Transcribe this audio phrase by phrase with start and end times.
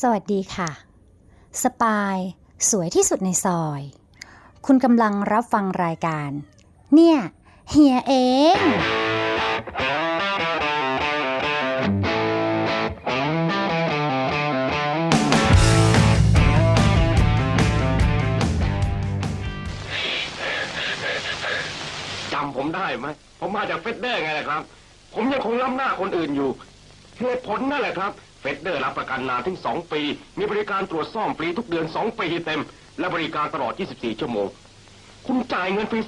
[0.00, 0.70] สวัสดีค่ะ
[1.62, 2.16] สปาย
[2.70, 3.82] สวยที่สุดในซอย
[4.66, 6.30] คุณกำลังรับฟังรายการ
[6.94, 7.18] เนี่ย
[7.70, 8.14] เฮียเอ
[8.56, 8.58] ง
[22.32, 23.06] จำผมได้ไหม
[23.40, 24.62] ผมมาจากเฟสเดอร์ไงล่ะครับ
[25.14, 26.50] ผมยังคงล้ำหน้าคนอื่นอยู่
[27.20, 28.12] เหตุผลนั่นแหละครับ
[28.44, 30.02] เฟสเดอร์รับประกันนานถึง 2 ปี
[30.38, 32.60] มีบริการตรวจซ่อมฟรีทุกเดือน 2 ปีเต็ม
[32.98, 34.46] และบริการตลอด 24 ชั่วโมง
[35.26, 36.00] คุณจ่ายเงินฟรี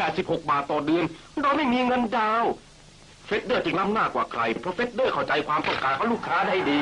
[0.00, 1.04] 386 บาทต่อเดือน
[1.42, 2.44] เราไม่มีเงินดาว
[3.26, 6.80] เฟสเดอร์จึงล้ำหน้ากว่าใคร เพราะเฟสเดอร์เข้าใจความต้องการของลูกค้าได้ดี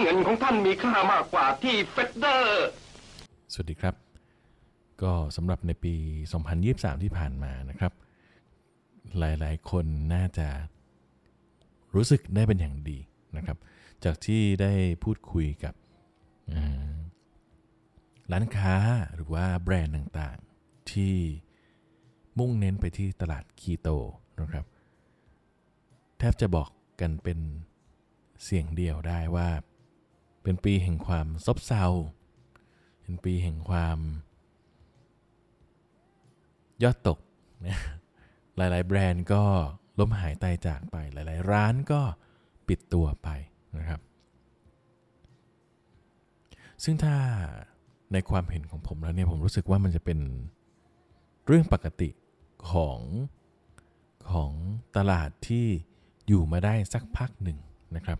[0.00, 2.66] เงินของท่านมีค่ามากกว่าที่เฟสเดอร์
[3.52, 3.94] สวัสดีครับ
[5.02, 5.94] ก็สำหรับในปี
[6.48, 7.92] 2023 ที่ผ่านมานะครับ
[9.18, 10.48] หลายๆ คนน่าจะ
[11.94, 12.98] รู้สึกได้เป็นอย่างดี
[13.36, 13.58] นะครับ
[14.04, 15.74] จากที่ได้พูดคุยกับ
[18.32, 18.76] ร้านค้า
[19.14, 21.14] หรือว่าแบรนด์ต่างๆ ที่
[22.38, 23.88] มุ่งเน้นไปที่ตลาดคีโต
[24.40, 24.64] นะครับ
[26.18, 26.68] แทบจะบอก
[27.00, 27.38] กันเป็น
[28.44, 29.48] เสียงเดียวได้ว่า
[30.42, 31.86] เป็นปีแห่งความซบเซา
[33.02, 33.98] เป็นปีแห่งความ
[36.82, 37.18] ยอดตก
[38.56, 39.44] หลายๆ แบรนด์ก็
[39.98, 42.00] ล้มหายตายจากไปหลาย ๆ ร้านก็
[42.68, 43.28] ปิดตัวไป
[43.78, 44.00] นะครับ
[46.84, 47.14] ซึ่งถ้า
[48.12, 50.18] ในความเห็นของผมแล้วเนี่ยผมรู้สึกว่ามันจะเป็น
[51.46, 52.10] เรื่องปกติ
[52.70, 53.00] ของ
[54.30, 54.50] ของ
[54.96, 55.66] ตลาดที่
[56.28, 57.58] อยู่มาได้สักพักหนึ่ง
[57.96, 58.18] นะครับ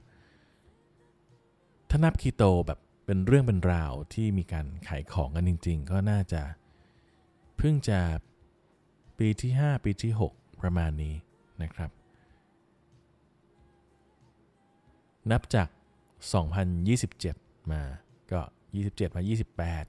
[1.90, 6.42] ถ้านับคีโตแบบเป็นเรื่องเป็นราวที่มีการขายของกันจริง ๆ ก็น่าจะ
[7.56, 8.00] เพิ่งจะ
[9.18, 11.14] ปีที่ 5 ปีที่ 6 ประมาณนี้
[11.62, 11.90] นะครับ
[15.30, 15.68] นับจาก
[16.50, 17.82] 2027 มา
[18.32, 18.40] ก็
[18.78, 19.84] 27 มา 28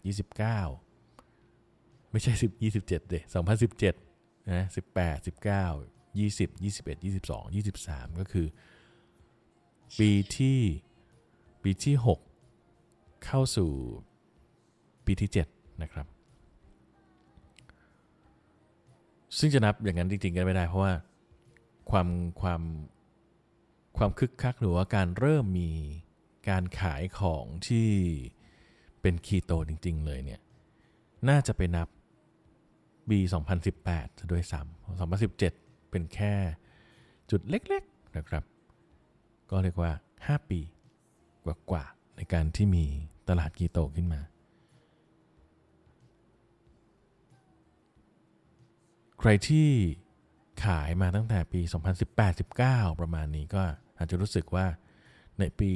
[0.78, 3.16] 29 ไม่ใช่ 10 27เด
[3.84, 8.48] 2017นะ18 19 20 21 22 23 ก็คือ
[10.00, 10.60] ปีที่
[11.64, 11.96] ปีที่
[12.60, 13.72] 6 เข้าสู่
[15.06, 16.08] ปีที่ 7 นะครับ
[19.38, 20.94] ซึ่งจะนับอย่างนั้นจริงๆกันไม่ได้เพราะว่า
[21.92, 22.08] ความ
[22.42, 22.62] ความ
[23.98, 25.72] ความคึกคักหรือว่าการเริ่มมี
[26.50, 27.90] การขายของที่
[29.02, 30.42] เป็นคีโตจริง ๆ เลยเนี่ย
[31.30, 31.88] น่าจะไปนับ
[33.10, 33.20] ปี
[33.70, 36.34] 2018ซะด้วยซ้ำ2017 เป็นแค่
[37.32, 38.44] จุดเล็ก ๆ นะครับ
[39.50, 39.92] ก็เรียกว่า
[40.22, 40.60] 5 ปี
[41.46, 42.86] กว่าๆในการที่มี
[43.28, 44.22] ตลาดคีโตขึ้นมา
[49.20, 49.70] ใครที่
[50.64, 51.62] ขายมาตั้งแต่ปี
[52.30, 53.62] 2018-19 ประมาณนี้ก็
[53.98, 54.66] อาจจะรู้สึกว่า
[55.40, 55.70] ในปี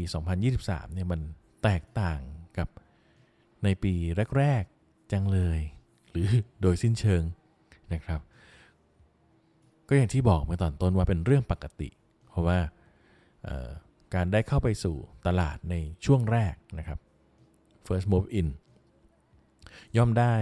[0.44, 1.22] 2023 เนี่ยมัน
[1.64, 2.22] แตกต่าง
[2.58, 2.70] กับ
[3.64, 3.94] ในปี
[4.38, 5.60] แรก ๆ จังเลย
[6.12, 6.28] หรือ
[6.62, 7.24] โดยสิ้นเชิง
[7.94, 8.20] นะครับ
[9.88, 11.90] ก็อย่างที่บอกเมื่อตอนต้นว่าเป็นเรื่องปกติ
[12.30, 12.60] เพราะว่า
[14.16, 14.96] การได้เข้าไปสู่
[15.28, 17.00] ตลาดในช่วงแรกนะครับ
[17.88, 18.48] first move in
[19.98, 20.36] ย่อมได้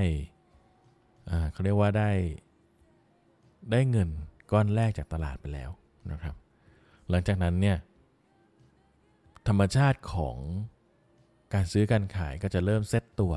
[1.51, 2.11] เขาเรียกว่าได้
[3.71, 4.09] ได้เงิน
[4.51, 5.69] ก้อนแรกจากตลาดไปแล้ว
[6.11, 6.35] นะครับ
[7.09, 7.77] หลังจากนั้นเนี่ย
[9.47, 10.37] ธรรมชาติของ
[11.53, 13.33] การซื้อการขายก็จะเริ่มเซตตัว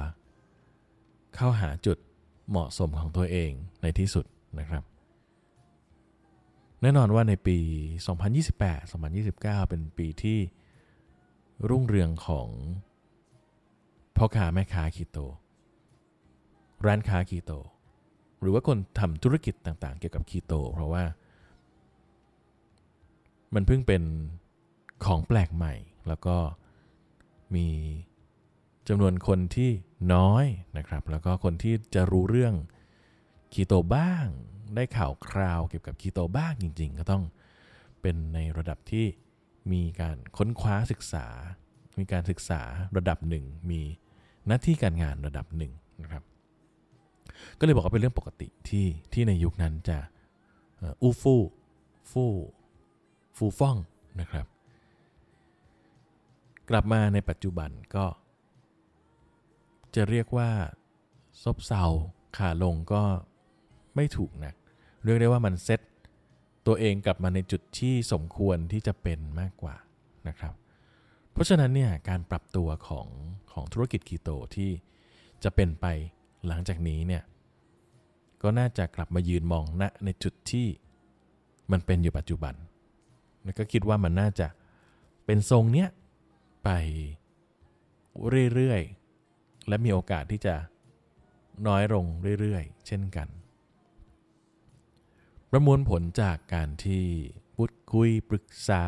[1.34, 1.98] เข้าหาจุด
[2.50, 3.52] เหมาะสมของตัวเอง
[3.82, 4.26] ในที่สุด
[4.60, 4.82] นะครับ
[6.82, 7.58] แน่นอนว่าในปี
[8.44, 10.38] 2028-2029 เป็นปีที่
[11.68, 12.48] รุ่งเรืองของ
[14.16, 15.18] พ่อค้าแม่ค้าคีโต
[16.86, 17.52] ร้านค้าคีโต
[18.40, 21.04] หรือว่าคนทำธุรกิจต่างๆ เกี่ยวกับคีโต เพราะว่า
[23.54, 24.02] มันเพิ่งเป็น
[25.04, 25.74] ของแปลกใหม่
[26.08, 26.36] แล้วก็
[27.54, 27.68] มี
[28.88, 29.70] จำนวนคนที่
[30.14, 30.44] น้อย
[30.78, 32.54] นะครับ แล้วก็คนที่จะรู้เรื่อง
[33.52, 34.26] คีโตบ้าง
[34.74, 37.24] ได้ข่าวคราวเกี่ยวกับคีโตบ้างจริง ๆ ก็ต้อง
[38.02, 39.06] เป็นในระดับที่
[39.72, 41.26] มีการค้นคว้าศึกษา
[41.98, 42.62] มีการศึกษา
[42.96, 43.80] ระดับหนึ่ง มี
[44.46, 46.22] หน้าที่การงานระดับหนึ่งนะครับ
[47.58, 49.98] ก็เลยบอกว่าเป็นเรื่องปกติที่ที่ในยุคนั้นจะ
[51.02, 51.42] อู้ฟู่
[52.10, 52.32] ฟู่
[53.36, 53.76] ฟูฟ่อง
[54.20, 54.46] นะครับ
[56.70, 58.06] กลับมาในปัจจุบันก็
[59.94, 60.50] จะเรียกว่า
[61.42, 61.84] ซบเซา
[62.38, 63.02] ขาลงก็
[63.96, 64.54] ไม่ถูกนะ
[65.04, 65.80] เรียกได้ว่ามันเซ็ต
[66.66, 69.76] ตัวเองกลับมาในจุดที่สมควรที่จะเป็นมากกว่า
[70.28, 70.54] นะครับ
[71.32, 73.08] เพราะฉะนั้นเนี่ยการปรับตัวของ
[73.52, 74.70] ของธุรกิจคีโตที่
[75.44, 75.86] จะเป็นไป
[76.46, 77.22] หลังจากนี้เนี่ย
[78.42, 80.66] ก็น่าจะกลับมายืนมองณในจุดที่
[81.70, 82.54] มันเป็นอยู่ปัจจุบัน
[83.44, 84.46] แล้วก็คิดว่ามันน่าจะ
[85.26, 85.88] เป็นทรงเนี้ย
[86.64, 86.70] ไป
[88.54, 90.54] เรื่อยๆ และมีโอกาสที่จะ
[91.66, 92.04] น้อยลง
[92.40, 93.28] เรื่อยๆ เช่นกัน
[95.50, 97.04] ประมวลผลจากการที่
[97.54, 98.82] พูดคุยปรึกษา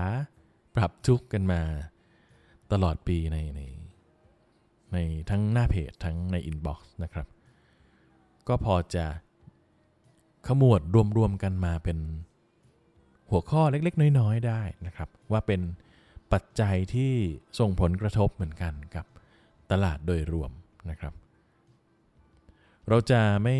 [0.75, 1.62] ปรับทุกข์กันมา
[2.73, 3.61] ตลอดปีในใน
[4.93, 4.99] ใน
[5.31, 7.26] ทั้งหน้าเพจทั้งใน inbox นะครับ
[8.50, 9.06] ก็พอจะ
[10.47, 10.81] ขมวด
[11.17, 11.99] รวมๆกันมาเป็น
[13.31, 15.61] หัวข้อเล็กๆ น้อยๆ ได้นะครับ ว่าเป็น
[16.32, 17.12] ปัจจัยที่
[17.58, 19.06] ส่งผลกระทบเหมือนกันกับ
[19.70, 20.50] ตลาดโดยรวม
[20.91, 21.14] นะครับ
[22.88, 23.56] เราจะไม่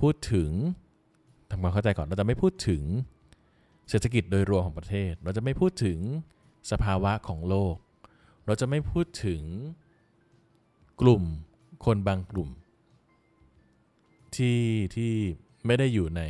[0.00, 0.50] พูดถึง
[1.50, 2.82] ทำความเข้าใจก่อนเราจะไม่พูดถึง
[3.88, 5.98] เศรษฐกิจโดยรวมของประเทศ เราจะไม่พูดถึง
[6.70, 7.76] สภาวะของโลก
[8.46, 9.42] เราจะไม่พูดถึง
[11.00, 11.22] กลุ่ม
[11.84, 12.50] คนบางกลุ่ม
[14.36, 14.60] ที่
[14.96, 15.12] ที่
[15.66, 16.22] ไม่ได้อยู่ใน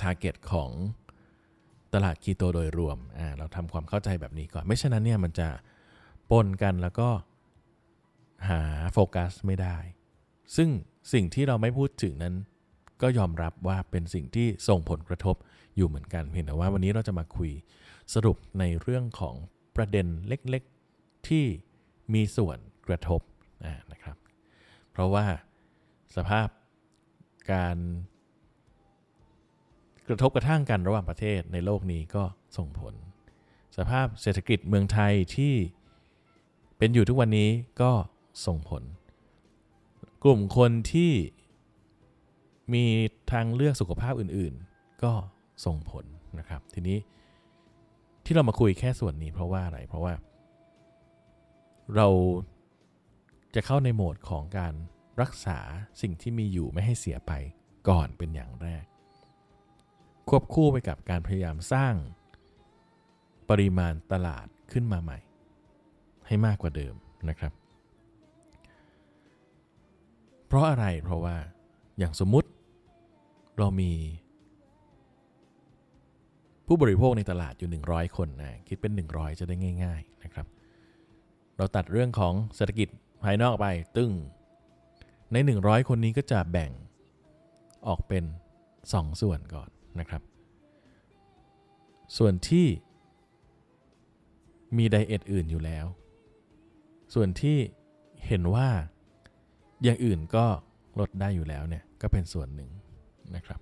[0.00, 0.70] ชาร์เก็ตของ
[1.94, 5.48] ตลาดคีโตโดยรวมอ่าเราทำความเข้าใจแบบนี้ก่อน ไม่เช่นนั้นเนี่ยมันจะ
[6.30, 7.08] ปนกันแล้วก็
[8.48, 8.60] หา
[8.92, 9.76] โฟกัสไม่ได้
[10.56, 10.68] ซึ่ง
[11.12, 12.34] สิ่งที่เราไม่พูดถึงนั้น
[13.02, 15.36] ก็ยอมรับว่าเป็นสิ่งที่ส่งผลกระทบ
[15.76, 17.50] อยู่เหมือนกัน เพียงแต่ว่าวันนี้เราจะมาคุย
[18.14, 19.34] สรุปในเรื่องของ
[19.76, 21.44] ประเด็นเล็กๆที่
[22.14, 23.20] มีส่วนกระทบ
[23.64, 24.16] อ่านะครับ
[24.92, 25.24] เพราะว่า
[26.16, 26.48] สภาพ
[27.52, 27.76] การ
[30.06, 32.24] กระทบกระทั่งกันระหว่างประเทศในโลกนี้ก็
[32.56, 32.94] ส่งผล
[33.76, 35.54] สภาพเศรษฐกิจเมืองไทยที่
[36.78, 37.48] เป็นอยู่ทุกวันนี้
[37.80, 37.92] ก็
[38.46, 38.82] ส่งผล
[40.24, 41.12] กลุ่มคนที่
[42.74, 42.84] มี
[43.32, 45.12] ทางเลือกสุขภาพอื่นๆ ก็
[45.64, 46.04] ส่งผล
[46.38, 46.98] นะครับ ทีนี้
[48.24, 50.14] ที่เรามาคุยแค่ส่วนนี้เพราะว่าอะไรเพราะว่า
[51.96, 52.08] เรา
[53.54, 54.74] จะเข้าในโหมดของการ
[55.22, 55.58] รักษา
[56.02, 57.32] สิ่งที่มีอยู่ไม่ให้เสียไป
[57.88, 58.84] ก่อนเป็นอย่างแรก
[60.28, 61.94] ควบคู่ไปกับการพยายามสร้าง
[63.50, 65.18] ปริมาณตลาดขึ้นมาใหม่
[66.26, 66.94] ให้มากกว่าเดิม
[67.28, 67.52] นะครับ
[70.46, 71.36] เพราะอะไรเพราะว่า
[71.98, 72.48] อย่างสมมุติ
[73.58, 73.92] เรามี
[76.66, 79.54] ผู้บริโภคในตลาดอยู่ 100 คนนะคิดเป็น 100 จะได้
[79.84, 80.46] ง่าย ๆนะครับ
[81.56, 82.88] เราตัดเรื่องของเศรษฐกิจ
[83.24, 83.66] ภายนอกไป
[83.96, 84.12] ตึ้ง
[85.32, 86.70] ใน 100 คนนี้ก็จะแบ่ง
[87.86, 88.24] ออกเป็น
[88.72, 89.68] 2 ส่วนก่อน
[90.00, 90.22] นะครับ
[92.16, 92.66] ส่วนที่
[94.76, 95.86] มีไดเอทอื่นอยู่แล้ว
[97.14, 97.56] ส่วนที่
[98.26, 98.68] เห็นว่า
[99.82, 100.46] อย่างอื่นก็
[100.98, 102.70] ลดได้อยู่แล้วเนี่ยก็เป็นส่วนหนึ่ง
[103.36, 103.60] นะครับ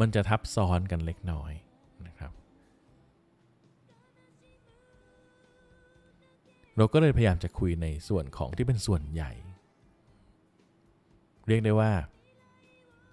[0.00, 1.52] มันจะทับซ้อนกันเล็กน้อย
[6.78, 9.32] เราก็เลยพยายามจะคุยในส่วนของที่เป็นส่วนใหญ่
[11.48, 11.92] เรียกได้ว่า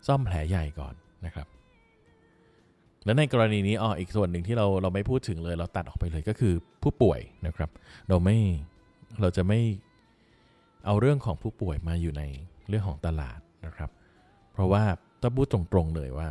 [0.07, 0.93] ซ่อมแผลใหญ่ก่อน
[1.25, 1.47] นะครับ
[3.05, 6.53] และในกรณีนี้อ๋ออีกส่วนหนึ่งที่เราเราไม่พูดถึงเลย เราตัดออกไปเลยก็คือ
[6.83, 7.69] ผู้ป่วยนะครับ
[8.09, 8.37] เราไม่
[9.21, 9.59] เราจะไม่
[10.85, 12.23] เอาเรื่องของผู้ป่วยมาอยู่ใน
[12.69, 13.89] เรื่องของตลาดนะครับ
[14.53, 14.83] เพราะว่า
[15.21, 16.27] ต้องพูดตรงๆเลยว่า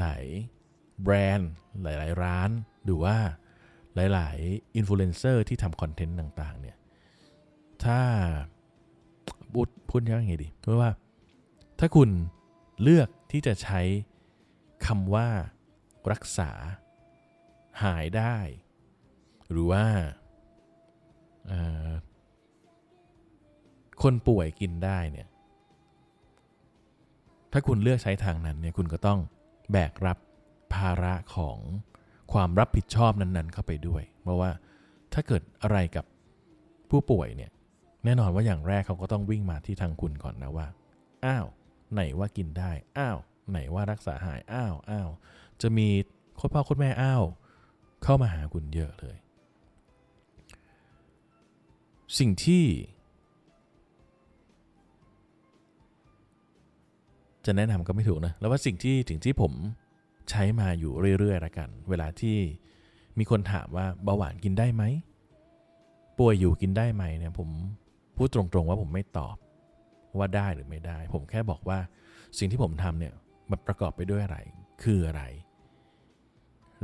[0.00, 0.22] หลาย
[0.62, 1.50] ๆ แบรนด์
[1.82, 2.50] หลาย ๆ ร้าน
[2.84, 3.16] หรือว่า
[3.94, 6.76] หลาย ๆ อินฟลูเอนเซอร์ที่ทำคอนเทนต์ต่าง ๆ เนี่ย
[7.84, 8.00] ถ้า
[9.52, 10.90] พูดพูดยังไงดีเพราะว่า
[11.78, 12.10] ถ้าคุณ
[12.82, 13.80] เลือกที่จะใช้
[14.86, 15.28] คำว่า
[16.12, 16.50] รักษา
[17.82, 18.36] หายได้
[19.50, 19.84] หรือว่า
[24.02, 25.28] คนป่วยกินได้เนี่ย
[27.52, 29.20] ถ้าคุณเลือกใช้ทางนั้นเนี่ยคุณก็ต้อง
[29.72, 30.18] แบกรับ
[30.74, 31.58] ภาระของ
[32.32, 34.50] ความรับผิดชอบนั้นๆ เข้าไปด้วย เพราะว่า
[35.12, 36.04] ถ้าเกิดอะไรกับ
[36.90, 37.50] ผู้ป่วยเนี่ย
[38.04, 40.66] แน่นอนว่าอย่างแรกเขาก็ต้องวิ่งมาที่ทางคุณก่อนนะว่า
[41.24, 41.46] อ้าว
[41.92, 43.18] ไหนว่ากินได้ อ้าว
[43.50, 45.08] ไหนว่ารักษาหาย อ้าวอ้าว
[45.62, 45.88] จะมี
[46.36, 47.22] โคตรพ่อโคตรแม่อ้าว
[48.04, 49.16] เข้ามาหาคุณเยอะเลย
[52.18, 52.64] สิ่งที่
[57.46, 59.52] จะแนะนำก็ไม่ถูกนะ แล้วว่าสิ่งที่ถึงที่ผม
[60.30, 62.36] ใช้มาอยู่เรื่อยๆละกัน เวลาที่
[63.18, 64.84] มีคนถามว่าเบาหวานกินได้ไหม
[66.18, 67.48] ป่วยอยู่กินได้ไหมเนี่ยผม
[68.16, 69.36] พูดตรงๆว่าผมไม่ตอบ
[70.18, 71.78] ว่าได้หรือไม่ได้ ผมแค่บอกว่า
[72.38, 73.14] สิ่งที่ผมทำเนี่ย
[73.50, 74.38] มันประกอบไปด้วยอะไร
[74.82, 75.22] คืออะไร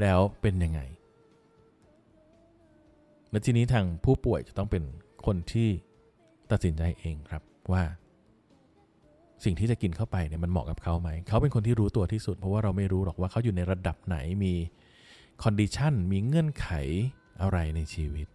[0.01, 0.81] แล้วเป็นยังไง
[3.31, 4.83] และทีนี้ทางผู้ป่วยจะต้องเป็น
[5.27, 5.69] คนที่
[6.51, 7.83] ตัดสินใจเองครับว่า
[9.45, 14.55] สิ่งที่จะกินเข้าไปเนี่ยมันเหมาะกับเขาไหม เขาเป็นคนที่รู้ตัวที่สุด เพราะว่าเราไม่รู้หรอกว่าเขาอยู่ในระดับไหนมี
[15.43, 16.69] condition มีเงื่อนไข
[17.43, 18.27] อะไรในชีวิต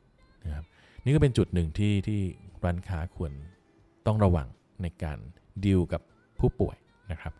[0.45, 0.65] นะครับ
[1.05, 2.21] นี่ก็เป็นจุดหนึ่งที่ที่
[2.63, 3.31] ร้านค้าควร
[4.07, 4.47] ต้องระวัง
[4.81, 5.17] ในการ
[5.65, 6.01] ดีลกับ
[6.39, 6.77] ผู้ป่วย
[7.11, 7.33] นะครับ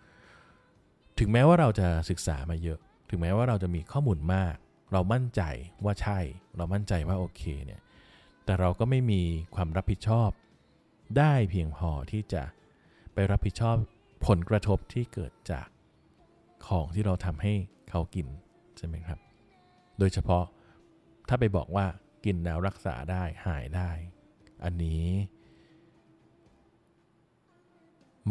[1.19, 4.55] ถึงแม้ว่าเราจะศึกษามาเยอะ ถึงแม้ว่าเราจะมีข้อมูลมาก
[4.93, 5.41] เรามั่นใจ
[5.85, 6.19] ว่าใช่
[6.57, 7.81] เรามั่นใจว่าโอเคเนี่ย
[8.45, 9.21] แต่เราก็ไม่มี
[9.55, 10.29] ความรับผิดชอบ
[11.17, 12.43] ได้เพียงพอที่จะ
[13.21, 13.77] ไปรับผิดชอบ
[14.27, 15.67] ผลกระทบที่เกิดจาก
[16.67, 17.53] ของที่เราทำให้
[17.89, 18.27] เขากิน
[18.77, 19.19] ใช่ไหมครับ
[19.99, 20.43] โดยเฉพาะ
[21.29, 21.85] ถ้าไปบอกว่า
[22.25, 23.91] กินแล้วรักษาได้หายได้
[24.63, 25.05] อันนี้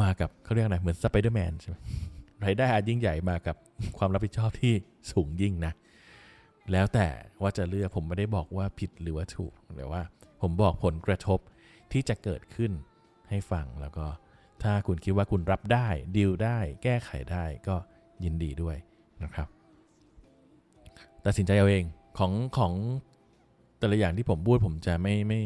[0.01, 1.77] มากับเขาเรียกอะไรเหมือนสไปเดอร์แมนใช่ไหม
[2.45, 3.57] รายได้อันยิ่งใหญ่มากับ
[3.99, 4.73] ความรับผิดชอบที่
[5.13, 5.73] สูงยิ่งนะ
[6.73, 7.09] แล้วแต่
[7.43, 10.03] ว่าจะเลือกผมไม่ได้บอกว่าผิดหรือว่าถูกแต่ว่า
[10.41, 11.39] ผมบอกผลกระทบ
[11.93, 12.73] ที่จะเกิดขึ้น
[13.31, 14.07] ให้ฟังแล้วก็
[14.63, 17.77] ถ้าคุณคิดว่าคุณรับได้ดีลได้ แก้ไขได้ก็
[18.25, 18.77] ยินดีด้วย
[19.23, 19.49] นะครับ
[21.25, 21.85] ตัดสินใจเอาเอง
[22.19, 22.73] ของของ
[23.79, 25.43] แต่ละอย่างที่ผมพูดผมจะไม่ไม่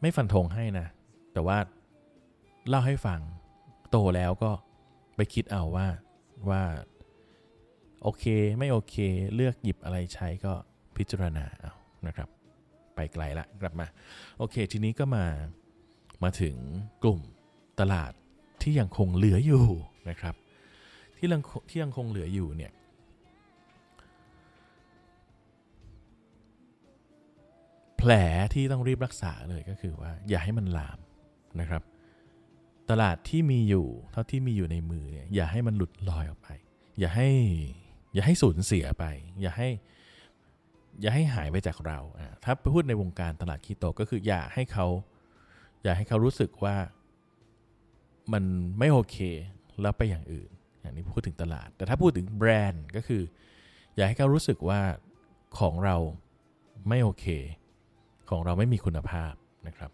[0.00, 0.86] ไม่ฟันธงให้นะ
[1.32, 1.58] แต่ว่า
[2.68, 3.20] เล่าให้ฟัง
[3.90, 4.50] โตแล้วก็
[5.16, 5.88] ไปคิดเอาว่า
[6.50, 6.62] ว่า
[8.02, 8.24] โอเค
[8.58, 8.96] ไม่โอเค
[9.34, 10.52] เลือกหยิบอะไรใช้ก็
[10.96, 11.72] พิจารณาเอา
[12.06, 12.28] นะครับ
[12.94, 13.86] ไปไกลละกลับมา
[14.38, 15.24] โอเค ทีนี้ก็มา
[16.22, 16.56] มาถึง
[17.02, 17.20] กลุ่ม
[17.80, 18.12] ตลาด
[18.62, 19.64] ที่ยังคงเหลืออยู่
[20.10, 20.34] นะครับ
[21.16, 22.72] ที่ยังที่ยังคงเหลืออยู่เนี่ย
[27.96, 28.12] แผล
[28.54, 30.98] ที่ต้องรีบรักษาเลยก็คือว่า อย่าให้มันลาม
[31.60, 31.82] นะครับ
[32.90, 36.48] ตลาดที่มีอยู่ เท่าที่มีอยู่ในมือเนี่ยอย่าให้มันหลุดลอยออกไป
[36.98, 37.28] อย่าให้
[38.14, 39.04] อย่าให้สูญเสียไป
[39.40, 39.68] อย่าให้
[41.00, 41.98] อย่าให้หายไปจากเรา
[42.44, 44.86] ถ้าพูดในวงการตลาดคีโตก็คือ อย่าให้เขา
[45.82, 46.76] อย่าให้เขารู้สึกว่า
[48.32, 48.44] มัน
[48.78, 49.16] ไม่โอเค
[49.82, 53.22] แล้วไปอย่างอื่น อย่างนี้พูดถึงตลาด แต่ถ้าพูดถึงแบรนด์ก็คือ
[53.94, 54.80] อย่าให้เขารู้สึกว่า
[55.58, 55.96] ของเรา
[56.88, 57.26] ไม่โอเค
[58.30, 59.32] ของเราไม่มีคุณภาพ
[59.66, 59.90] นะครับ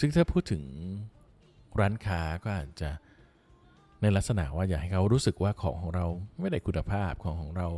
[0.00, 0.62] ซึ่งถ้าพูดถึง
[1.80, 2.90] ร้านค้าก็อาจจะ
[4.02, 6.06] ในลักษณะว่าอยากให้เขารู้สึกว่าของของเรา
[6.40, 7.68] ไม่ได้คุณภาพของของเรา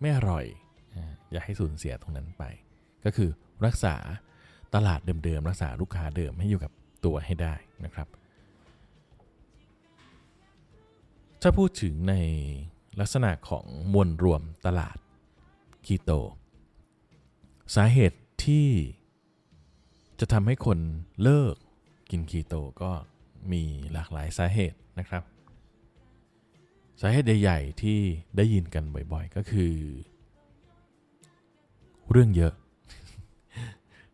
[0.00, 0.44] ไม่อร่อย
[0.94, 2.44] อ่าอย่าให้สูญเสียตรงนั้นไป
[3.04, 3.30] ก็คือ
[3.66, 3.96] รักษา
[4.74, 6.72] ตลาดเดิมๆ รักษาลูกค้าเดิมให้อยู่กับ
[7.04, 7.54] ตัวให้ได้
[7.84, 8.08] นะครับ
[11.42, 12.14] ถ้าพูดถึงใน
[13.00, 14.96] ลักษณะของมวลรวมตลาด
[15.86, 16.10] คีโต
[17.74, 18.68] สาเหตุที่
[20.20, 20.78] จะทำให้คน
[21.22, 21.54] เลิก
[22.10, 22.90] กินคีโตก็
[23.52, 25.22] มีหลากหลายสาเหตุนะครับ
[27.00, 27.98] สาเหตุใหญ่ๆที่
[28.36, 29.74] ได้ยินกันบ่อยๆ ก็คือ
[32.10, 32.54] เรื่องเยอะ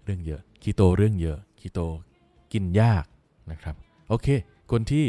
[0.05, 1.81] เรื่องเยอะคีโตเรื่องเยอะคีโต
[2.53, 3.05] กินยาก
[3.53, 3.77] นะครับ
[4.09, 4.29] โอเค
[4.73, 5.07] คนที่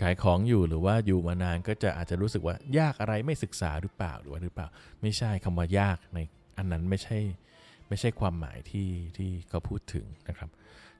[0.00, 4.66] ขายของอยู่หรือว่าอยู่มานานก็จะอาจจะรู้สึกว่ายากอะไรไม่ศึกษาหรือเปล่าหรือว่าหรือเปล่า
[5.02, 6.18] ไม่ใช่คำว่ายากใน
[6.58, 7.18] อันนั้นไม่ใช่
[7.88, 10.50] ไม่ใช่ความหมายที่ที่เขาพูดถึงนะครับ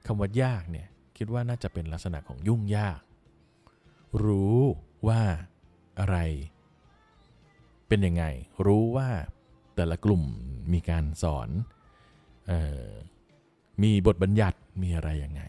[0.05, 0.87] คำว่ายากเนี่ย
[1.17, 3.01] คิดว่าน่าจะเป็นลักษณะของยุ่งยาก
[4.25, 4.59] รู้
[5.07, 5.21] ว่า
[5.99, 6.17] อะไร
[7.87, 8.23] เป็นยังไง
[8.65, 9.09] รู้ว่า
[9.75, 10.23] แต่ละกลุ่ม
[10.73, 11.49] มีการสอน
[12.51, 12.53] อ
[12.85, 12.87] อ
[13.83, 15.41] มีบทบัญญัติมีอะไรยังไง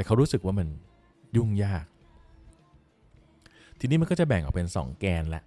[0.00, 0.68] แต่เขารู้สึกว่ามัน
[1.36, 1.84] ยุ่งยาก
[3.78, 5.42] ทีนี้มันก็จะแบ่งออกเป็น 2 แกนละ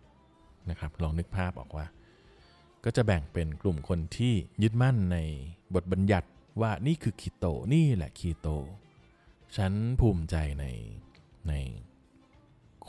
[0.69, 1.85] นะครับ ลองนึกภาพออกว่า
[2.85, 4.33] ก็จะแบ่งเป็นกลุ่มคนที่
[4.63, 5.17] ยึดมั่นใน
[5.73, 6.27] บทบัญญัติ
[6.61, 8.47] ว่านี่คือคีโต นี่แหละคีโต
[9.57, 10.65] ฉันภูมิใจใน
[11.47, 11.53] ใน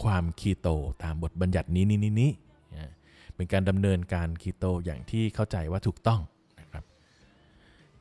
[0.03, 0.69] ความคีโต
[1.03, 2.33] ตามบทบัญญัตินี้นี้นี้นี้
[2.75, 2.93] นะ
[3.35, 6.21] เป็นการดำเนินการคีโตอย่างที่เข้าใจว่าถูกต้อง
[6.61, 6.85] นะครับ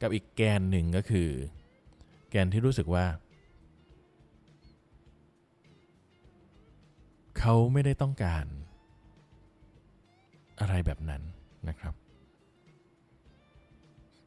[0.02, 1.30] กับอีกแกนหนึ่งก็คือ
[2.30, 3.06] แกนที่รู้สึกว่า
[7.46, 8.46] เขาไม่ได้ต้องการ
[10.60, 11.22] อะไรแบบนั้น
[11.70, 11.94] นะครับ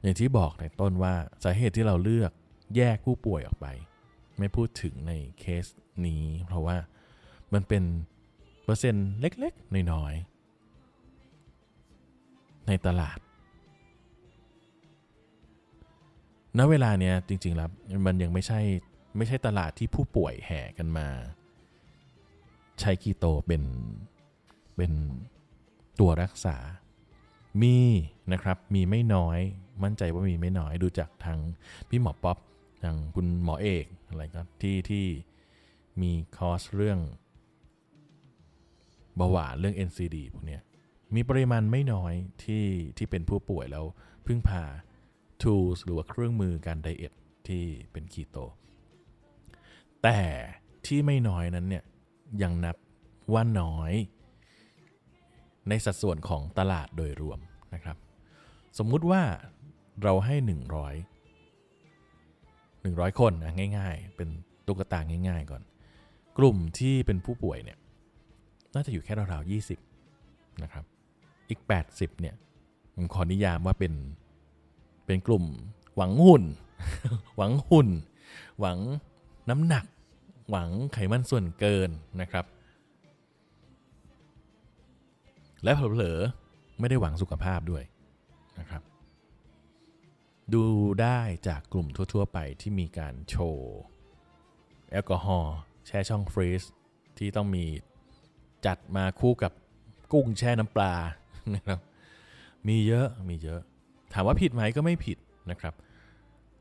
[0.03, 2.33] อย่างที่บอกในต้นว่าสาเหตุที่เราเลือก
[2.77, 3.67] แยกผู้ป่วยออกไป
[4.39, 5.67] ไม่พูดถึงในเคส
[6.07, 6.77] นี้ เพราะว่า
[7.53, 7.83] มันเป็น
[8.65, 13.19] เปอร์เซ็นต์เล็กๆ น้อยๆ ในตลาด
[16.59, 17.71] ณเวลาเนี้ยจริงๆแล้ว
[18.07, 18.61] มันยังไม่ใช่
[19.17, 21.09] ไม่ใช่ตลาดที่ผู้ป่วยแห่กันมา
[22.81, 23.63] ใช้คีโตเป็น
[24.77, 24.93] เป็น
[26.01, 26.57] ตัวรักษา
[27.63, 27.77] มี
[28.33, 29.39] นะครับมีไม่น้อย
[29.83, 31.39] มั่นใจว่ามีไม่น้อยดูจากทาง
[31.89, 32.39] พี่หมอป๊อป
[32.83, 35.07] ทางคุณหมอเอกอะไรก็ที่ที่
[36.03, 37.01] มีคอร์สเรื่อง
[39.17, 40.63] เบาหวานเรื่อง NCD พวกเนี้ย
[41.15, 42.15] มีปริมาณไม่น้อย
[42.45, 42.65] ที่
[42.97, 43.85] ที่เป็นผู้ป่วยแล้ว
[44.27, 44.63] พึ่งพา
[45.43, 47.13] tools หรือว่าเครื่องมือการ diet
[47.49, 48.37] ที่เป็นคีโต
[50.03, 50.21] แต่
[50.87, 51.85] ที่ไม่น้อยนั้นเนี่ย
[52.43, 52.77] ยังนับ
[53.33, 53.93] ว่าน้อย
[55.69, 57.39] ในสัดส่วนของตลาดโดยรวม
[57.75, 57.97] นะครับ
[58.79, 59.23] สมมุติว่า
[60.03, 60.47] เราให้ 100
[63.07, 64.29] 100 คนนะง่ายๆ เป็น
[64.67, 65.63] ตุ๊กตาง่าย ๆ ก่อน
[66.39, 67.79] กลุ่มที่เป็นผู้ป่วยเนี่ย
[68.75, 69.51] น่าจะอยู่แค่ราวๆ
[70.03, 70.85] 20นะครับ
[71.49, 72.35] อีก 80เนี่ย
[72.95, 73.95] ผมขอนิยามว่าเป็น
[75.07, 75.45] เป็นกลุ่ม
[75.97, 76.45] หวังหุ่น
[77.37, 77.89] หวังหุ่น
[78.61, 78.79] หวัง
[79.51, 79.85] น้ำหนัก
[80.51, 82.45] หวังไขมันส่วนเกินนะครับ
[85.65, 87.85] และเผลอๆไม่ได้หวังสุขภาพด้วย
[88.59, 88.83] นะครับ
[90.55, 90.65] ดู
[91.03, 93.77] ได้จากกลุ่มทั่ว ๆ ไปที่มีการโชว์
[94.91, 96.63] แอลกอฮอล์แช่ช่องฟรีซ
[97.19, 97.65] ที่ต้องมี
[98.67, 99.53] จัดมาคู่กับ
[100.13, 100.95] กุ้งแช่น้ำปลา
[101.55, 101.79] นะครับ
[102.69, 103.61] มีเยอะมีเยอะ
[104.13, 105.19] ถามว่าผิดไหมก็ไม่ผิด
[105.51, 105.75] นะครับ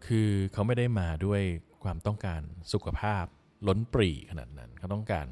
[0.06, 1.42] คือเขาไม่ได้มาด้วย
[1.84, 2.42] ความต้องการ
[2.74, 3.26] สุขภาพ
[3.68, 5.28] ล้นปรีขนาดนั้นเขาต้องการ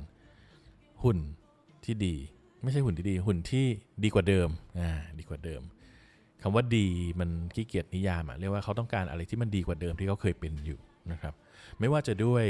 [1.03, 1.19] หุ่น
[1.85, 2.15] ที่ดี
[2.63, 3.65] ไม่ใช่หุ่นที่ดี หุ่นที่
[4.03, 4.49] ดีกว่าเดิม
[4.79, 5.61] อ่าดีกว่าเดิม
[6.41, 6.87] คำว่าดี
[7.19, 10.79] มันขี้เกียจนิยามอะเรียกว่าเขาต้องการอะไรที่มันดีกว่าเดิมที่เขาเคยเป็นอยู่
[11.11, 11.33] นะครับ
[11.79, 12.45] ไม่ว่าจะด้วย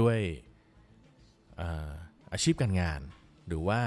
[0.00, 0.18] ด้วย
[1.60, 1.90] อา
[2.32, 3.00] อาชีพการงาน
[3.48, 3.80] หรือว่า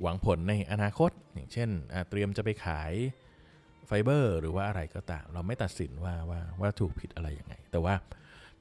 [0.00, 1.68] หวังผลในอนาคต อย่างเช่น
[2.10, 2.92] เตรียมจะไปขาย
[3.86, 7.94] ไฟเบอร์ หรือว่าอะไรก็ตาม เราไม่ตัดสินว่าว่าว่าถูกผิดอะไรยังไง แต่ว่า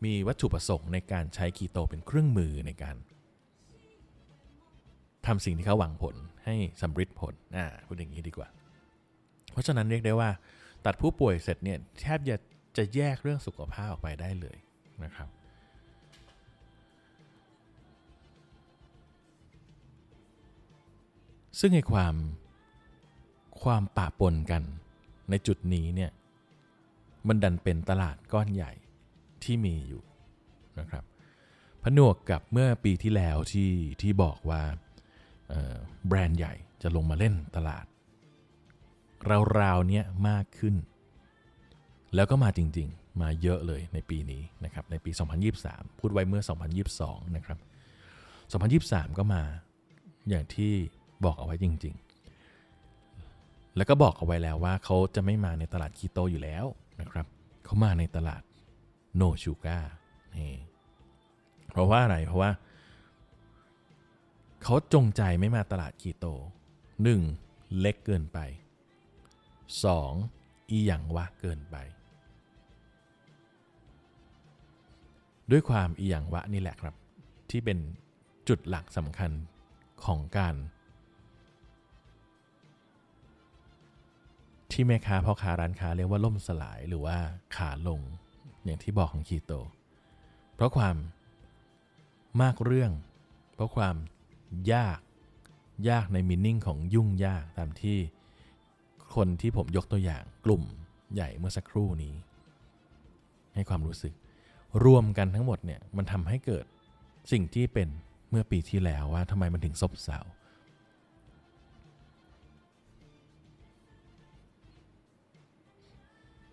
[0.04, 2.96] มีวัตถุประสงค์ในการใช้คีโตเป็นเครื่องมือในการ
[5.26, 6.16] ทำสิ่งที่เขาหวังผล
[6.46, 8.48] ให้สำเร็จผลอ่าพูดอย่างนี้ดีกว่า
[9.52, 10.30] เพราะฉะนั้นเรียกได้ว่า
[10.86, 12.38] ตัดผู้ป่วยเสร็จเนี่ยแทบจะ
[12.78, 14.58] จะแยกเรื่องสุขภาพออกไปได้เลย
[15.04, 15.30] นะครับ
[21.60, 22.16] ซึ่งในความ
[23.64, 24.64] ความปะปนกัน
[25.30, 26.12] ในจุดนี้เนี่ย
[27.28, 28.72] มันดันเป็นตลาดก้อนใหญ่
[29.46, 30.04] ที่มีอยู่
[30.80, 31.04] นะครับ
[31.84, 33.72] ผนวกกับเมื่อปีที่แล้วที่
[34.02, 34.62] ที่บอกว่า
[36.08, 37.86] แบรนด์ใหญ่จะลงมาเล่นตลาด
[39.60, 40.76] ราวๆเนี้ยมากขึ้น
[42.16, 45.12] แล้วก็มาจริงๆ มาเยอะเลยในปีนี้นะครับในปี
[45.56, 46.42] 2023 พูดไว้เมื่อ
[46.90, 47.60] 2022 นะครับ
[49.14, 49.42] 2023 ก็มา
[50.30, 50.74] อย่างที่
[51.26, 56.66] บอกเอาไว้จริง ๆ แล้วก็บอกเอาไว้แล้วว่าเขาจะไม่มาในตลาดคีโตอยู่แล้ว
[57.02, 57.26] นะครับ
[57.66, 58.42] เขามาในตลาด
[59.16, 59.80] โนชูก a า
[60.38, 60.54] นี่
[61.72, 62.52] เพราะว่าอะไร เพราะว่า
[64.64, 66.26] เขาจงใจไม่มาตลาดคีโต
[67.04, 67.80] 1.
[67.80, 68.40] เล็กเกินไป
[70.00, 70.70] 2.
[70.70, 71.78] อีหยังวะเกินไป
[75.52, 76.96] ด้วยความอีหยังวะนี่แหละครับ
[77.50, 77.78] ที่เป็น
[78.48, 79.32] จุดหลักสำคัญ
[80.06, 80.56] ของการ
[84.72, 87.18] ที่แม่ค้าพ่อค้าร้านค้าเรียกว่าล่มสลายหรือว่า
[87.56, 88.02] ขาลง
[88.64, 89.52] อย่างที่บอกของคีโต
[90.56, 90.96] เพราะความ
[92.42, 92.92] มากเรื่อง
[93.54, 93.96] เพราะความ
[94.74, 95.00] ยาก
[95.90, 97.98] ยากในมินนิ่งของยุ่งยากตามที่
[99.16, 100.64] คนที่ผมยกตัวอย่างกลุ่ม
[101.14, 102.14] ใหญ่เมื่อสักครู่นี้
[103.54, 104.14] ให้ความรู้สึก
[104.86, 106.66] รวมกันทั้งหมดเนี่ยมันทำให้เกิด
[107.32, 107.88] สิ่งที่เป็น
[108.30, 110.18] เมื่อปีที่แล้วว่าทำไมมันถึงซบเซา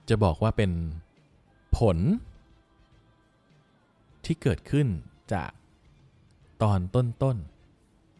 [0.09, 0.71] จะบอกว่าเป็น
[1.77, 1.99] ผล
[4.25, 4.87] ที่เกิดขึ้น
[5.35, 5.51] จาก
[6.63, 7.37] ตอนต้น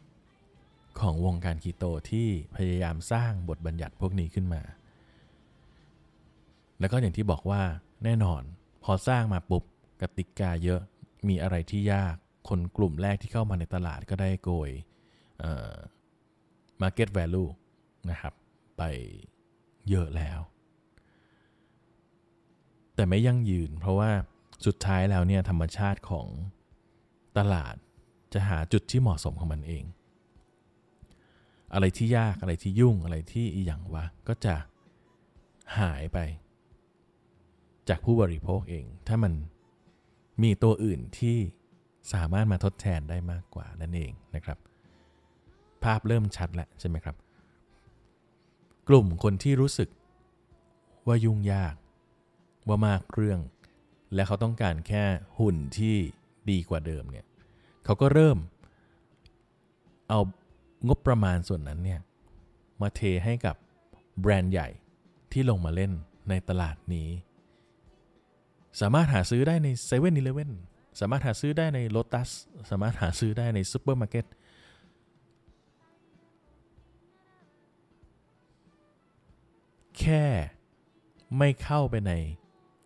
[0.09, 4.63] ๆ ของวงการคีโตที่พยายามสร้างบทบัญญัติพวกนี้ขึ้นมา
[6.81, 7.63] แล้วก็อย่างที่บอกว่า
[8.05, 8.43] แน่นอน
[8.85, 9.65] พอสร้างมาปุ๊บ
[10.01, 10.81] กติกาเยอะ
[11.29, 12.17] มีอะไรที่ยาก
[12.49, 14.71] คนกลุ่มแรกที่เข้ามาในตลาดก็ได้โกย
[15.41, 15.75] เอ่อ
[16.83, 17.51] market value
[18.11, 18.35] นะครับ
[18.79, 18.83] ไป
[19.91, 20.41] เยอะแล้ว
[22.99, 24.11] แต่ไม่ยั่งยืน เพราะว่า
[24.67, 26.27] สุดท้ายแล้วเนี่ยธรรมชาติของ
[27.39, 27.75] ตลาด
[28.33, 29.85] จะหาจุดที่เหมาะสมของมันเอง
[31.75, 34.55] อะไรที่ยากอะไรที่ยุ่งอะไรที่อีหยังวะก็จะ
[35.79, 36.19] หายไป
[37.89, 39.33] จากผู้บริโภคเอง ถ้ามัน
[40.43, 41.37] มีตัวอื่นที่
[42.13, 44.59] สามารถมาทดแทนได้มากกว่านั่นเองนะครับ
[45.85, 47.17] ภาพเริ่มชัดแล้วใช่ไหมครับ
[48.89, 49.89] กลุ่มคนที่รู้สึก
[51.07, 51.75] ว่ายุ่งยาก
[52.69, 53.41] ว่ามากเรื่อง
[54.15, 55.05] และเขาต้องการแค่
[55.39, 55.97] หุ่นที่
[56.51, 57.27] ดีกว่าเดิมเนี่ย
[57.85, 58.39] เขาก็เริ่ม
[60.09, 60.21] เอา
[60.89, 62.01] งบประมาณส่วนนั้นเนี่ย
[62.81, 63.57] มาเทให้กับ
[64.21, 64.69] แบรนด์ใหญ่
[65.33, 65.93] ที่ลงมาเล่น
[66.29, 67.09] ในตลาดนี้
[68.81, 70.51] สามารถหาซื้อได้ใน7 e เ e ่ e อ
[71.01, 72.31] สามารถหาซื้อได้ใน Lotus
[72.71, 74.27] สามารถหาซื้อได้ในซูเปอร์มาร์เก็ต
[79.99, 80.25] แค่
[81.39, 82.13] ไม่เข้าไปใน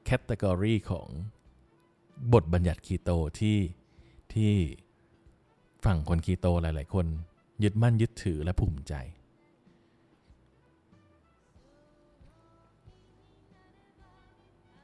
[0.04, 1.08] category ของ
[2.32, 3.10] บทบัญญัติคีโต
[3.40, 3.58] ที่
[4.34, 4.52] ที่
[5.84, 7.06] ฝั่งคนคีโตหลาย ๆ คน
[7.62, 8.94] ยึดมั่นยึดถือและภูมิใจ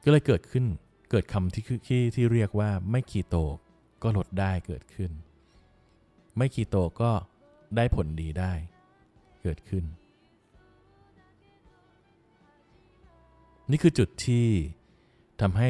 [0.03, 0.65] ก็เลยเกิดขึ้น
[1.11, 3.35] เกิดคำที่ที่ที่เรียกว่าไม่คีโต
[4.03, 5.11] ก็ลดได้เกิดขึ้น
[6.37, 7.11] ไม่คีโตก็
[7.75, 8.53] ได้ผลดีได้
[9.43, 9.83] เกิดขึ้น
[13.71, 14.45] นี่คือจุดที่
[15.41, 15.69] ทำให้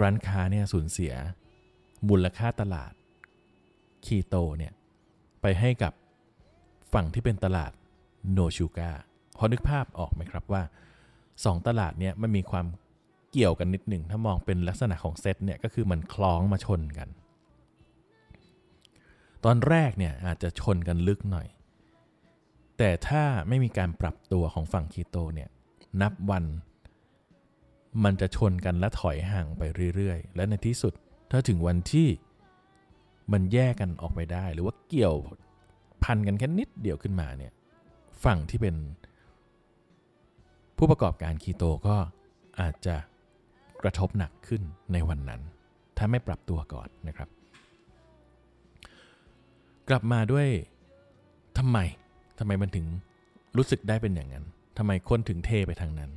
[0.00, 1.14] ร้านค้าเนี่ยสูญเสีย
[2.08, 2.92] มูลค่าตลาด
[4.04, 4.72] คีโตเนี่ย
[5.42, 5.92] ไปให้กับ
[6.92, 7.72] ฝั่งที่เป็นตลาด
[8.32, 8.90] โนชูกา
[9.36, 10.62] พอนึกภาพออกไหมครับว่า
[11.44, 12.66] สองตลาดเนี่ยมันมีความ
[13.32, 17.08] เกี่ยวกันนิดหนึ่งถ้ามองเป็นลักษณะของเซตเนี่ยก็คือมันคล้องมาชนกัน
[19.44, 21.48] ตอนแรกเนี่ยอาจจะชนกันลึกหน่อย
[22.78, 25.48] แต่ถ้าไม่มีการปรับตัวของฝั่งคีโตเนี่ย
[26.02, 26.44] นับวัน
[28.04, 29.62] มันจะชนกันและถอยห่างไป
[29.94, 30.92] เรื่อยๆ และในที่สุด
[31.30, 32.08] ถ้าถึงวันที่
[33.32, 35.16] มันแยกกันออกไปได้ หรือว่าเกี่ยว
[36.04, 37.52] พันกันแค่นิดเดียวขึ้นมาเนี่ย
[38.24, 38.76] ฝั่งที่เป็น
[40.76, 41.96] ผู้ประกอบการคีโตก็
[42.60, 42.96] อาจจะ
[43.82, 45.40] กระทบหนักขึ้นในวันนั้น
[45.96, 47.28] ถ้าไม่ปรับตัวก่อนนะครับ
[49.88, 50.48] กลับมาด้วย
[51.58, 51.78] ทำไม
[52.38, 52.86] ทำไมมันถึง
[53.56, 54.44] รู้สึกได้เป็นอย่างนั้น
[54.78, 56.10] ทำไมคนถึงเทไปทางนั้น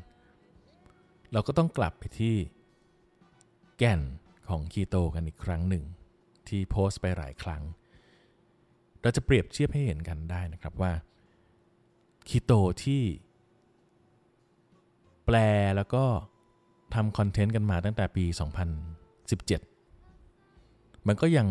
[1.33, 2.35] เราก็ต้องกลับไปที่
[3.77, 4.01] แก่น
[4.49, 5.83] ของคีโตกันอีกครั้งหนึ่ง
[6.47, 7.61] ที่โพสต์ไปหลายครั้ง
[9.01, 10.91] เราจะเปรียบเทียบให้เห็นกันได้นะครับว่า
[12.27, 12.51] คีโต
[12.83, 13.03] ที่
[15.25, 15.37] แปล
[15.75, 16.05] แล้วก็
[16.93, 18.25] ทำคอนเทนต์กันมาตั้งแต่ปี
[20.05, 21.47] 2017 มันก็ยัง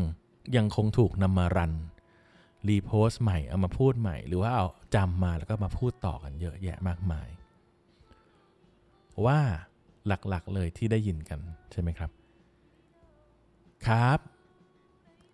[0.56, 1.72] ยังคงถูกนำมารัน
[2.68, 7.28] รีโพสต์ใหม่ เอามาพูดใหม่ หรือว่าเอาจำมาแล้วก็มาพูดต่อกันเยอะแยะมากมาย
[9.26, 9.40] ว่า
[10.06, 11.40] หลักๆ เลยที่ได้ยินกัน
[11.72, 12.10] ใช่ไหมครับ
[13.86, 14.18] ครับ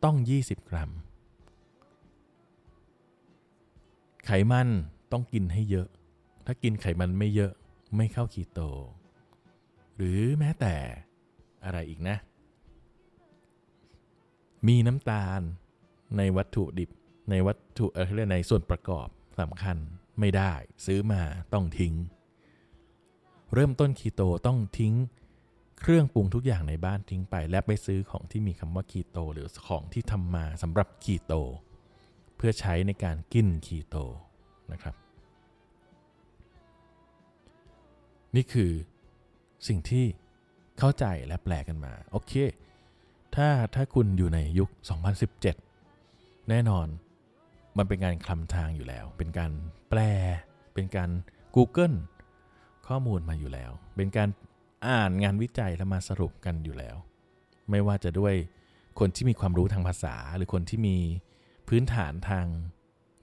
[0.04, 0.90] ต้อง 20 กรัม
[4.26, 4.68] ไขมัน
[5.12, 5.88] ต้องกินให้เยอะ
[6.46, 7.52] ถ้ากินไขมันไม่เยอะ
[7.96, 8.60] ไม่เข้าคีโต
[9.96, 10.74] หรือแม้แต่
[11.64, 12.16] อะไรอีกนะ
[14.66, 15.40] มีน้ำตาล
[16.16, 16.90] ในวัตถุดิบ
[17.30, 19.08] ในวัตถุเออเรียกในส่วนประกอบ
[19.40, 19.76] สำคัญ
[20.20, 20.52] ไม่ได้
[20.86, 21.94] ซื้อมาต้องทิ้ง
[23.54, 24.94] เริ่มต้นคีโตต้องทิ้ง
[25.80, 31.32] เครื่องปรุงทุกอย่างในบ้านทิ้งไป และไปซื้อของที่มีคำว่าคีโต หรือของที่ทำมาสำหรับคีโต
[32.36, 33.96] เพื่อใช้ในการกินคีโต
[34.72, 34.94] นะครับ
[38.36, 38.70] นี่คือ
[39.68, 40.04] สิ่งที่
[40.78, 42.32] เข้าใจและแปลกันมา โอเค
[43.36, 44.68] ถ้าถ้าคุณอยู่ในยุค
[45.58, 46.86] 2017 แน่นอน
[47.76, 49.52] มันเป็นการคลำทางอยู่แล้ว เป็นการ
[49.90, 50.00] แปล
[50.74, 51.10] เป็นการ
[51.56, 51.96] Google
[52.88, 54.28] ข้อมูลมาอยู่แล้ว เป็นการ
[54.88, 56.96] อ่านงานวิจัยแล้วมาสรุปกันอยู่แล้ว
[57.70, 58.34] ไม่ว่าจะด้วย
[58.98, 60.96] คนที่มีความรู้ทางภาษา หรือคนที่มี
[61.68, 62.46] พื้นฐานทาง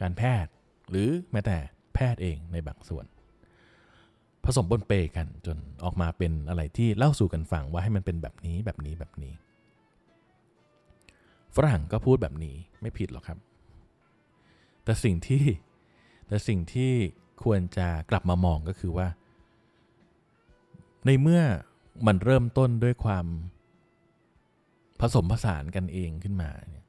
[0.02, 0.52] การแพทย์
[0.90, 1.58] หรือแม้แต่
[1.94, 3.06] แพทย์เองในบางส่วน
[4.44, 9.34] ผสมปนเปกันจนออกมาเป็นอะไรที่เล่าสู่กันฟังว่าให้มันเป็นแบบนี้แบบนี้แบบนี้
[11.56, 13.40] ฝรั่งก็พูดแบบนี้ไม่ผิดหรอกครับ
[14.84, 15.44] แต่สิ่งที่
[16.28, 16.92] แต่สิ่งที่
[17.44, 19.08] ควรจะกลับมามองก็คือว่า
[21.06, 21.42] ในเมื่อ
[22.08, 23.26] มันเริ่มต้นด้วยความ
[25.00, 26.86] ผสมผสานกันเองขึ้นมาเนี่ย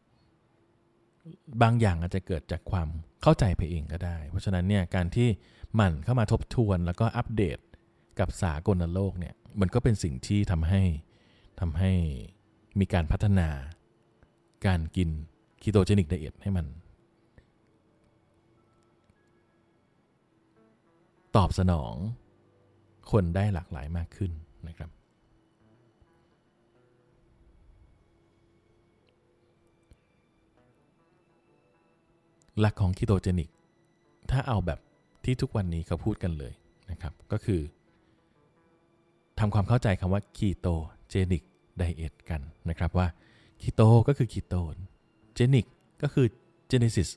[1.62, 2.88] บางอย่างอาจจะเกิดจากความ
[3.22, 5.28] เข้าใจไปเองก็ได้ เพราะฉะนั้นเนี่ยการที่
[5.80, 7.58] มันเข้ามาทบทวนแล้วก็อัปเดต
[8.18, 10.82] กับสากลโลกเนี่ยมันก็เป็นสิ่งที่ทำให้
[11.60, 11.92] ทำให้
[12.80, 13.48] มีการพัฒนา
[14.66, 15.08] การกิน
[15.62, 16.66] คีโตเจนิกไดเอทให้มัน
[21.36, 21.94] ตอบสนอง
[23.10, 24.30] คนได้หลากหลายมากขึ้น
[24.68, 24.90] นะครับ
[32.60, 33.48] หลักของ ketogenic
[34.30, 34.78] ถ้าเอาแบบ
[35.24, 36.52] ที่ทุกวันนี้เขาพูดกันเลย
[36.90, 37.60] นะครับ ก็คือ
[39.38, 41.42] ทำความเข้าใจคำว่า ketogenic
[41.78, 43.06] diet กันนะครับว่า
[43.60, 44.76] คีโตก็คือคีโตน
[45.34, 45.66] genic
[46.02, 46.26] ก็คือ
[46.68, 47.08] genesis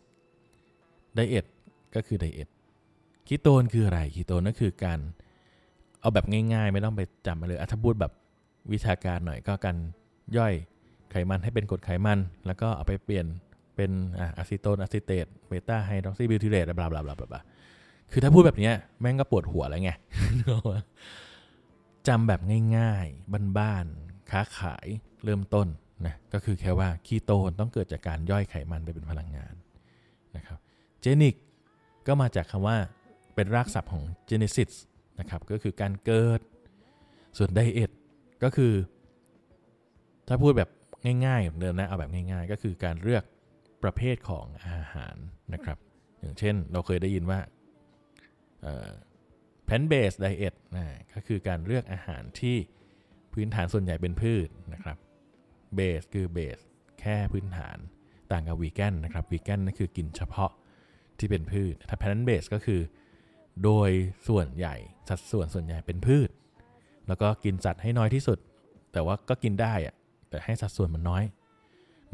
[1.15, 1.45] diet
[1.95, 2.49] ก็คือ diet
[3.27, 4.99] คีโตนคืออะไรคีโตนก็คือการ
[6.07, 8.11] เอาแบบง่ายๆ ไม่ต้องไปจำมาเลยถ้าพูดแบบ
[8.73, 9.77] วิชาการหน่อยก็การ
[10.37, 10.53] ย่อย
[11.11, 13.25] ไขมันให้เป็นกรดไขมัน แล้วก็เอาไปเปลี่ยน
[13.75, 13.91] เป็น
[14.37, 17.41] acetone acetate beta-hydroxybutyrate blah blah blah blah
[18.11, 19.91] คือถ้าพูดแบบนี้แม่งก็ปวดหัวแล้วไง
[22.07, 22.41] จำแบบ
[22.77, 24.87] ง่ายๆ บ้านๆ ค้าขาย
[25.23, 25.67] เริ่มต้น
[26.05, 29.53] นะก็คือแค่ว่าคีโตนต้องเกิดจากการย่อยไขมันไปเป็นพลังงาน
[30.35, 30.59] นะครับ
[31.01, 31.35] genic
[32.07, 32.77] ก็มาจากคำว่า
[33.35, 34.71] เป็นรากศัพท์ของ genesis
[35.19, 36.41] นะครับก็คือการเกิด
[37.37, 37.91] ส่วน diet
[38.43, 38.73] ก็คือ
[40.27, 40.69] ถ้าพูดแบบ
[41.03, 43.23] ง่ายๆ อย่างเดิมนะเอาแบบง่ายๆ ก็คือการเลือก
[43.83, 45.15] ประเภทของอาหาร
[45.53, 45.77] นะครับ
[46.19, 47.39] อย่างเช่นเราเคยได้ยินว่า
[49.65, 52.57] plant-based diet นะก็คือการเลือกอาหารที่
[53.33, 54.97] พื้นฐานส่วนใหญ่เป็นพืชนะครับ
[55.75, 56.57] based คือ base
[56.99, 57.77] แค่พื้นฐาน
[58.31, 60.51] ต่างกับวีแกนนะครับวีแกนนั่นคือกินเฉพาะ
[61.19, 62.81] ที่เป็นพืชถ้า plant-based ก็คือ
[63.63, 63.89] โดย
[64.27, 64.75] ส่วนใหญ่
[65.09, 66.29] สัดส่วนส่วนใหญ่เป็นพืช
[67.07, 68.39] แล้วก็กินสัตว์ให้น้อยที่สุด
[68.93, 69.95] แต่ว่าก็กินได้อะ
[70.29, 71.23] แต่ให้สัดส่วนมันน้อย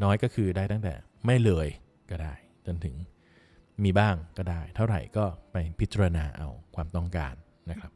[0.04, 0.94] น้อยก็คือได้ตั้งแต่
[1.26, 1.68] ไม่เลย
[2.10, 2.34] ก็ได้
[2.66, 2.94] จนถึง
[3.84, 7.34] มีบ้างก็ได้ เท่าไหร่ก็ไปพิจารณาเอาความต้องการ
[7.70, 7.92] นะครับ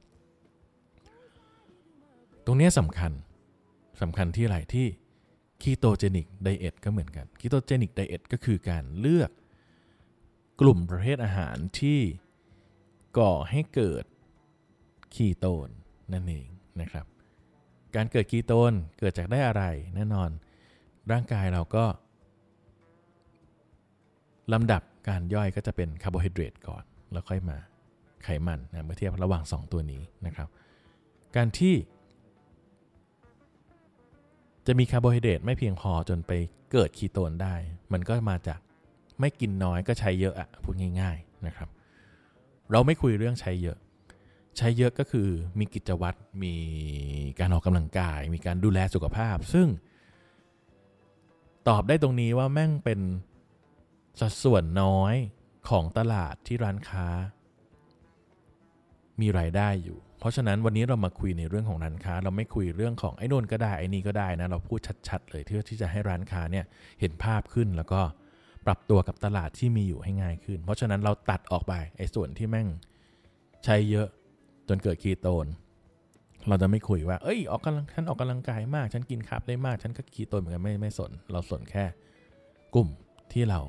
[2.45, 3.13] ตรงนี้สำคัญ
[4.01, 4.87] สำคัญที่อะไรที่
[5.63, 9.31] ketogenic diet ก็เหมือนกัน ketogenic diet ก็คือการเลือก
[10.61, 12.01] กลุ่มประเภทอาหารที่
[13.19, 14.05] ก่อให้เกิด
[15.15, 15.69] คีโตน
[16.13, 16.47] นั่นเอง
[16.81, 17.07] นะครับ
[17.95, 19.63] การเกิดคีโตนเกิดจากได้อะไร
[19.95, 20.31] แน่นอน
[21.13, 21.85] ร่างกายเราก็
[24.53, 27.59] ลำดับการย่อยก็จะเป็นคาร์โบไฮเดรตก่อน แล้วค่อยมา
[28.25, 30.49] ไขมันนะเมื่อเทียบระหว่าง 2 ตัวนี้นะครับ
[31.37, 31.75] การที่
[34.67, 36.33] จะมีคาร์โบไฮเดรตไม่เพียงพอจนไป
[36.73, 37.55] เกิดคีโตนได้
[37.93, 38.61] มันก็มาจาก
[39.21, 41.69] ไม่กินน้อยก็ใช้เยอะอะพูดง่าย ๆนะครับ
[42.71, 43.79] เราไม่คุยเรื่องใช้เยอะ
[44.57, 46.55] ใช้เยอะก็คือมีกิจวัตรมี
[47.39, 49.69] การออกกำลังกาย มีการดูแลสุขภาพ ซึ่ง
[51.69, 53.01] ตอบได้ตรงนี้ว่าแม่งเป็น
[54.21, 55.15] สัดส่วนน้อย
[55.69, 57.07] ของตลาดที่ร้านค้า
[59.21, 66.65] มีรายได้อยู่ เพราะฉะนั้นวันนี้เรามาคุยในเรื่องของร้านค้า เราไม่คุยเรื่องของไอ้นนก็ได้ไอ้นี่ก็ได้นะเราพูดชัด ๆ เลยเพื่อที่จะให้ร้านค้าเนี่ย
[67.01, 68.01] เห็นภาพขึ้นแล้วก็
[68.67, 72.69] ปรับตัวกับตลาดที่มีอยู่ให้ง่ายขึ้น เพราะฉะนั้นเราตัดออกไปไอ้ส่วนที่แม่ง
[73.65, 74.09] ใช้เยอะ
[74.69, 75.47] จนเกิดคีโตน
[76.49, 81.85] เราจะไม่คุยว่า เอ้ยออกกำลังฉันออกกำลังกายมาก ฉันกินคาร์บได้มาก ฉันก็คีโตนเหมือนกันไม่ไม่สน เราสนแค่
[82.75, 82.89] กลุ่ม
[83.33, 83.61] ที่เรา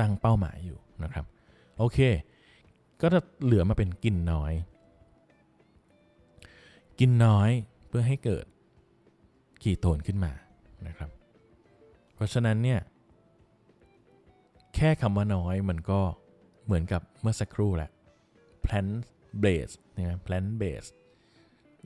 [0.00, 1.24] ตั้งเป้าหมายอยู่นะครับ
[1.78, 1.98] โอเค
[3.00, 4.52] ก็จะเหลือมาเป็นกินน้อย
[7.00, 7.50] กินน้อย
[7.88, 8.44] เพื่อให้เกิด
[9.62, 10.32] คีโตนขึ้นมา
[10.86, 11.10] นะครับ
[12.14, 12.80] เพราะฉะนั้นเนี่ย
[14.74, 16.00] แค่คำว่าน้อยมันก็
[16.64, 17.90] เหมือนกับเมื่อสักครู่แหละ
[19.28, 20.92] plant based นะ plant based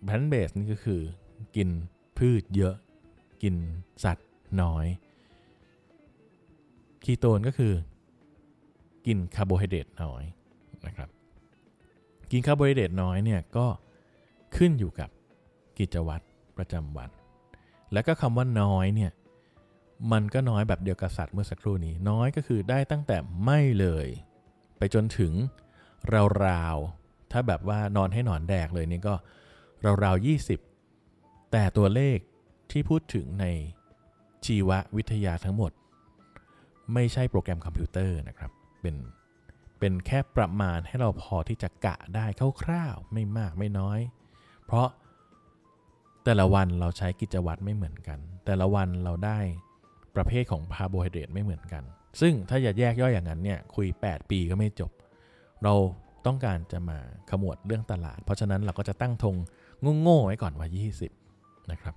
[0.07, 1.01] plant based นี่ก็คือ
[1.57, 1.69] กิน
[2.19, 2.75] พืชเยอะ
[3.43, 3.55] กิน
[4.05, 4.29] สัตว์
[4.63, 4.87] น้อย
[7.05, 7.75] คีโตนก็คือ
[9.07, 10.23] กินคาร์โบไฮเดรตน้อย
[10.87, 11.09] นะครับ
[12.31, 13.67] กินคาร์โบไฮเดรตน้อยเนี่ยก็
[14.57, 15.11] ขึ้นอยู่กับ
[15.79, 16.25] กิจวัตร
[16.57, 17.11] ประจำวัน
[17.93, 19.13] แล้วก็คำว่าน้อยเนี่ย
[20.13, 24.07] มันก็น้อยแบบเดียวกับสัตว์เมื่อสักครู่นี้น้อยก็คือได้ตั้งแต่ไม่เลย
[24.79, 25.33] ไปจนถึง
[26.47, 27.02] ราวๆ
[27.33, 29.15] ถ้าแบบว่านอนให้หนอนแดกเลยนี่ก็
[30.05, 30.27] ราวๆ
[30.89, 32.19] 20 แต่ตัวเลข
[32.71, 33.47] ที่พูดถึงใน
[34.47, 35.73] ชีววิทยาทั้งหมด
[36.95, 38.97] ไม่ใช่โปรแกรมคอมพิวเตอร์นะครับ เป็น
[39.79, 42.27] เป็นแค่ประมาณให้เราพอที่จะกะได้
[42.63, 44.01] คร่าวๆไม่มากไม่น้อย
[44.67, 44.89] เพราะ
[46.25, 49.39] แต่ละวันเราใช้กิจวัตรไม่เหมือนกัน แต่ละวันเราได้
[50.17, 51.83] ประเภทของคาร์โบไฮเดรตไม่เหมือนกัน
[52.21, 54.91] ซึ่งถ้าจะแยกย่อยอย่างนั้นเนี่ยคุย 8 ปีก็ไม่จบ
[55.63, 55.75] เรา
[56.27, 56.99] ต้องการจะมา
[57.31, 59.37] ขมวดเรื่องตลาด เพราะฉะนั้นเราก็จะตั้งธง
[60.03, 60.69] โง่ๆไว้ก่อนว่า
[61.19, 61.95] 20 นะครับ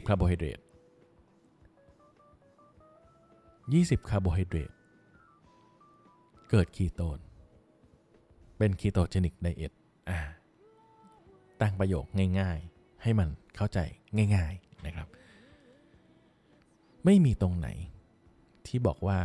[0.00, 0.60] 20 คาร์โบไฮเดรต
[3.74, 4.70] 20 คาร์โบไฮเดรต
[6.50, 7.18] เกิดคีโตน
[8.58, 9.72] เป็น ketogenic diet
[10.10, 10.18] อ่า
[11.60, 12.04] ตั้งประโยค
[12.38, 13.78] ง่ายๆ ให้มันเข้าใจ
[14.36, 15.08] ง่ายๆนะครับ
[17.04, 17.68] ไม่มีตรงไหน
[18.66, 19.18] ที่บอกว่า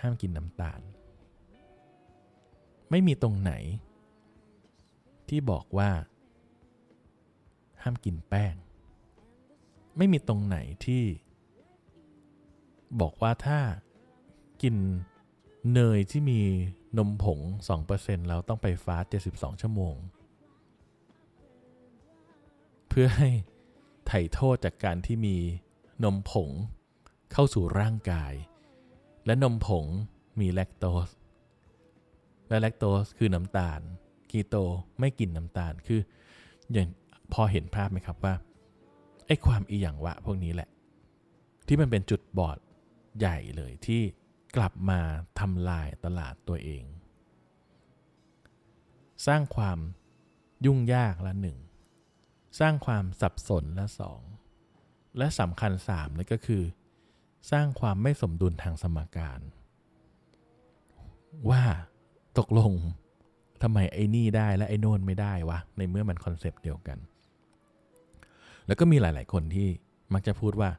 [0.00, 0.80] ห้ามกินน้ำตาล
[2.90, 3.52] ไม่มีตรงไหน
[5.28, 5.90] ที่บอกว่า
[7.82, 8.54] ห้ามกินแป้ง
[9.96, 11.02] ไม่มีตรงไหนที่
[13.00, 13.60] บอกว่าถ้า
[14.62, 14.76] กิน
[15.72, 16.40] เนยที่มี
[16.98, 17.38] นมผง
[17.84, 19.94] 2%แล้วต้องไปฟาส72 ชั่วโมง
[22.88, 23.30] เพื่อให้
[24.06, 25.36] ไถ่โทษจากการที่มี
[26.04, 26.50] นมผง
[27.32, 28.32] เข้าสู่ร่างกาย
[29.26, 29.86] และนมผง
[30.40, 31.08] มีแลคโตส
[32.50, 33.80] และแลคโตสคือน้ำตาล
[34.30, 34.56] คีโต
[35.00, 36.00] ไม่กินน้ำตาลคือ
[36.72, 36.88] อย่าง
[37.32, 38.34] พอเห็นภาพไหมครับว่า
[39.26, 40.68] ไอ้ความอีหยังวะพวกนี้แหละ
[41.66, 42.58] ที่มันเป็นจุดบอด
[43.18, 44.02] ใหญ่เลยที่
[44.56, 45.00] กลับมา
[45.38, 46.84] ทำลายตลาดตัวเอง
[49.26, 49.78] สร้างความ
[50.66, 51.58] ยุ่งยากละหนึ่ง
[52.60, 54.20] สร้างความสับสนละสอง
[55.18, 56.62] และสำคัญสามเลยก็คือ
[57.50, 59.40] สร้างความไม่สมดุลทางสมการ
[61.50, 61.62] ว่า
[62.38, 62.72] ตกลง
[63.62, 66.98] ทำไมไอ้นี่ได้และไอ้โน่นไม่ได้วะ ในเมื่อมันคอนเซปต์เดียวกัน
[68.66, 69.68] แล้วก็มีหลาย ๆ คนที่
[70.14, 70.70] มักจะพูดว่า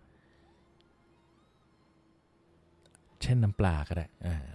[3.22, 4.06] เช่นน้ำปลาก็ได้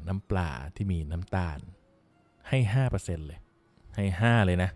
[0.09, 1.59] น้ำปลาที่มีน้ำตาล
[2.49, 3.39] ให้ห้าเปอร์เซ็นต์เลย
[3.97, 4.71] ให้ห้าเลยนะ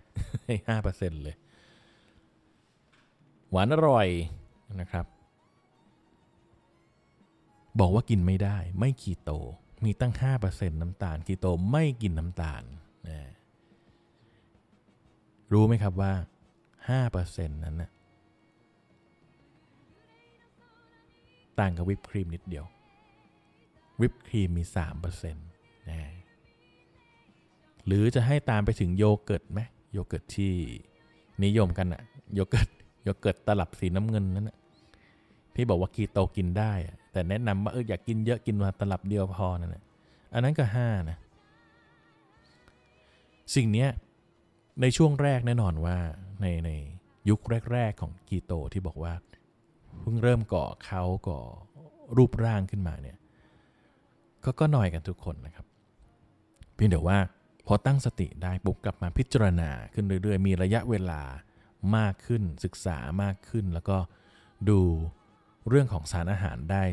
[0.44, 1.37] ให้ห้าเปอร์เซ็นต์เลย
[3.50, 4.09] หวานอร่อย
[4.80, 5.06] นะครับ
[7.80, 9.30] บอกว่ากินไม่ได้ ไม่คีโต
[9.84, 10.12] มีตั้ง
[10.46, 12.62] 5%น้ำตาลคีโตไม่กินน้ำตาล
[13.08, 13.18] นะ
[15.52, 16.12] รู้ไหมครับว่า
[16.88, 17.90] 5%นั้นนะ
[21.58, 22.64] ต่างกับวิปครีมนิดเดียว
[24.00, 24.64] วิปครีมมี
[25.02, 25.40] 3%นะ
[27.86, 29.60] หรือจะให้ตามไปถึงโยเกิร์ตไหม
[29.92, 30.52] โยเกิร์ตที่
[31.44, 32.02] นิยมกันอะ
[32.34, 32.68] โยเกิร์ต
[33.04, 34.58] โยเกิร์ตตลับสีน้ำเงินนั่นนะ
[35.54, 39.85] ที่บอกว่าคีโตกินได้อะ แต่แนะนำว่าเอออยากกินเยอะกินมาตลับเดียวพอนั่นแหละ
[40.35, 41.18] อันนั้นก็ห้านะ
[43.55, 43.90] สิ่งเนี้ย
[44.81, 45.96] ในช่วงแรกแน่นอนว่า
[46.40, 46.70] ในใน
[47.29, 47.40] ยุค
[47.73, 49.12] แรก ๆ ของคีโตที่บอกว่า
[50.01, 51.40] เพิ่งเริ่มก่อเขาก่อ
[52.16, 53.16] รูปร่างขึ้นมาเนี่ย
[54.44, 55.66] ก็ก็หน่อยกันทุกคนนะครับ
[56.75, 57.18] เพียงแต่ว่า
[57.66, 61.23] พอตั้งสติได้ปุ๊บกลับมาพิจารณาขึ้นเรื่อย ๆ มีระยะเวลา
[61.96, 63.96] มากขึ้นศึกษามากขึ้น แล้วก็
[64.68, 64.81] ดู
[65.68, 66.85] เรื่องของสารอาหารได้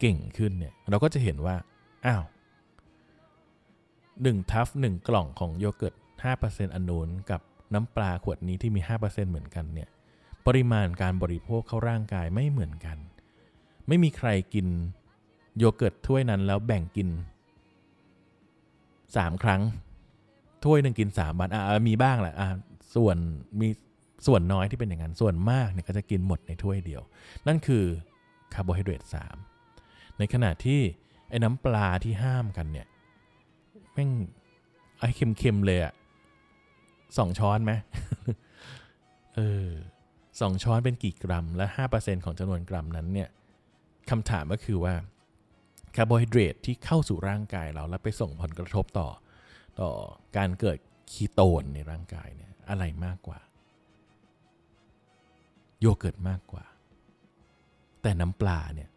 [0.00, 1.56] เก่งขึ้นเนี่ยเราก็จะเห็นว่า
[2.06, 2.24] อ้าว
[4.22, 5.94] หนึ่งทัฟหนึ่งกล่องของโยเกิร์ต
[6.34, 7.40] 5%อันนูนกับ
[7.74, 9.88] น้ำปลาขวดนี้ที่มี 5%เหมือนกันเนี่ย
[10.46, 12.98] ปริมาณการบริโภคเข้าร่างกายไม่เหมือนกัน
[13.88, 14.66] ไม่มีใครกิน
[15.58, 17.08] โยเกิร์ตถ้วยนั้นแล้วแบ่งกิน
[18.66, 19.62] 3 ครั้ง
[20.64, 22.48] ถ้วยหนึ่งกิน 3 วันอะมีบ้างแหละอะ
[22.94, 23.16] ส่วน
[23.60, 23.68] มี
[24.26, 27.02] ส่วนน้อยที่เป็นอย่างนั้น ส่วนมากเนี่ยก็จะกินหมดในถ้วยเดียว
[27.46, 27.84] นั่นคือ
[28.54, 29.02] คาร์โบไฮเดรต
[29.60, 30.80] 3ในขณะที่
[31.28, 32.86] ไอ้น้ำปลาที่ห้ามกันเนี่ย
[33.92, 34.10] แม่ง
[34.98, 35.92] ไอ้เค็มๆเลยอะ
[37.18, 37.72] สองช้อนไหม
[39.36, 43.28] เอสองช้อนเป็นกี่กรัม และ5%ของจำนวนกรัมนั้นเนี่ย
[44.10, 44.94] คำถามก็คือว่า
[45.96, 49.08] คาร์โบไฮเดรตที่เข้าสู่ร่างกายเราแล้วไปส่งผลกระทบต่อ
[49.80, 49.90] ต่อ
[50.36, 50.78] การเกิด
[51.12, 53.38] คีโตนในร่างกายเนี่ยอะไรมากกว่า
[55.80, 56.64] โยเกิร์ตมากกว่า
[58.02, 58.90] แต่น้ำปลาเนี่ย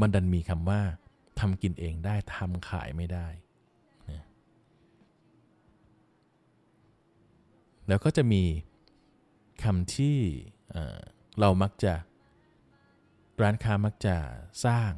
[0.00, 0.80] มันดันมีคำว่า
[1.40, 3.26] ทำกินเองได้ทำขายไม่ได้
[4.10, 4.24] นะ
[7.88, 8.42] แล้วก็จะมี
[9.62, 10.18] คำที่
[10.70, 11.00] เอ่อ
[11.40, 11.94] เรามักจะ
[13.42, 14.16] ร้านค้ามักจะ
[14.66, 14.92] สร้าง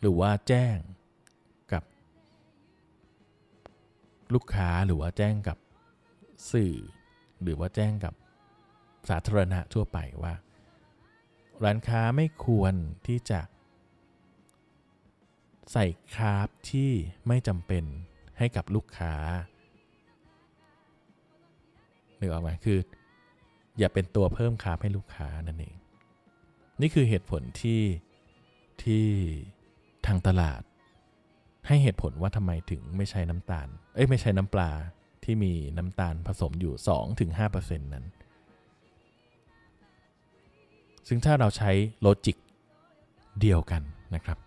[0.00, 0.76] หรือว่าแจ้ง
[1.72, 1.84] กับ
[4.34, 5.58] ลูกค้าหรือว่าแจ้งกับ
[6.52, 6.74] สื่อ
[7.42, 8.14] หรือว่าแจ้งกับ
[9.08, 10.34] สาธารณะทั่วไปว่า
[11.64, 12.74] ร้านค้าไม่ควร
[13.06, 13.40] ที่จะ
[15.72, 16.90] ใส่คาร์บที่
[17.28, 17.84] ไม่จำเป็น
[18.38, 19.14] ให้กับลูกค้า
[22.18, 22.78] นึกออกไหมคือ
[23.78, 25.76] อย่าเป็นตัวเพิ่มคาร์บให้ลูกค้านั่นเอง
[26.80, 27.82] นี่คือเหตุผลที่
[28.82, 29.06] ที่
[30.06, 30.62] ทางตลาด
[31.66, 34.70] ให้เหตุผลว่าทำไมถึงไม่ใช้น้ำตาล เอ้ยไม่ใช้น้ำปลา
[35.24, 36.74] ที่มีน้ำตาลผสมอยู่
[37.26, 38.06] 2-5%นั้น
[41.08, 42.36] ซึ่งถ้าเราใช้โลจิก
[43.40, 43.82] เดียวกัน
[44.14, 44.38] นะครับ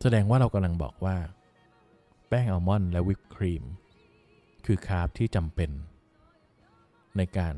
[0.00, 1.16] แสดงว่าเรากำลังบอกว่า
[2.28, 3.64] แป้งอัลมอนด์และวิปครีม
[4.66, 5.70] คือ carb ที่จำเป็น
[7.16, 7.54] ในการ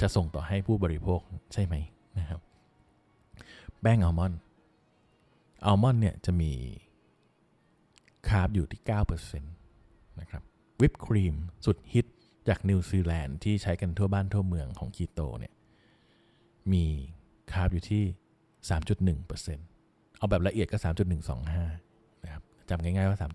[0.00, 1.20] จะส่งต่อให้ผู้บริโภค
[1.52, 1.74] ใช่ไหม
[2.18, 2.40] นะครับ
[3.80, 4.38] แป้งอัลมอนด์
[5.66, 6.52] อัลมอนด์เนี่ยจะมี
[8.28, 10.42] carb อยู่ที่ 9%นะครับ
[10.80, 12.06] วิปครีมสุดฮิต
[12.48, 15.52] จากนิวซีแลนด์ที่ใช้กันทั่วบ้านทั่วเมืองของคีโตเนี่ย
[16.72, 16.84] มี
[17.52, 18.04] คาร์บอยู่ที่
[18.70, 20.78] 3.1%เอาแบบละเอียดก็
[21.50, 23.28] 3.125 นะครับจำง่ายๆว่า 3.1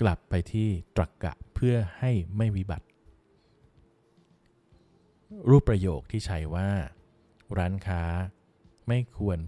[0.00, 2.86] กลับไปที่ตรักกะเพื่อให้ไม่วิบัติ
[5.50, 6.68] รูปประโยคที่ใช้ว่า
[7.58, 8.02] ร้านค้า
[8.88, 9.38] ไม่ควร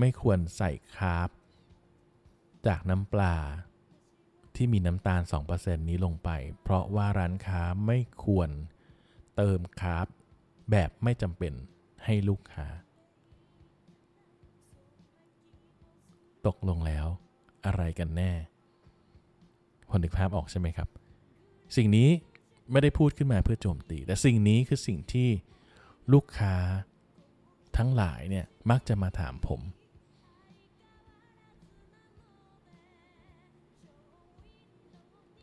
[0.00, 1.28] ไม่ควรใส่คาร์บ
[2.66, 3.36] จากน้ำปลา
[4.58, 6.30] ที่มีน้ำตาล 2%นี้ลงไป
[6.62, 8.50] เพราะว่าร้านค้าไม่ควร
[9.36, 10.06] เติมคาร์บ
[10.70, 11.52] แบบไม่จำเป็น
[12.04, 12.66] ให้ลูกค้า
[16.46, 17.06] ตกลงแล้ว
[17.66, 18.32] อะไรกันแน่
[19.88, 20.88] พอนึกภาพออกใช่ไหมครับ
[21.76, 22.08] สิ่งนี้
[22.70, 25.28] ไม่ได้พูดขึ้นมาเพื่อโจมตี แต่สิ่งนี้คือสิ่งที่
[26.12, 26.54] ลูกค้า
[27.76, 29.60] ทั้งหลายเนี่ยมักจะมาถามผม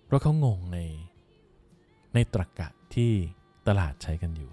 [0.05, 0.79] เพราะเขางงใน
[2.13, 3.11] ในตรรกะที่
[3.67, 4.51] ตลาดใช้กันอยู่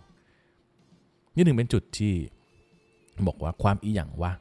[1.35, 2.15] นี่หนึ่งเป็นจุดที่
[3.27, 4.33] บอกว่าความอีหยังวะ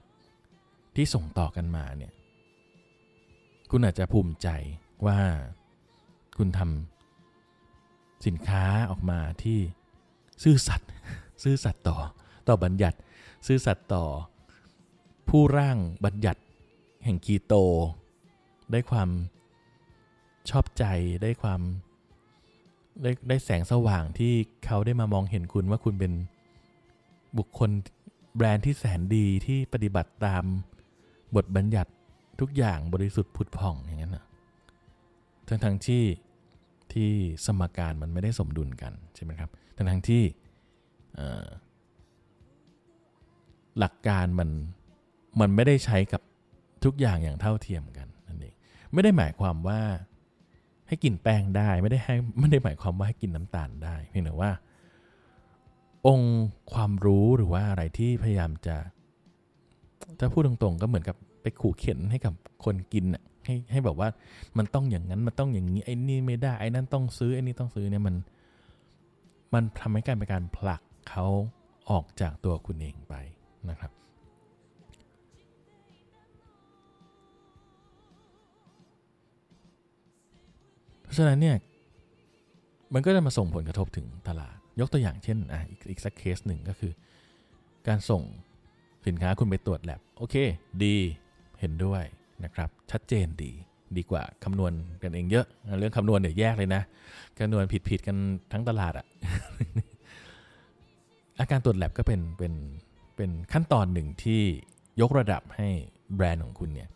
[0.95, 2.11] ที่ส่งต่อกันมาเนี่ย
[3.71, 4.47] คุณอาจจะภูมิใจ
[5.05, 5.19] ว่า
[6.37, 9.59] คุณทำสินค้าออกมาที่
[10.43, 10.89] ซื่อสัตย์
[11.43, 11.97] ซื่อสัตย์ต่อ
[12.47, 12.97] ต่อบัญญัติ
[13.47, 14.05] ซื่อสัตย์ต่อ
[15.29, 16.41] ผู้ร่างบัญญัติ
[17.03, 17.53] แห่งคีโต
[18.71, 19.09] ได้ความ
[20.49, 20.83] ชอบใจ
[21.21, 21.61] ได้ความ
[23.01, 24.33] ได้ได้แสงสว่างที่
[24.65, 26.13] เขาได้มามองเห็นคุณว่าคุณเป็น
[27.37, 27.69] บุคคล
[28.35, 30.43] แบรนด์ที่แสนดีที่ปฏิบัติตาม
[31.35, 31.91] บทบัญญัติ
[32.39, 34.25] ทุกอย่างบริสุทธิ์ผุดผ่องอย่างนั้นนะ
[35.47, 36.03] ทั้งทั้งๆที่
[36.93, 37.09] ที่
[37.45, 40.23] สมการมันไม่ได้สมดุลกันใช่ไหมครับทั้งทั้งๆที่
[43.79, 44.49] หลักการมัน
[45.39, 46.21] มันไม่ได้ใช้กับ
[46.83, 48.55] ทุกอย่างอย่างเท่าเทียมกันนั่นเอง
[48.93, 49.81] ไม่ได้หมายความว่า
[50.91, 54.51] ให้กินแป้งได้ไม่ได้ให้ไม่ได้หมายความว่าให้กินน้ำตาลได้เพียงแต่ว่า
[56.07, 58.75] องค์ความรู้หรือว่าอะไรที่พยายามจะ
[60.19, 62.33] ถ้าพูดตรงๆ ก็เหมือนกับไปขู่เข็นให้กับ
[62.65, 64.09] คนกินอะให้ให้แบบว่า
[64.57, 68.15] มันต้องอย่างนั้นมันต้องอย่างนี้ไอ้นี่ไม่ได้ไอ้นั่นต้องซื้อไอ้นี่ต้องซื้อเนี่ยมัน
[69.53, 71.25] มันทำให้การเป็นการผลักเขา
[71.89, 73.15] ออกจากตัวคุณเองไป
[73.69, 73.91] นะครับ
[81.11, 81.57] ราะฉะนั้นเนี่ย
[82.93, 86.91] มันก็จะมาส่งผลกระทบถึงตลาด ยกตัวอย่างเช่นอะอีกอีกสักเคสหนึ่งก็คือ
[87.87, 88.23] การส่ง
[89.07, 90.35] สินค้าคุณไปตรวจแลบโอเค
[90.83, 90.95] ดี
[91.59, 92.03] เห็นด้วย
[92.43, 93.51] นะครับ ชัดเจนดี
[93.97, 95.45] ดีกว่าคำนวณกันเองเยอะ
[95.79, 96.81] เรื่องคำนวณเนี่ยแยกเลยนะ
[97.37, 98.17] คำนวณผิดผิดๆกัน
[98.51, 99.05] ทั้งตลาดอะ
[101.39, 102.53] อาการตรวจแลบก็เป็นเป็น
[103.15, 104.41] เป็นขั้นตอนหนึ่งที่
[105.01, 105.67] ยกระดับให้
[106.15, 106.89] แบรนด์ของคุณเนี่ย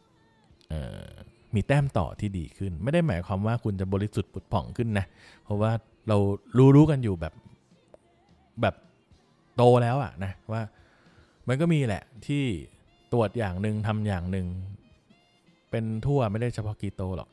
[1.55, 5.05] มีแต้มต่อที่ดีขึ้น ไม่ได้หมายความว่าคุณจะบริสุทธิ์ผุดผ่องขึ้นนะ
[5.43, 5.71] เพราะว่า
[6.07, 6.17] เรา
[6.57, 7.33] รู้รู้กันอยู่แบบ
[8.61, 8.75] แบบ
[9.55, 10.61] โตแล้วอะนะว่า
[11.47, 12.43] มันก็มีแหละที่
[13.13, 14.47] ตรวจอย่างหนึ่งทำอย่างหนึ่ง
[15.71, 17.29] เป็นทั่วไม่ได้เฉพาะกีโตหรอก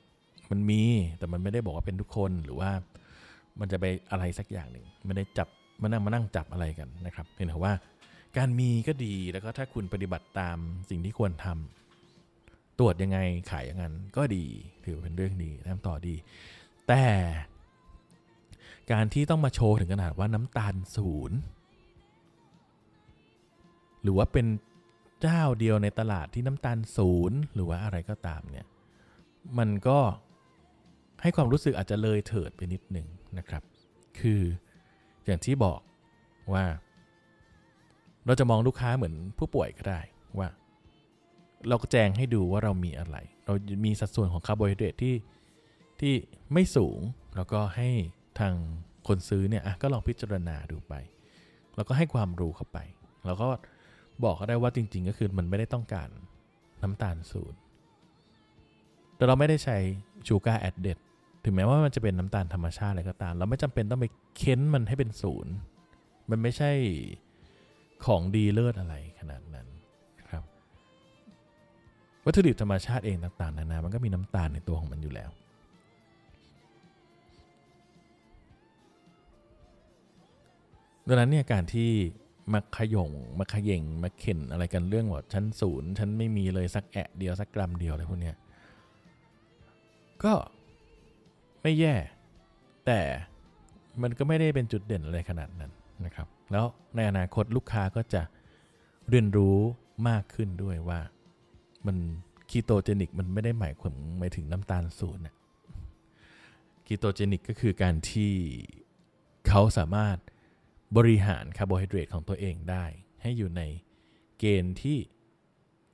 [0.50, 0.82] มันมี
[1.18, 2.70] แต่มันไม่ได้บอกว่าเป็นทุกคนหรือว่า
[3.60, 5.48] มันจะไปอะไรสักอย่างหนึ่งไม่ได้จับ
[5.82, 7.72] มานั่งมานั่งจับอะไรกันนะครับเพียงแต่ว่า
[8.36, 10.58] การมีก็ดีแล้วก็ถ้าคุณปฏิบัติตาม
[10.90, 11.82] สิ่งที่ควรทำต
[12.83, 13.18] รวจยังไง
[13.51, 14.45] ขายอย่างนั้นก็ดี
[14.85, 16.14] ถือเป็นเรื่องดีทำต่อดี
[16.89, 17.05] แต่
[18.93, 21.39] การที่ต้องมาโชว์ถึงขนาดว่าน้ำตาลศูนย์
[24.03, 24.47] หรือว่าเป็น
[25.22, 28.66] เจ้าเดียวในตลาดที่น้ำตาลศูนย์หรือว่าอะไรก็ตามเนี่ย
[29.59, 29.99] มันก็
[31.22, 33.07] ให้ความรู้สึกอาจจะเลยเถิดไปนิดหนึ่ง
[33.39, 33.62] นะครับ
[34.20, 34.43] คือ
[35.26, 35.80] อย่างที่บอก
[36.53, 36.64] ว่า
[38.26, 40.01] เราจะมองลูกค้าเหมือนผู้ป่วยก็ได้
[40.39, 40.49] ว่า
[41.68, 43.54] เราก็แจงให้ดูว่าเรามีอะไร เรา
[43.84, 45.14] มีสัดส่วนของคาร์โบไฮเดรตที่
[46.00, 46.14] ที่
[46.52, 46.98] ไม่สูง
[47.36, 47.88] แล้วก็ให้
[48.40, 48.54] ทาง
[49.08, 50.94] คนซื้อเนี่ยอะก็ลองพิจารณาดูไป
[51.76, 52.78] แล้วก็ให้ความรู้เข้าไป
[53.26, 53.48] แล้วก็
[54.24, 56.08] บอกเขาได้ว่าจริง ๆ ก็คือมันไม่ได้ต้องการ
[56.82, 57.58] น้ำตาลศูนย์
[59.16, 59.78] แต่เราไม่ได้ใช้
[60.28, 60.98] sugar added
[61.44, 64.06] ถึงแม้ว่ามันจะเป็นน้ำตาลธรรมชาติอะไรก็ตาม เราไม่จำเป็นต้องไป
[64.36, 65.54] เค้นมันให้เป็นศูนย์
[66.30, 66.72] มันไม่ใช่
[68.04, 69.66] ของดีเลิศอะไรขนาดนั้น
[72.24, 75.30] วัตถุดิบธรรมชาติเองต่างๆนานา มันก็มีน้ำตาลในตัวของมันอยู่แล้ว
[81.08, 81.90] ดังนั้นเนี่ยการที่
[82.52, 88.36] มาขยงมาขย่งมาเข็นอะไรกันเรื่องว่าชั้นศูนย์ชั้นไม่มีเลยสักแอะเดียวสักกรัมเดียวอะไรพวกเนี้ย
[90.24, 90.32] ก็
[91.62, 91.94] ไม่แย่
[92.86, 93.00] แต่
[94.02, 95.72] มันก็ไม่ได้เป็นจุดเด่นอะไรขนาดนั้น
[96.04, 96.64] นะครับ แล้ว
[96.96, 98.22] ในอนาคตลูกค้าก็จะ
[99.10, 99.56] เรียนรู้
[100.08, 101.00] มากขึ้นด้วยว่า
[101.87, 101.97] มัน
[102.50, 105.24] ketogenic มันไม่ได้หมายความหมายถึงน้ำตาลศูนย์
[106.86, 108.33] ketogenic ก็คือการที่
[109.49, 110.16] เขาสามารถ
[110.97, 112.85] บริหารคาร์โบไฮเดรตของตัวเองได้
[113.22, 113.62] ให้อยู่ใน
[114.39, 114.99] เกณฑ์ที่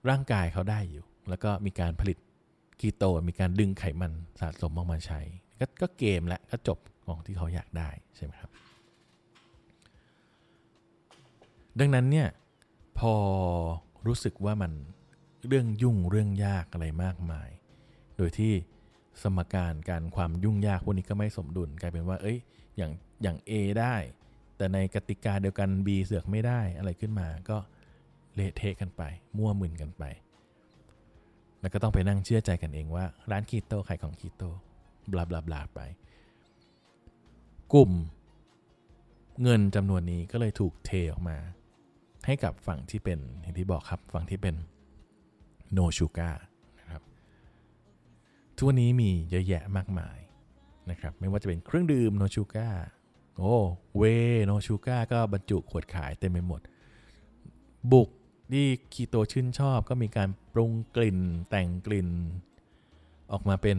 [0.09, 2.19] ร่างกายเขาได้อยู่ แล้วก็มีการผลิต
[2.81, 5.21] คีโตมีการดึงไขมันสะสมออกมาใช้
[5.61, 8.51] ก็ก็เกมและก็จบของที่เขาอยากได้ใช่ไหมครับ
[11.79, 12.29] ดังนั้นเนี่ย
[12.99, 13.15] พอ
[14.07, 14.73] รู้สึกว่ามัน
[15.47, 17.49] เรื่องยุ่งเรื่องยากอะไรมากมาย
[18.17, 18.53] โดยที่
[19.23, 22.39] สมการการความยุ่งยากพวกนี้ก็ไม่สมดุลกลายเป็นว่า เอ้ย
[22.77, 23.95] อย่างอย่าง A ได้
[24.57, 27.57] แต่ในกติกาเดียวกัน B เสือกไม่ได้อะไรขึ้นมาก็
[28.35, 29.03] เละเทะกันไป
[29.37, 30.05] มั่วมึนกันไป
[31.61, 34.43] แล้วก็ต้องไปนั่งเชื่อใจกันเองว่า ร้านคีโตขายของคีโต
[35.13, 35.81] บลาบลาบลาไป
[37.73, 37.91] กลุ่ม
[39.43, 41.37] เงินจำนวนนี้ก็เลยถูกเทออกมา
[42.27, 44.55] ให้กับฝั่งที่เป็นอย่างที่บอกครับฝั่งที่เป็น
[45.77, 46.37] no sugar
[46.79, 47.03] นะครับ
[48.57, 50.19] ทุกวันนี้มีเยอะแยะมากมาย
[50.91, 52.75] นะครับไม่ว่าจะเป็นเครื่องดื่ม no sugar
[53.37, 53.55] โอ้
[53.97, 54.03] เว
[54.51, 56.61] no sugar ก็บรรจุขวดขายเต็มไปหมด
[57.93, 58.09] บุก
[58.53, 61.19] ที่คีโตชื่นชอบก็มีการปรุงกลิ่น
[61.51, 62.09] แต่งกลิ่น
[63.33, 63.79] ออกมาเป็น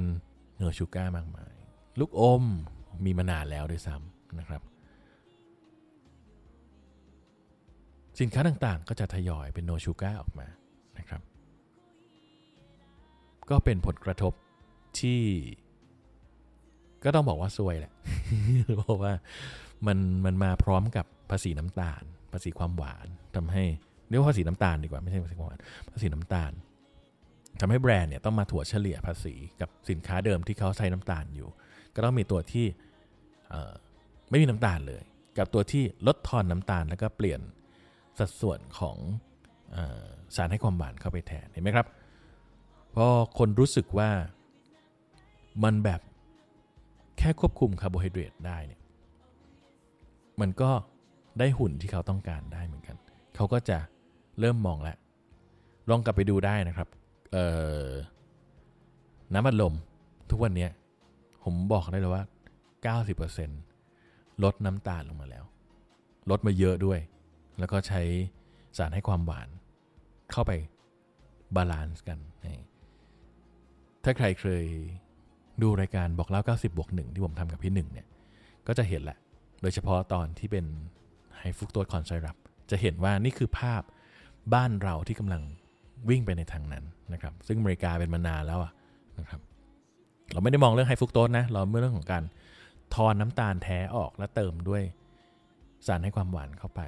[0.55, 1.53] เนื้อชูการ์มากมาย
[1.99, 2.43] ลูกอม
[3.05, 4.61] มีมานานแล้วด้วยซ้ำนะครับ
[8.19, 10.47] สินค้าต่างๆก็จะทยอยเป็นโนชูการ์ออกมา
[13.49, 14.33] ก็เป็นผลกระทบ
[14.99, 15.21] ที่
[17.03, 17.93] ก็ต้องบอกว่าซวยแหละ
[18.77, 19.13] เพราะว่า
[19.87, 23.63] มันมันมาพร้อมกับภาษีน้ำตาล ภาษีความหวานทำให้
[24.09, 25.59] เรียกว่าภาษีน้ำตาลดีกว่าไม่ใช่ภาษีความหวาน
[25.93, 26.51] ภาษีน้ำตาล
[27.59, 31.49] ทำให้แบรนด์เนี่ยต้องมาถั่วเฉลี่ยภาษีกับสินค้าเดิมที่เขาใช้น้ำตาลอยู่
[31.95, 32.65] ก็ต้องมีตัวที่
[34.29, 35.01] ไม่มีน้ำตาลเลย
[35.37, 37.41] กับตัวที่ลดทอนน้ำตาลแล้วก็เปลี่ยน
[38.19, 38.97] สัดส่วนของ
[39.75, 39.77] อ
[40.35, 41.87] สารให้ความหวานเข้าไปแทนเห็นไหมครับ
[42.95, 44.09] พอคนรู้สึกว่า
[45.63, 46.01] มันแบบ
[47.17, 48.81] แค่ควบคุมคาร์โบไฮเดรตได้เนี่ย
[50.41, 50.71] มันก็
[51.39, 52.97] ได้หุ่นที่เขาต้องการได้เหมือนกัน
[53.35, 53.77] เขาก็จะ
[54.39, 54.97] เริ่มมองแล้ว
[55.89, 56.87] ลองกลับไปดูได้นะครับ
[57.33, 57.37] เอ
[57.85, 57.89] อ
[59.33, 59.73] น้ำอัดลม
[60.29, 60.67] ทุกวันนี้
[61.43, 62.23] ผมบอกได้เลยว่า
[63.73, 65.43] 90%ลดน้ำตาลลงมาแล้ว
[66.29, 66.99] ลดมาเยอะด้วย
[67.59, 68.01] แล้วก็ใช้
[68.77, 69.49] สารให้ความหวาน
[70.31, 70.51] เข้าไป
[71.55, 72.57] balance กันนี่
[74.03, 74.65] ถ้าใครเคย
[75.61, 78.07] ดูรายการบอกเล่า 90 บวกหนึ่งที่ผมทำกับพี่หนึ่งเนี่ย
[78.67, 79.17] ก็จะเห็นแหละ
[79.61, 80.65] โดยเฉพาะตอนที่เป็น
[81.37, 82.37] high fructose corn syrup
[82.71, 83.81] จะเห็นว่านี่คือภาพ
[84.53, 85.41] บ้านเราที่กำลัง
[86.09, 86.83] วิ่งไปในทางนั้น
[87.13, 88.71] นะครับ ซึ่งอเมริกาเป็นมานานแล้วอะ
[89.19, 89.41] นะครับ
[90.31, 92.23] เราไม่ได้มองเรื่อง high fructose นะ เราเรื่องของการ
[92.95, 94.83] ทอนน้ำตาลแท้ออกและเติมด้วย
[95.87, 96.81] สารให้ความหวานเข้าไป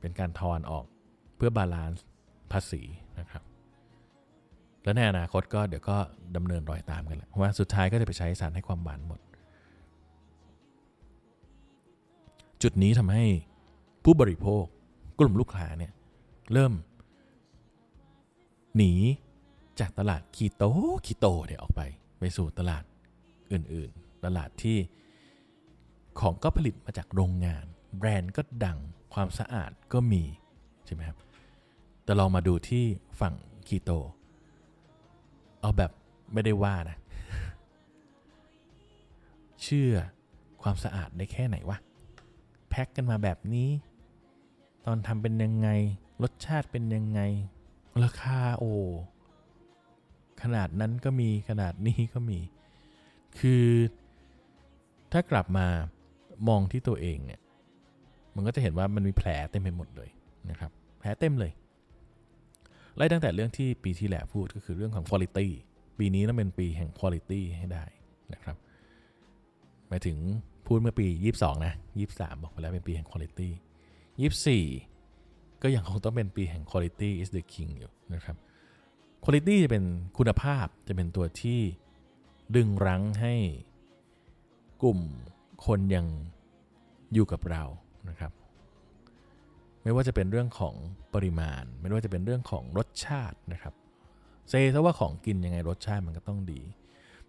[0.00, 0.84] เป็นการทอนออก
[1.36, 2.04] เพื่อบาลานซ์
[2.52, 2.82] ภาษี
[3.20, 3.42] นะครับ
[4.88, 5.96] และในอนาคตก็เดี๋ยวก็
[6.36, 9.20] ดำเนินรอยตามกันแหละเพราะว่าสุดท้ายก็จะไปใช้สารให้ความหวานหมด
[12.62, 13.24] จุดนี้ทำให้
[14.04, 14.64] ผู้บริโภค
[15.18, 15.92] กลุ่มลูกค้าเนี่ย
[16.52, 16.72] เริ่ม
[18.76, 18.92] หนี
[19.80, 20.64] จากตลาดคีโต
[21.06, 21.82] คีโตเนี่ยออกไป
[22.18, 22.84] ไปสู่ตลาด
[23.52, 24.78] อื่นๆ ตลาดที่
[26.20, 27.64] ของก็ผลิตมาจากโรงงาน
[27.98, 28.78] แบรนด์ก็ดัง
[29.14, 30.22] ความสะอาดก็มี
[30.86, 31.18] ใช่ไหมครับ
[32.04, 32.84] แต่ลองมาดูที่
[33.20, 33.34] ฝั่ง
[33.68, 33.92] คีโต
[35.60, 35.90] เอาแบบ
[36.32, 36.96] ไม่ได้ว่านะ
[39.62, 39.92] เชื่อ
[40.62, 41.78] ความสะอาดได้แค่ไหนวะ
[42.68, 43.68] แพ็คกันมาแบบนี้
[44.86, 45.68] ตอนทำเป็นยังไง
[46.22, 47.20] รสชาติเป็นยังไง
[48.02, 48.64] ราคาโอ
[50.42, 52.38] ขนาดนั้นก็มีขนาดนี้ก็มี
[53.38, 53.64] คือ
[55.12, 55.66] ถ้ากลับมา
[56.48, 57.40] มองที่ตัวเองเนี่ย
[58.34, 60.10] มันก็จะเห็นว่ามันมีแผลเต็มไปหมดเลย
[60.50, 61.52] นะครับ แผลเต็มเลย
[62.98, 65.48] ไล่ตั้งแต่เรื่องที่ปีที่แล้วพูดก็คือเรื่องของ quality
[65.98, 67.84] ปีนี้ต้องเป็นปีแห่ง quality ให้ได้
[68.32, 68.56] นะครับ
[69.88, 70.16] หมายถึง
[70.66, 71.06] พูดเมื่อปี
[71.38, 71.74] 22 นะ
[72.08, 73.48] 23 บอกไปแล้วเป็นปีแห่ง quality
[74.36, 78.36] 24 ก็ยังคงต้องเป็นปีแห่ง quality is the king อยู่นะครับ
[79.24, 79.84] quality จะเป็น
[80.18, 81.60] คุณภาพจะเป็นตัวที่
[82.56, 83.34] ดึงรั้งให้
[84.82, 85.00] กลุ่ม
[85.66, 86.06] คนยัง
[87.12, 87.64] อยู่กับเรา
[88.08, 88.32] นะครับ
[89.88, 90.74] ไม่ว่าจะเป็นเรื่องของ
[91.14, 93.74] ปริมาณ ไม่ว่าจะเป็นเรื่องของรสชาตินะครับ
[94.48, 96.60] เซซะว่าของกินยังไงรสชาติมันก็ต้องดี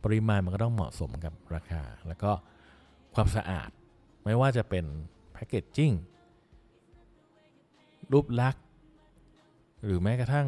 [0.04, 2.32] ปริมาณมันก็ต้องเหมาะสมกับราคา แล้วก็
[3.16, 3.70] ความสะอาด
[4.26, 4.86] ไม่ว่าจะเป็น
[5.34, 5.92] แพคเกจจิ้ง
[8.12, 8.64] รูปลักษณ์
[9.86, 10.48] หรือแม้กระทั่ง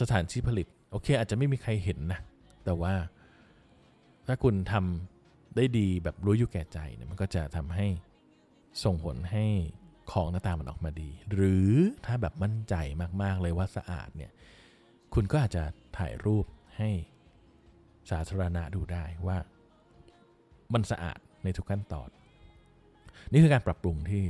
[0.00, 2.20] สถานที่ผลิต โอเค อาจจะไม่มีใครเห็นนะ
[2.64, 2.94] แต่ว่า
[4.26, 7.86] ถ้าคุณทำได้ดีแบบรู้อยู่แก่ใจเนี่ยมันก็จะทำให้
[8.84, 9.46] ส่งผลให้
[10.12, 11.70] ของหน้าตามันออกมาดี หรือ
[12.06, 12.74] ถ้าแบบมั่นใจ
[13.22, 14.32] มากๆเลยว่าสะอาดเนี่ย
[15.14, 15.64] คุณก็อาจจะ
[15.98, 16.46] ถ่ายรูป
[16.78, 16.90] ให้
[18.10, 19.38] สาธารณะดูได้ว่า
[20.74, 22.08] มันสะอาดในทุกขั้นตอน
[23.32, 24.24] นี่คือการปรับปรุงที่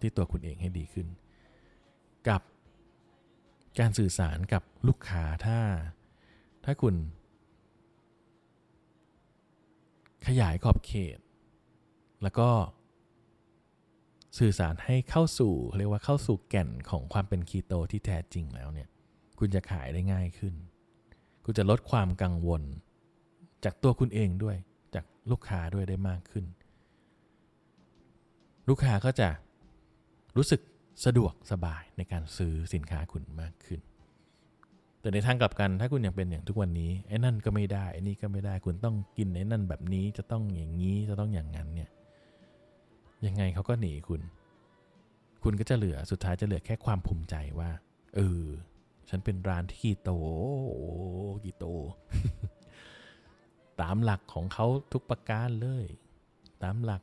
[0.00, 1.06] ที่ตัวคุณเองให้ดีขึ้น
[2.28, 2.42] กับ
[3.78, 5.58] การสื่อสารกับลูกค้าถ้า
[6.64, 6.94] ถ้าคุณ
[10.26, 11.18] ขยายขอบเขต
[12.22, 12.48] แล้วก็
[14.38, 18.88] สื่อสารให้เข้าสู่เรียกว่าเข้าสู่แก่นของความเป็นคีโตที่แท้จริงแล้วเนี่ย
[19.38, 20.54] คุณจะขายได้ง่ายขึ้น
[21.44, 22.62] คุณจะลดความกังวล
[23.64, 24.56] จากตัวคุณเองด้วย
[24.94, 26.44] จากลูกค้าด้วยได้มากขึ้น
[28.68, 29.28] ลูกค้าก็จะ
[30.36, 30.60] รู้สึก
[31.04, 33.80] สะดวกสบายในการซื้อสินค้าคุณมากขึ้น
[35.00, 41.90] แต่ในทางกลับกันถ้าคุณยังเป็นอย่างทุกวันนี้ไอ้นั่นก็ไม่ได้ไอ้นี่ก็ไม่ได้คุณต้องกินไอ้นั่นแบบนี้จะต้องอย่างนี้จะต้องอย่างนั้นเนี่ย
[43.26, 44.22] ยังไงเขาก็หนีคุณ
[45.42, 47.70] คุณก็จะเหลือสุดท้ายจะเหลือแค่ความภูมิใจว่า
[48.16, 48.44] เออ
[49.08, 50.10] ฉันเป็นร้านที่กีโต
[51.44, 51.64] กีโต
[53.80, 55.86] ตามหลักของเขาทุกประการเลย
[56.62, 57.02] ตามหลัก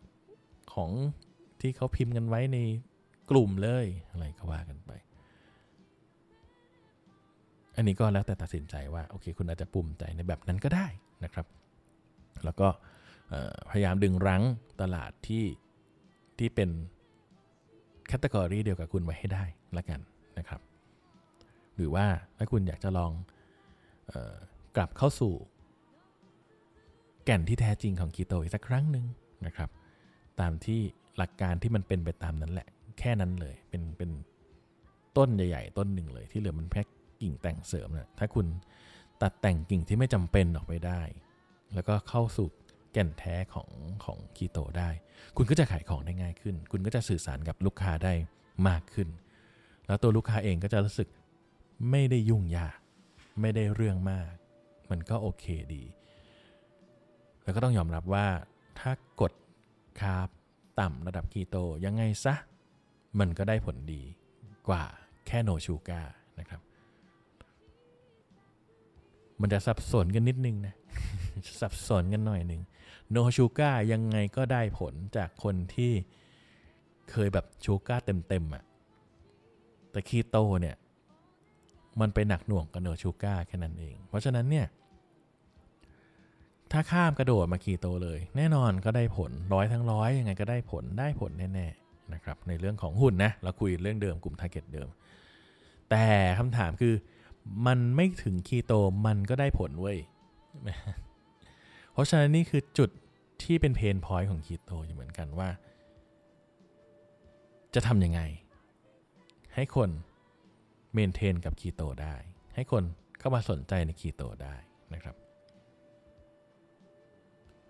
[0.73, 0.91] ของ
[1.61, 2.57] ที่เขาพิมพ์กันไว้ใน
[3.29, 4.91] กลุ่มเลยอะไรก็ว่ากันไป
[7.75, 10.87] อันนี้ก็แล้วแต่ตัดสินใจว่าโอเค คุณอาจจะภูมิใจในแบบนั้นก็ได้
[11.23, 11.45] นะครับ
[12.43, 12.67] แล้วก็
[13.69, 14.43] พยายามดึงรั้ง
[14.81, 15.43] ตลาดที่
[16.39, 16.69] ที่เป็น
[18.07, 19.43] category เดียวกับคุณไว้ให้ได้
[19.77, 19.99] ละกัน
[20.37, 20.61] นะครับ
[21.75, 22.05] หรือว่า
[22.37, 23.11] ถ้าคุณอยากจะลอง
[24.11, 24.33] ออ
[24.75, 25.33] กลับเข้าสู่
[27.25, 29.05] แก่นที่แท้จริงของคีโตอีกสักครั้งหนึ่ง
[29.45, 29.69] นะครับ
[30.39, 30.79] ตามที่
[31.17, 32.67] หลักการที่มันเป็นไปตามนั้นแหละ
[32.99, 34.11] แค่นั้นเลย เป็นเป็น
[35.17, 38.45] ต้นใหญ่ ๆ ต้นหนึ่งเลย ที่เหลือมันแค่กิ่งแต่งเสริมนะถ้าคุณ
[39.21, 41.01] ตัดแต่งกิ่งที่ไม่จำเป็นออกไปได้
[41.73, 42.47] แล้วก็เข้าสู่
[42.93, 43.69] แก่นแท้ของ
[44.05, 44.89] ของคีโตได้
[45.37, 48.13] คุณก็จะขายของได้ง่ายขึ้น คุณก็จะสื่อสารกับลูกค้าได้
[48.67, 49.09] มากขึ้น
[49.87, 51.07] แล้วตัวลูกค้าเองก็จะรู้สึก
[51.91, 52.77] ไม่ได้ยุ่งยาก
[53.41, 54.31] ไม่ได้เรื่องมาก
[54.91, 55.83] มันก็โอเคดี
[57.43, 58.27] แล้วก็ต้องยอมรับว่า
[58.79, 58.91] ถ้า
[59.21, 59.33] กด
[59.99, 60.27] คาร์บ
[60.79, 62.35] ต่ำระดับคีโตยังไงซะ
[63.19, 64.03] มันก็ได้ผลดี
[64.67, 64.83] กว่า
[65.27, 66.01] แค่ no sugar
[66.39, 66.61] นะครับ
[69.41, 70.75] มันจะสับสนกันนิดนึงนะ
[71.61, 72.61] สับสนกันหน่อยหนึ่ง
[73.13, 75.91] no sugar ยังไงก็ได้ผลจากคนที่
[77.11, 78.63] เคยแบบ sugar เต็มๆอ่ะ
[79.91, 80.75] แต่คีโตเนี่ย
[82.01, 84.67] มันไปหนักหน่วงกับ no sugar แค่นั้นเอง เพราะฉะนั้นเนี่ย
[86.71, 94.87] ถ้าข้ามกระโดดมาคีโตเลย แน่นอนก็ได้ผลร้อยทั้งร้อยยังไงก็ได้ผลได้ผลแน่ๆนะครับ ในเรื่องของหุ้นนะ เราคุยเรื่องเดิมกลุ่ม target เดิม
[95.89, 96.05] แต่
[96.39, 96.93] คำถามคือ
[97.67, 98.73] มันไม่ถึงคีโต
[99.05, 99.97] มันก็ได้ผลเว้ย
[101.93, 102.89] เพราะฉะนั้นนี่คือจุด
[103.45, 105.49] ที่เป็น pain point ของคีโตอยู่เหมือนกันว่า
[107.75, 108.21] จะทำยังไง
[109.55, 109.89] ให้คน
[110.93, 112.15] maintain กับคีโตได้
[112.55, 112.83] ให้คน
[113.19, 114.55] เข้ามาสนใจในคีโตได้
[114.93, 115.15] นะครับ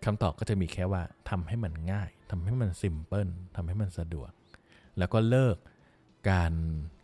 [0.05, 4.31] คำตอบก็จะมีแค่ว่าทำให้มันง่ายทำให้มัน simpleทำให้มันสะดวก
[4.97, 5.57] แล้วก็เลิก
[6.29, 6.51] การ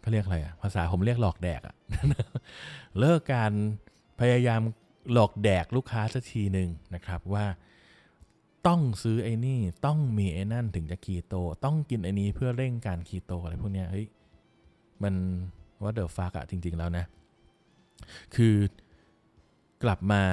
[0.01, 1.75] เขาเรียกอะไรอะภาษาผมเรียกหลอกแดกอะ
[2.99, 3.51] เลิกการ
[4.19, 4.61] พยายาม
[5.13, 7.45] หลอกแดกลูกค้าสักทีหนึ่งนะครับว่า
[8.67, 11.35] ต้องซื้อไอ้นี่ต้องมีไอ้นั่นถึงจะคีโต
[11.65, 14.07] ต้องกินไอ้นี้เพื่อเร่งการคีโตอะไรพวกเนี้ยเฮ้ย
[15.03, 15.15] มัน
[15.83, 17.05] ว่าเดอะฟักอะจริง ๆ แล้วนะ
[18.35, 18.55] คือ
[19.83, 20.23] กลับมา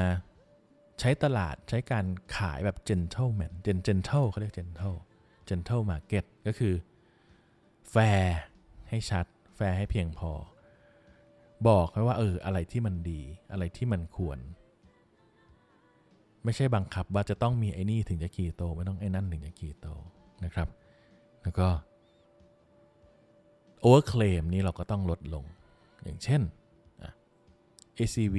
[1.00, 2.06] ใช้ตลาดใช้การ
[2.36, 4.98] ขายแบบ gentleman gen gentle เขาเรียก gentle
[5.48, 6.74] gentle market ก็คือ
[7.90, 8.38] แฟร์
[8.88, 10.32] ให้ชัด แฟร์ให้เพียงพอ
[11.68, 13.20] บอกไว้ว่าเอออะไรที่มันดี
[13.52, 14.38] อะไรที่มันควร
[16.46, 19.86] ไม่ใช่บังคับว่าจะต้องมีไอ้นี่ถึงจะคีโต ไม่ต้องไอ้นั่นถึงจะคีโต
[20.44, 20.68] นะครับ
[21.42, 21.68] แล้วก็
[23.80, 25.44] overclaim นี้เราก็ต้องลดลง
[26.04, 26.42] อย่างเช่น
[27.98, 28.36] ACV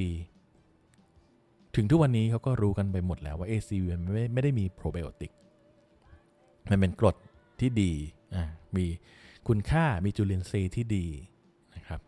[1.75, 5.31] ถึงทุกวันนี้เขาก็รู้กันไปหมดแล้วว่า ACV มันไม่ไม่ได้มีโปรไบโอติก
[6.69, 7.15] มันเป็นกรด
[7.59, 7.91] ที่ดี
[8.75, 8.85] มี
[9.47, 11.05] คุณค่า มีจุลินทรีย์ที่ดี
[11.75, 12.01] นะครับ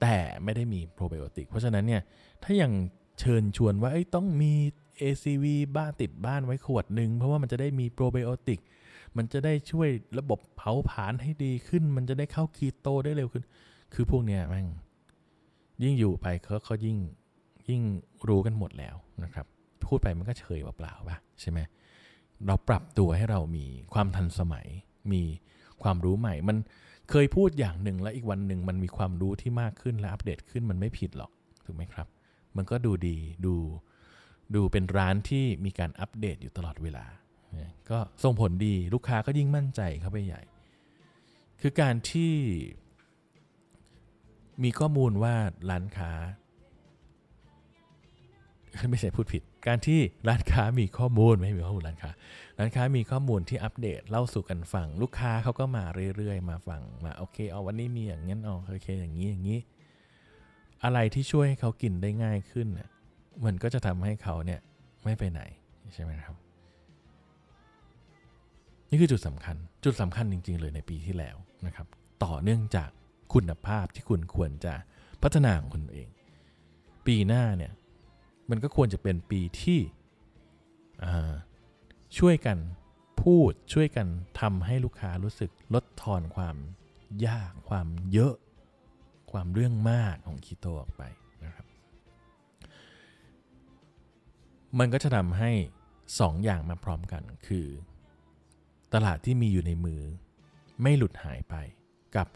[0.00, 2.02] แต่ไม่ได้มีโปรไบโอติก เพราะฉะนั้นเนี่ย
[2.42, 2.72] ถ้ายัง
[3.20, 4.52] เชิญชวนว่าต้องมี
[5.00, 5.44] ACV
[5.76, 8.60] บ้านติดบ้านไว้ขวดหนึ่งเพราะว่ามันจะได้มีโปรไบโอติก
[9.16, 9.88] มันจะได้ช่วย
[10.18, 13.44] ระบบเผาผลาญให้ดีขึ้น มันจะได้เข้าคีโตได้เร็วขึ้น
[13.94, 14.68] คือพวกเนี้ยแม่ง
[15.82, 16.96] ยิ่งอยู่ไปเขาเขายิ่ง
[17.68, 17.82] ยิ่ง
[18.28, 19.46] รู้กันหมดแล้วนะครับ
[19.86, 21.58] พูดไปมันก็เฉยเปล่าๆป่ะใช่ไหม
[22.46, 24.66] เราปรับตัวให้เรามีความทันสมัย
[25.12, 25.22] มี
[25.82, 26.56] ความรู้ใหม่ มัน
[27.10, 31.30] เคยพูดอย่างหนึ่งแล้วอีกวันหนึ่งมันมีความรู้ที่มากขึ้นและอัปเดตขึ้นมันไม่ผิดหรอก
[31.64, 32.06] ถูกไหมครับ
[32.56, 33.16] มันก็ดูดี
[33.46, 33.54] ดู
[34.54, 37.04] ดูเป็นร้านที่มีการอัปเดตอยู่ตลอดเวลา
[37.90, 40.42] ก็ส่งผลดีลูกค้าก็ยิ่งมั่นใจเข้าไปใหญ่
[41.60, 42.34] คือการที่
[44.62, 45.34] มีข้อมูลว่า
[45.70, 46.12] ร้านค้า
[48.90, 52.10] ไม่ใช่พูดผิด การที่ร้านค้ามีข้อมูลไม่มีข้อมูลร้านค้า
[52.58, 55.84] ร้านค้ามีข้อมูลที่อัปเดตเล่าสู่กันฟัง ลูกค้าเขาก็มา
[56.16, 59.58] เรื่อยๆ มาฟังมาโอเคเอาวันนี้มีอย่างนั้นเอาโอเคอย่างนี้อย่างนี้
[60.84, 62.88] อะไรที่ช่วยให้เขากินได้ง่ายขึ้นน่ะ
[63.44, 64.60] มันก็จะทำให้เขาเนี่ย
[65.04, 65.42] ไม่ไปไหน
[65.94, 66.36] ใช่ไหมครับ
[68.90, 71.86] นี่คือจุดสำคัญจุดสำคัญจริง ๆ เลยในปีที่แล้วนะครับ
[72.24, 72.90] ต่อเนื่องจาก
[73.34, 74.74] คุณภาพที่คุณควรจะ
[75.22, 76.08] พัฒนาของคุณเอง
[77.06, 77.72] ปีหน้าเนี่ย
[78.50, 79.80] มันก็ควรจะเป็นปีที่
[82.18, 82.58] ช่วยกัน
[83.22, 84.06] พูดช่วยกัน
[84.40, 86.56] ทำให้ลูกค้ารู้สึกลดทอนความ
[87.26, 88.34] ยากความเยอะ
[89.32, 91.02] ความเรื่องมากของคีโตออกไป
[94.78, 95.50] มันก็จะทำให้
[96.20, 97.66] สองอย่างมาพร้อมกันคือ
[98.94, 100.00] ตลาดที่มีอยู่ในมือ
[100.82, 101.54] ไม่หลุดหายไป
[102.16, 102.26] กับ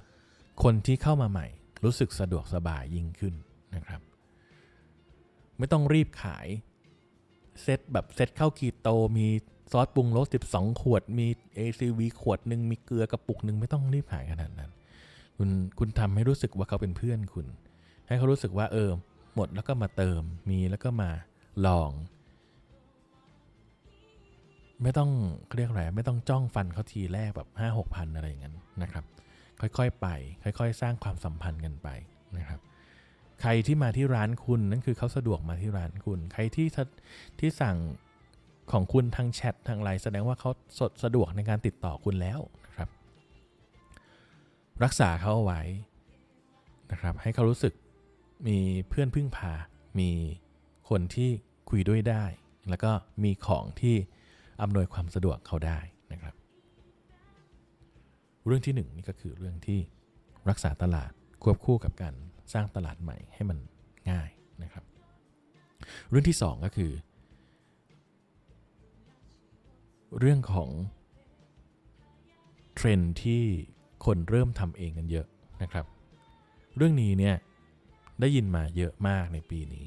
[0.62, 1.46] คนที่เข้ามาใหม่
[1.84, 3.34] รู้สึกสะดวกสบายยิ่งขึ้น
[3.74, 4.00] นะครับ
[5.58, 6.46] ไม่ต้องรีบขาย
[7.62, 9.26] เซตแบบเซตเข้าคีโต มี
[9.72, 11.26] ซอสปรุงรส12 ขวด มี
[11.58, 14.70] ACV ขวดหนึ่งมีเกลือกระปุกหนึ่งไม่ต้องรีบขายขนาดนั้น
[15.36, 17.46] คุณคุณทำให้รู้สึกว่าเขาเป็นเพื่อนคุณ
[18.06, 18.90] ให้เขารู้สึกว่าเออ
[19.34, 20.20] หมดแล้วก็มาเติม
[20.50, 21.10] มีแล้วก็มา
[21.66, 21.90] ลอง
[24.82, 25.10] ไม่ต้อง
[25.56, 29.04] เรียกอะไรไม่ต้องจ้องฟันเขาทีแรกแบบห้าหกพันอะไรอย่างนั้นนะครับ
[29.60, 30.06] ค่อยๆไป
[30.42, 31.88] ค่อย ๆ สร้างความสัมพันธ์กันไป
[32.38, 32.60] นะครับ
[33.40, 36.66] ใครที่มาที่ร้านคุณนั่นคือเขาสะดวกมาที่ร้านคุณ ใครที่
[37.38, 37.76] ที่สั่ง
[38.72, 42.88] ของคุณทางแชททางไลน์แสดงว่าเขาสดสะดวกในการติดต่อคุณแล้วนะครับ
[44.84, 45.62] รักษาเขาเอาไว้
[46.92, 47.72] นะครับ ให้เขารู้สึก
[48.46, 48.58] มี
[48.88, 49.52] เพื่อนพึ่งพา
[49.98, 50.10] มี
[50.88, 51.30] คนที่
[51.70, 52.24] คุยด้วยได้
[52.68, 52.90] แล้วก็
[53.24, 53.96] มีของที่
[54.62, 55.78] อำนวยความสะดวกเขาได้
[56.12, 56.34] นะครับ
[58.46, 59.80] เรื่องที่หนึ่งนี่ก็คือเรื่องที่
[60.48, 61.10] รักษาตลาด
[61.42, 62.14] ควบคู่กับการ
[62.52, 63.58] สร้างตลาดใหม่ให้มัน
[64.10, 64.28] ง่าย
[64.62, 64.84] นะครับ
[66.08, 66.92] เรื่องที่สองก็คือ
[70.18, 70.70] เรื่องของ
[72.74, 73.42] เทรนที่
[74.04, 75.26] คนเริ่มทำเองกันเยอะ
[75.62, 75.86] นะครับ
[76.76, 77.36] เรื่องนี้เนี่ย
[78.20, 79.84] ได้ยินมาเยอะมากในปีนี้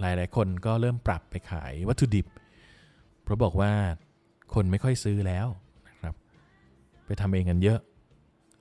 [0.00, 2.26] หลาย ๆ คนก็เริ่มปรับไปขายวัตถุดิบ
[3.22, 3.72] เพราะบอกว่า
[4.54, 5.46] คนไม่ค่อยซื้อแล้ว
[5.88, 6.14] นะครับ
[7.06, 7.78] ไปทำเองกันเยอะ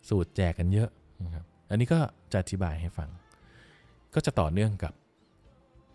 [0.09, 0.89] สูตรแจกกันเยอะ
[1.25, 1.99] นะครับอันนี้ก็
[2.31, 3.09] จะอธิบายให้ฟัง
[4.13, 4.93] ก็จะต่อเนื่องกับ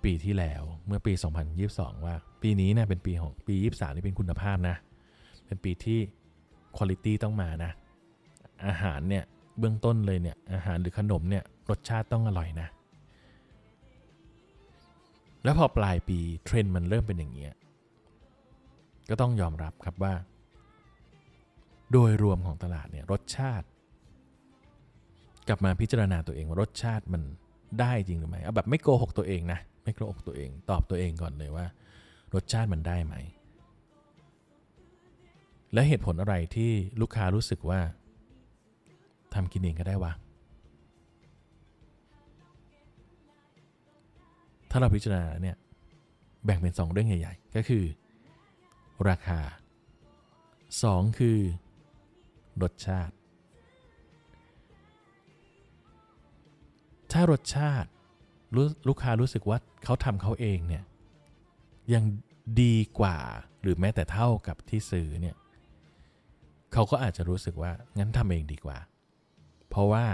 [0.04, 1.12] ปีที่แล้วเมื่อปี
[1.58, 4.76] 2022 ว่า ปีนี้นี่ยเป็นปีของปี 23 นี่เป็นคุณภาพนะ
[5.46, 5.98] เป็นปีที่
[6.78, 7.72] คุณภาพต้องมานะ
[8.66, 9.24] อาหารเนี่ย
[9.58, 12.68] เบื้องต้นเลยเนี่ยอาหารหรือขนมเนี่ยรสชาติต้องอร่อยนะ
[15.44, 17.52] แล้วพอปลายปีเทรนด์มันเริ่มเป็นอย่างเงี้ย
[19.08, 20.14] ก็ต้องยอมรับครับว่า
[21.92, 23.66] โดยรวมของตลาดเนี่ยรสชาติ
[25.48, 27.22] กลับมาพิจารณาตัวเองว่ารสชาติมัน
[27.80, 31.66] ได้จริงหรือไม่เอาแบบไม่โกหกตัวเองนะไม่โกหกตัวเอง ตอบตัวเองก่อนเลยว่า
[32.34, 33.14] รสชาติมันได้ไหม
[35.72, 37.80] และเหตุผลอะไรที่ลูกค้ารู้สึกว่า
[39.34, 40.12] ทำกินเองก็ได้วะ
[44.70, 45.56] ถ้าเราพิจารณาเนี่ย
[46.44, 47.84] แบ่งเป็น 2 เรื่องใหญ่ ๆ ก็คือ
[49.08, 49.40] ราคา
[50.28, 51.38] 2 คือ
[52.62, 53.14] รสชาติ
[57.12, 57.88] ถ้ารสชาติ
[58.88, 60.84] ลูกค้ารู้สึกว่าเขาทำเขาเองเนี่ย
[61.94, 62.04] ยัง
[62.62, 63.16] ดีกว่า
[63.62, 65.36] หรือแม้แต่เท่ากับที่ซื้อเนี่ย
[66.72, 68.78] เขาก็อาจจะรู้สึกว่างั้นทำเองดีกว่า
[69.68, 70.06] เพราะว่า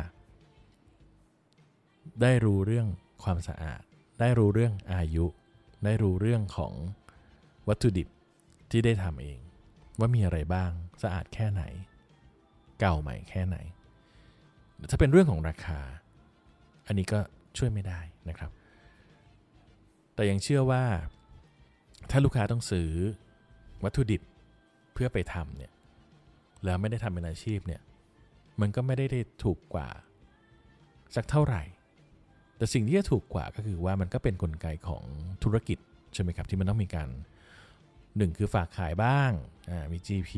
[2.23, 2.89] ได้รู้เรื่อง
[3.23, 3.83] ความสะอาด
[4.21, 5.27] ได้รู้เรื่องอายุ
[5.85, 6.73] ได้รู้เรื่องของ
[7.69, 8.09] วัตถุดิบ
[8.75, 9.39] ที่ได้ทำเอง
[9.99, 10.71] ว่ามีอะไรบ้าง
[11.03, 11.63] สะอาดแค่ไหน
[12.81, 13.57] เก่าใหม่แค่ไหน
[14.91, 15.81] ถ้าเป็นเรื่องของราคา
[16.87, 17.21] อันนี้ก็
[17.59, 18.51] ช่วยไม่ได้นะครับ
[20.15, 20.85] แต่ยังเชื่อว่า
[22.11, 22.91] ถ้าลูกค้าต้องซื้อ
[23.85, 24.23] วัตถุดิบ
[24.93, 25.73] เพื่อไปทำเนี่ย
[26.65, 27.83] แล้วไม่ได้ทำเป็นอาชีพเนี่ย
[28.61, 29.07] มันก็ไม่ได้
[29.45, 29.89] ถูกกว่า
[31.17, 31.63] สักเท่าไหร่
[32.57, 35.05] แต่สิ่งที่จะถูกกว่าก็คือว่ามันก็เป็นนกลไกของ
[35.45, 35.79] ธุรกิจ
[36.15, 37.09] ใช่ไหมครับที่มันต้องมีการ
[38.17, 39.31] หนึ่งคือฝากขายบ้าง
[39.93, 40.33] มี GP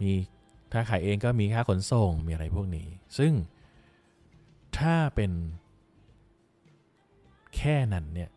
[0.00, 0.10] มี
[0.72, 2.88] ถ้าขายเองก็มีค่าขนส่งมีอะไรพวกนี้
[3.18, 3.32] ซึ่ง
[4.78, 5.32] ถ้าเป็น
[7.56, 8.30] แค่นั้นเนี่ย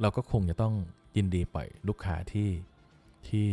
[0.00, 0.74] เราก็คงจะต้อง
[1.16, 2.50] ยินดีปล่อยลูกค้าที่
[3.28, 3.50] ที่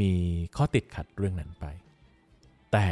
[0.00, 0.12] มี
[0.56, 1.64] ข้อติดขัดเรื่องนั้นไป
[2.72, 2.88] แต่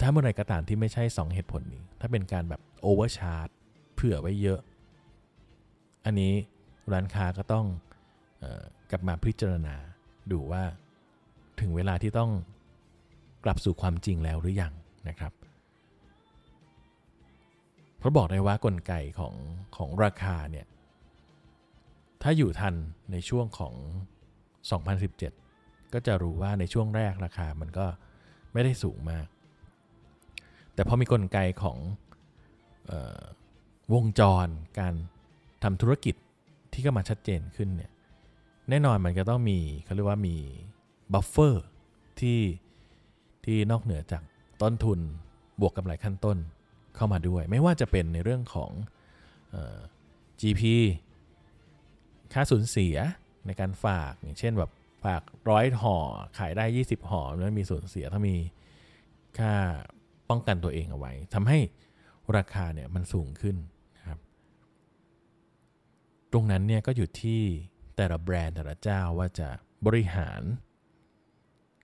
[0.00, 3.48] ถ้าเมื่อไรก็ตามที่ไม่ใช่ 2 เหตุผลนี้ ถ้าเป็นการแบบ overcharge
[3.94, 4.60] เผื่อไว้เยอะ
[6.04, 6.34] อันนี้
[6.92, 7.66] ร้านค้าก็ต้อง
[8.42, 9.76] ออกลับมาพิจารณา
[10.32, 10.62] ดูว่า
[11.60, 12.30] ถึงเวลาที่ต้อง
[13.44, 14.72] กลับสู่ความจริงแล้วหรือยัง
[15.08, 15.32] นะครับ
[17.98, 19.34] เพราะบอกได้ว่ากลไกของ
[19.76, 20.66] ของราคาเนี่ย
[22.22, 22.74] ถ้าอยู่ทัน
[23.12, 23.74] ในช่วงของ
[25.08, 27.86] 2017 ก็จะรู้ว่าในช่วงแรกราคามันก็
[28.52, 29.26] ไม่ได้สูงมาก
[30.74, 31.78] แต่พอมีกลไกของ
[32.90, 33.22] ออ
[33.94, 34.46] วงจร
[34.78, 34.94] การ
[35.62, 36.14] ทำธุรกิจ
[36.72, 37.90] ที่ก็มาชัดเจนขึ้นเนี่ย
[38.70, 40.36] แน่นอนมันก็ต้องมีเขาเรียกว่ามี
[41.12, 41.64] buffer
[42.20, 42.40] ที่
[43.44, 44.22] ที่นอกเหนือจาก
[44.62, 44.98] ต้นทุน
[45.60, 46.38] บวกกำไรขั้นต้น
[46.96, 48.70] เข้ามาด้วย ไม่ว่าจะเป็นในเรื่องของ
[49.54, 49.78] ออ
[50.40, 50.62] GP
[52.32, 52.96] ค่าสูญเสีย
[53.46, 54.70] ในการฝากอย่างเช่นแบบ
[55.04, 55.96] ฝากร้อยห่อ
[56.38, 58.36] ขายได้ 20ห่อแล้วมีสูญเสียถ้ามี
[59.38, 59.52] ค่า
[60.28, 61.58] ป้องกันตัวเองเอาไว้ทำให้
[62.36, 63.56] ราคาเนี่ยมันสูงขึ้น
[66.32, 67.40] ตรงนั้นเนี่ยก็อยู่ที่
[67.96, 69.48] แต่ละแบรนด์แต่ละเจ้าว่าจะ
[69.86, 70.42] บริหาร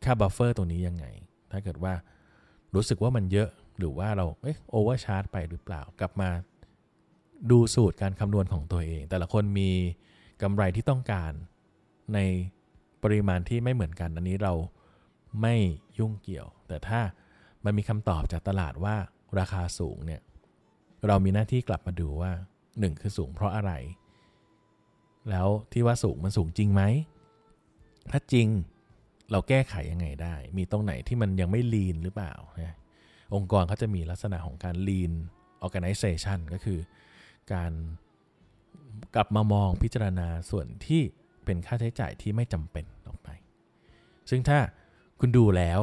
[0.05, 1.07] ค่า buffer ตรงนี้ยังไง
[1.51, 1.94] ถ้าเกิดว่า
[2.74, 6.30] รู้สึกว่ามันเยอะหรือว่าเราเอ๊ะ overcharge ไปหรือเปล่ากลับมา
[7.51, 9.70] ดูสูตรการคำนวณของตัวเอง แต่ละคนมี
[10.42, 11.32] กำไรที่ต้องการ
[12.14, 12.18] ใน
[13.03, 14.55] ปริมาณที่ไม่เหมือนกัน อันนี้เรา
[15.42, 15.55] ไม่
[15.99, 17.01] ยุ่งเกี่ยว แต่ถ้า
[17.64, 18.96] มันมีคำตอบจากตลาดว่า
[19.38, 20.20] ราคาสูงเนี่ย
[21.07, 22.32] เรามีหน้าที่กลับมาดูว่า
[22.66, 23.72] 1 คือสูงเพราะอะไร
[25.31, 26.83] แล้วที่ว่าสูงมันสูงจริงไหม
[28.11, 28.47] ถ้าจริง
[29.31, 32.35] เราแก้ไขยังไงได้ มีตรงไหนที่มันยังไม่ลีนหรือเปล่า
[33.35, 35.12] องค์กรเขาจะมีลักษณะของการ lean
[35.64, 36.81] organization ก็คือ
[37.53, 37.72] การ
[39.14, 41.03] กลับมามองพิจารณาส่วนที่
[41.45, 43.29] เป็นค่าใช้จ่ายที่ไม่จำเป็นออกไป
[44.31, 44.59] ซึ่งถ้า
[45.20, 45.81] คุณดูแล้ว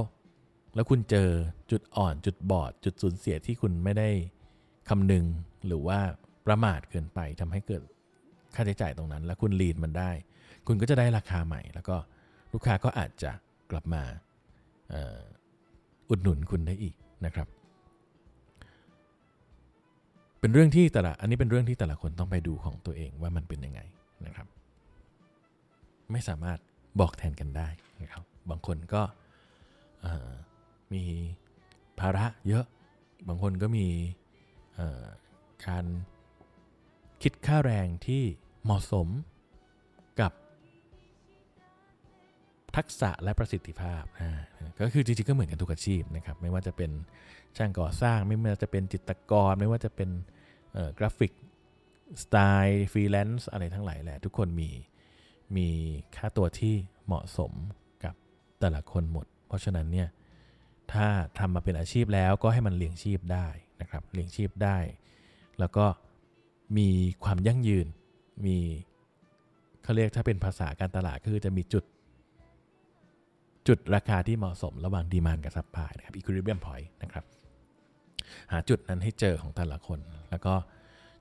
[0.75, 1.29] แล้วคุณเจอ
[1.71, 4.09] จุดอ่อนจุดบอด จุดสูญเสียที่คุณไม่ได้
[4.89, 5.25] คำนึง
[5.67, 5.99] หรือว่า
[6.45, 7.81] ประมาทเกินไปทำให้เกิด
[8.55, 10.11] ค่าใช้จ่ายตรงนั้น แล้วคุณลีดมันได้
[10.67, 11.95] คุณก็จะได้ราคาใหม่ แล้วก็
[12.53, 13.31] ลูกค้าก็อาจจะ
[13.71, 14.03] กลับมา
[16.09, 16.95] อุดหนุนคุณได้อีก
[17.25, 17.47] นะครับ
[20.39, 23.81] เป็นเรื่องที่แต่ละอันนี้เป็นเรื่องที่แต่ละคนต้องไปดูของตัวเองว่ามันเป็นยังไง
[24.25, 24.47] นะครับ
[26.11, 26.59] ไม่สามารถ
[26.99, 27.67] บอกแทนกันได้
[28.01, 29.01] นะครับ บางคนก็
[30.93, 31.03] มี
[31.99, 32.65] ภาระเยอะ
[33.27, 33.87] บางคนก็มี
[35.67, 35.85] การ
[37.21, 38.23] คิดค่าแรงที่
[38.65, 39.07] เหมาะสม
[40.19, 40.31] กับ
[42.75, 44.03] ทักษะและประสิทธิภาพ
[44.79, 46.91] ก็คือจริงๆก็เหมือนกันทุกอาชีพนะครับไม่ว่าจะเป็น
[47.57, 50.09] ช่างก่อสร้าง ไม่ว่าจะเป็นจิตรกร ไม่ว่าจะเป็น
[50.99, 51.31] กราฟิก
[52.21, 54.69] สไตล์ฟรีแลนซ์อะไรทั้งหลายแหละทุกคนมี
[55.55, 55.67] มี
[56.15, 57.51] ค่าตัวที่เหมาะสม
[58.03, 58.15] กับ
[58.59, 60.09] แต่ละคนหมด เพราะฉะนั้นเนี่ย
[60.93, 61.07] ถ้า
[61.39, 63.47] ทำมาเป็นอาชีพแล้วก็ให้มันเลี้ยงชีพได้
[63.81, 64.77] นะครับเลี้ยงชีพได้
[65.59, 65.85] แล้วก็
[66.77, 66.89] มี
[67.23, 67.87] ความยั่งยืน
[68.45, 68.57] มี
[69.83, 71.83] เขาเรียกถ้าเป็นภาษาการตลาดคือจะมีจุด
[73.67, 77.25] จุดราคาที่เหมาะสมระหว่าง demand กับ supply นะครับ equilibrium point นะครับ
[78.51, 80.53] หาจุดนั้นให้เจอของแต่ละคน แล้วก็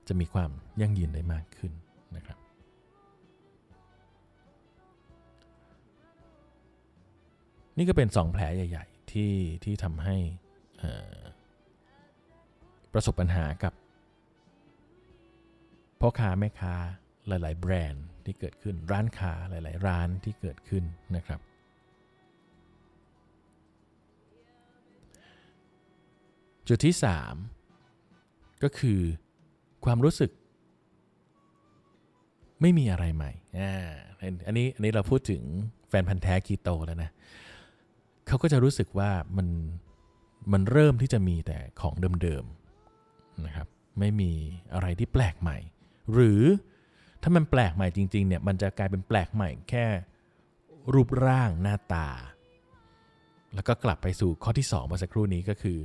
[0.07, 0.51] จะมีความ
[0.81, 1.71] ยั่งยืนได้มากขึ้น
[2.15, 2.37] นะครับ
[7.77, 10.15] นี่ก็เป็น 2 แผลใหญ่ ๆ ที่ที่ทำให้
[12.93, 13.73] ประสบปัญหากับ
[15.99, 16.75] พ่อค้าแม่ค้า
[17.27, 20.83] หลาย ๆ แบรนด์ที่เกิดขึ้นร้านค้าหลาย ๆ ร้านที่เกิดขึ้น
[21.15, 21.39] นะครับ
[26.67, 26.95] จุดที่
[27.79, 28.99] 3 ก็คือ
[29.85, 30.31] ความรู้สึก
[32.61, 33.73] ไม่มีอะไรใหม่อ่า
[34.47, 35.41] อันนี้อันนี้เราพูดถึง
[35.89, 37.09] แฟนพันธ์แท้คีโตแล้วนะ
[38.27, 39.47] เขาก็จะรู้สึกว่ามัน
[40.51, 42.43] มันเริ่มที่จะมีแต่ของเดิม
[42.93, 43.67] ๆ นะครับ
[43.99, 44.31] ไม่มี
[44.73, 45.57] อะไรที่แปลกใหม่
[46.13, 46.41] หรือ
[47.27, 49.85] ถ้ามันแปลกใหม่จริงๆเนี่ยมันจะกลายเป็นแปลกใหม่แค่
[50.93, 52.07] รูปร่างหน้าตา
[53.53, 55.77] แล้วก็กลับไปสู่ข้อที่2เมื่อสักครู่นี้ก็คือ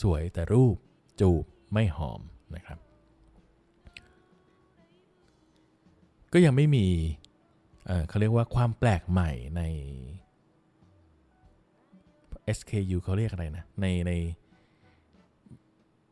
[0.00, 0.76] สวยแต่รูป
[1.20, 2.20] จูบไม่หอม
[2.54, 2.78] นะครับ
[6.32, 6.86] ก็ยังไม่มี
[7.86, 9.62] เเขาเรียกว่าความแปลกใหม่ใน
[12.56, 14.12] SKU เขาเรียกอะไรนะ ในใน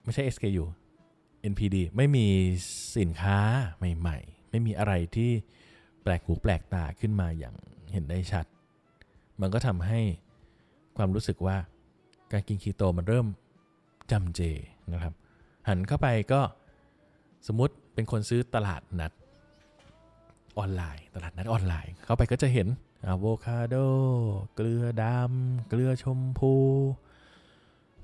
[0.04, 0.64] ไม่ใช่ SKU
[1.52, 2.26] NPD ไม่มี
[2.98, 3.38] สินค้า
[3.78, 5.30] ใหม่ ๆ ไม่มีอะไรที่
[6.02, 7.54] แปลกหูแปลกตาขึ้นมาอย่าง
[7.92, 8.46] เห็นได้ชัด
[9.40, 10.00] มันก็ทำให้
[10.96, 11.56] ความรู้สึกว่า
[12.32, 13.26] การกินคีโตมันเริ่ม
[14.10, 14.40] จำเจ
[14.92, 15.14] นะครับ
[15.68, 16.40] หันเข้าไปก็
[17.46, 19.12] สมมติเป็นคนซื้อตลาดนัด
[20.58, 22.68] ออนไลน์ ตลาดนัดออนไลน์ เข้าไปก็จะเห็น
[23.06, 23.76] อะโวคาโด
[24.54, 26.54] เกลือดำเกลือชมพู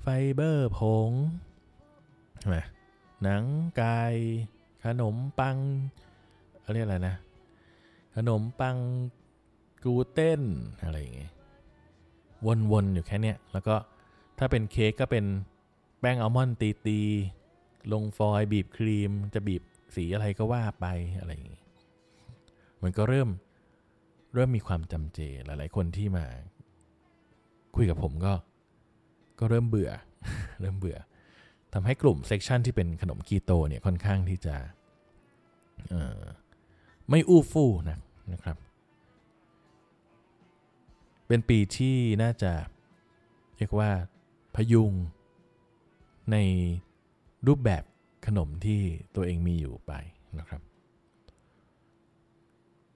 [0.01, 0.79] ไฟเบอร์ผ
[1.09, 1.11] ง
[2.39, 2.57] ใช่ไหม
[3.23, 3.43] หนัง
[3.77, 3.99] ไก่
[4.83, 5.57] ขนมปัง
[6.63, 7.15] เขาเรียกอะไรนะ
[8.15, 8.77] ขนมปัง
[9.83, 10.41] กลูเต้น
[10.83, 11.31] อะไรอย่างเงี้ย
[12.71, 13.75] วนๆอยู่แค่เนี้ยแล้วก็
[14.37, 15.25] ถ้าเป็นเค้กก็เป็น
[15.99, 19.63] แป้งอัลมอนด์ตีๆลงฟอยล์บีบครีม จะบีบ
[19.95, 20.85] สีอะไรก็ว่าไป
[21.19, 21.61] อะไรอย่างงี้
[22.83, 23.29] มันก็เริ่ม
[24.33, 26.25] เริ่มมีความจำเจหลาย ๆ คนที่มา
[27.75, 28.33] คุยกับผมก็
[29.39, 29.91] ก็เริ่มเบื่อ
[30.61, 30.97] เริ่มเบื่อ
[31.73, 34.55] ทำให้กลุ่มเซกชันที่เป็นขนมคีโตเนี่ยค่อนข้างที่จะ
[35.89, 36.21] เอ่อ
[37.09, 37.97] ไม่อู้ฟู่นะ
[38.33, 38.57] นะครับ
[41.27, 42.51] เป็นปีที่น่าจะ
[43.57, 43.89] เรียกว่า
[44.55, 44.93] พยุง
[46.31, 46.37] ใน
[47.47, 47.83] รูปแบบ
[48.25, 48.79] ขนมที่
[49.15, 49.93] ตัวเองมีอยู่ไป
[50.39, 50.61] นะครับ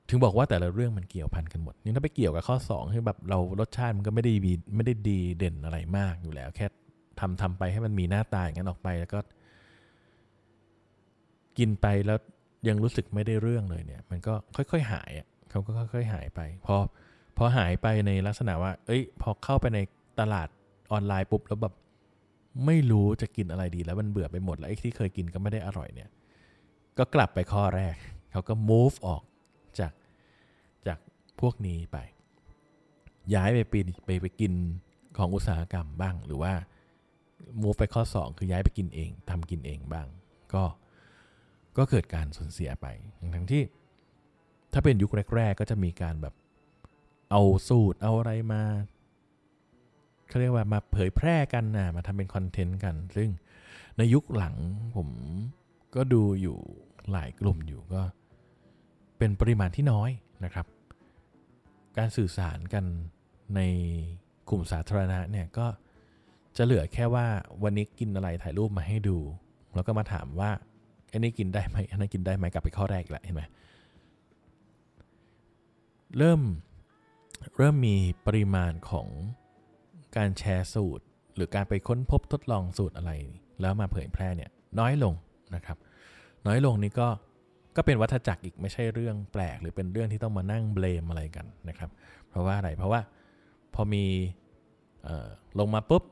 [0.09, 6.65] ถึงบอกว่าแต่ละเรื่องมันเกี่ยวพันกันหมด นี่ถ้าไปเกี่ยวกับข้อ2คือแบบเรารสชาติมันก็ไม่ได้ดีไม่ได้ดีเด่นอะไรมากอยู่แล้ว แค่
[7.19, 9.19] ทำทำไปให้มันมีหน้าตาอย่างนั้นออกไปแล้วก็
[11.57, 12.19] กินไปแล้ว
[12.67, 16.75] ยังรู้สึกไม่ได้เรื่องเลยเนี่ย มันก็ค่อยๆหายอะเขาก็ค่อยๆหายไป พอ
[17.37, 19.79] พอหายไปในลักษณะว่า เอ้ย พอเข้าไปใน
[20.19, 20.47] ตลาด
[20.91, 21.73] ออนไลน์ปุ๊บแล้วแบบ
[22.65, 26.09] ไม่รู้จะกินอะไรดีแล้วมันเบื่อไปหมดแล้วไอ้ที่เคยกินก็ไม่ได้อร่อยเนี่ย
[26.97, 27.95] ก็กลับไปข้อแรก
[28.31, 29.23] เขาก็ move ออก
[29.79, 29.93] จาก
[30.87, 30.99] จาก
[31.39, 31.97] พวกนี้ไป
[33.33, 34.53] ย้ายไปปีไปไปกิน
[35.17, 36.53] ของอุตสาหกรรมบ้าง หรือว่า
[37.61, 40.07] move ไปข้อ 2 คือย้ายไปกินเองทำกินเองบ้าง
[40.53, 40.63] ก็
[41.77, 42.87] ก็เกิดการสูญเสียไป
[43.35, 43.63] ทั้งที่
[44.73, 46.33] ถ้าเป็นยุคแรก ๆ ก็จะมีการแบบ
[47.31, 48.63] เอาสูตรเอาอะไรมา
[50.27, 53.29] เขาเรียกว่ามาเผยแพร่กันนะมาทำเป็นคอนเทนต์กัน ซึ่ง
[53.97, 54.55] ในยุคหลัง
[54.95, 55.09] ผม
[55.95, 56.57] ก็ดูอยู่
[57.11, 58.01] หลายกลุ่มอยู่ก็
[59.17, 60.09] เป็นปริมาณที่น้อย
[60.43, 60.65] นะครับ
[61.97, 62.85] การสื่อสารกัน
[63.55, 63.61] ใน
[64.49, 65.67] กลุ่มสาธารณะเนี่ยก็
[66.57, 67.27] จะเหลือแค่ว่า
[67.63, 69.17] วันนี้กินอะไรถ่ายรูปมาให้ดู
[69.75, 70.51] แล้วก็มาถามว่า
[71.11, 73.43] อ้นี่กินได้ไหมอันนั้นกินได้ไหมกลับไปข้อแรกอีกแล้วเห็นไหม
[76.17, 76.41] เริ่ม
[77.57, 77.95] เริ่มมี
[78.25, 79.07] ปริมาณของ
[80.17, 81.05] การแชร์สูตร
[81.35, 83.11] หรือการไปค้นพบทดลองสูตรอะไร
[83.61, 85.13] แล้วมาเผยแพร่เนี่ยน้อยลง
[85.55, 85.77] นะครับ
[86.47, 87.07] น้อยลงนี่ก็
[87.75, 91.89] ก็เป็นวัฏจักรอีกไม่ใช่เรื่องแปลก หรือเป็นเรื่องที่ต้องมานั่งเบลมอะไรกันนะครับ
[92.29, 93.01] เพราะว่าอะไรเพราะว่า
[93.73, 94.05] พอมี
[95.03, 95.27] เออ
[95.59, 96.03] ลงมาปุ๊บ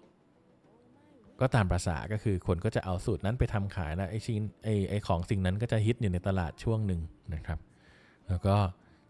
[1.41, 7.01] ก็ตามประษาก็คือคนก็จะเอาสูตรนั้นไปทำขายแล้วไอ้ชิ้นไอ้ไอ้ของสิ่งนั้นก็จะฮิตอยู่ในตลาดช่วงหนึ่ง
[7.35, 7.59] นะครับ
[8.27, 8.55] แล้วก็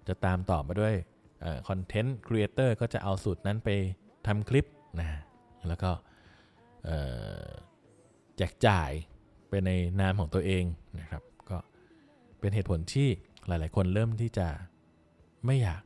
[0.08, 0.94] จะตามต่อมาด้วย
[1.68, 3.70] คอนเทนต์ครีเอเตอร์ก็จะเอาสูตรนั้นไป
[4.28, 4.66] ทำคลิป
[5.00, 5.08] นะ
[5.68, 5.92] แล้วก็
[8.38, 8.92] แจกจ่าย
[9.50, 9.70] ไปใน
[10.00, 10.64] นามของตัวเอง
[11.00, 11.58] นะครับ ก็
[12.40, 13.10] เป็นเหตุผลที่
[13.48, 14.48] หลาย ๆ คนเริ่มที่จะ
[15.46, 15.82] ไม่อยาก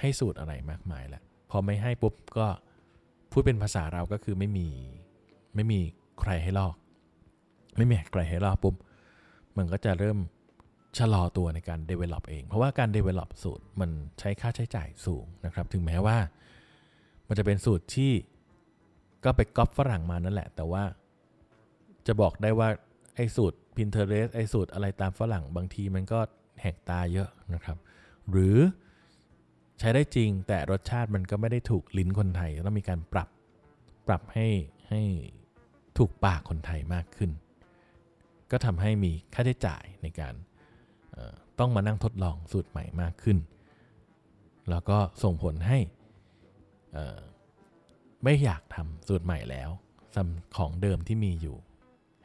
[0.00, 2.46] ให้สูตรอะไรมากมายแล้วพอไม่ให้ปุ๊บก็
[3.32, 4.68] พูดเป็นภาษาเราก็คือไม่มี
[5.54, 5.80] ไม่มี
[6.20, 6.74] ใครให้ลอก
[7.76, 8.74] ไม่มีใครให้ลอกปุ๊บ
[9.56, 10.18] มันก็จะเริ่ม
[10.98, 16.18] ชะลอตัวในการ develop เอง เพราะว่าการ develop สูตรมันใช้ค่าใช้จ่ายสูงนะครับ ถึงแม้ว่า
[17.28, 18.12] มันจะเป็นสูตรที่
[19.24, 20.82] ก็ไปก๊อปฝรั่งมานั่นแหละ แต่ว่า
[22.06, 22.68] จะบอกได้ว่า
[23.16, 26.20] ไอ้สูตร Pinterest ไอ้สูตรอะไรตามฝรั่งบางทีมันก็
[26.60, 27.76] แหกตาเยอะนะครับ
[28.30, 28.56] หรือ
[29.78, 33.28] ใช้ได้จริง แต่รสชาติมันก็ไม่ได้ถูกลิ้นคนไทยต้องมีการปรับ
[34.06, 34.46] ปรับให้
[34.88, 35.02] ให้
[35.98, 37.30] ถูกปากคนไทยมากขึ้น
[38.50, 40.34] ก็ทำให้มีค่าใช้จ่ายในการ
[41.58, 43.38] ต้องมานั่งทดลองสูตรใหม่มากขึ้น
[44.70, 45.78] แล้วก็ส่งผลให้
[48.24, 49.70] ไม่อยากทำสูตรใหม่แล้ว
[50.14, 51.56] ซำของเดิมที่มีอยู่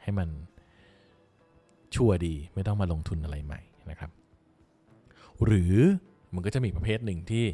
[0.02, 0.28] ให้มัน
[1.94, 4.10] ชัวร์ดีไม่ต้องมาลงทุนอะไรใหม่นะครับ
[5.44, 5.74] หรือ
[6.34, 7.46] มันก็จะมีประเภทหนึ่งที่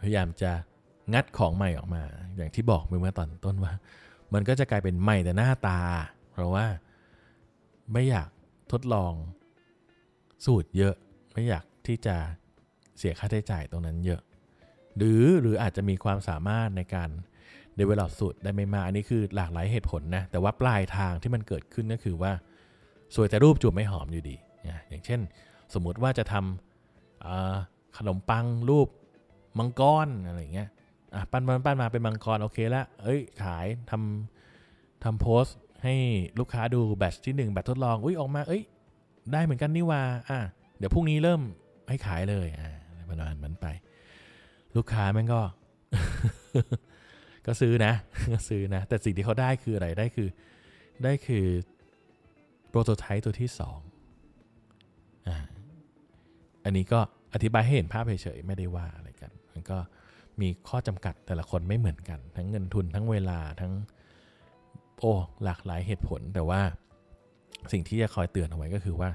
[0.00, 0.52] พยายามจะ
[1.14, 2.02] งัดของใหม่ออกมา
[2.36, 3.72] อย่างที่บอกเมื่อตอนต้นว่า
[4.34, 5.80] มันก็จะกลายเป็นใหม่แต่หน้าตา
[6.32, 6.66] เพราะว่า
[7.92, 8.28] ไม่อยาก
[8.72, 9.12] ทดลอง
[10.46, 10.94] สูตรเยอะ
[11.32, 12.16] ไม่อยากที่จะ
[12.98, 14.20] เสียค่าใช้จ่ายตรงนั้นเยอะ
[14.96, 17.10] หรือหรืออาจจะมีความสามารถในการ
[17.78, 22.32] develop สูตรได้ไม่มาก อันนี้คือหลากหลายเหตุผลนะ แต่ว่าปลายทางที่มันเกิดขึ้นก็คือว่า
[23.14, 24.36] สวยแต่รูปจูบไม่หอมอยู่ดี
[24.68, 25.20] นะอย่างเช่น
[25.74, 26.71] สมมุติว่าจะทำอ่า
[27.96, 28.88] ขนมปังรูป
[29.58, 30.68] มังกรอะไรเงี้ย
[31.14, 35.94] อะปั้นปั้นปั้นมาเป็นมังกรโอเคละเอ้ยขายทำทำโพสต์ให้
[36.38, 38.62] ลูกค้าดูแบตช์ที่หนึ่งแบตทดลองอุ้ยออกมาเอ้ย
[39.32, 40.38] ได้เหมือนกันนี่ว่าอะ
[40.78, 41.40] เดี๋ยวพรุ่งนี้เริ่ม
[41.88, 42.70] ให้ขายเลยอ่า
[43.08, 43.66] ประมาณนั้นไป
[44.76, 45.40] ลูกค้าแม่งก็
[47.46, 47.92] ก็ซื้อนะ
[48.32, 50.28] ก็ซื้อนะ แต่สิ่งที่เขาได้คืออะไรได้คือ
[51.04, 51.46] ได้คือ
[52.68, 53.78] โปรโตไทป์ตัวที่สอง
[55.28, 55.36] อ่า
[56.64, 57.00] อันนี้ก็
[57.34, 59.78] อธิบายให้เห็นภาพเฉยๆไม่ได้ว่าอะไรกัน มันก็
[60.40, 63.72] มีข้อจำกัดแต่ละคนไม่เหมือนกัน ทั้งเงินทุนทั้งเวลาทั้ง
[64.98, 65.12] โอ้
[65.44, 66.60] หลากหลายเหตุผล แต่ว่า
[67.72, 69.10] สิ่งที่จะคอยเตือนเอาไว้ก็คือว่า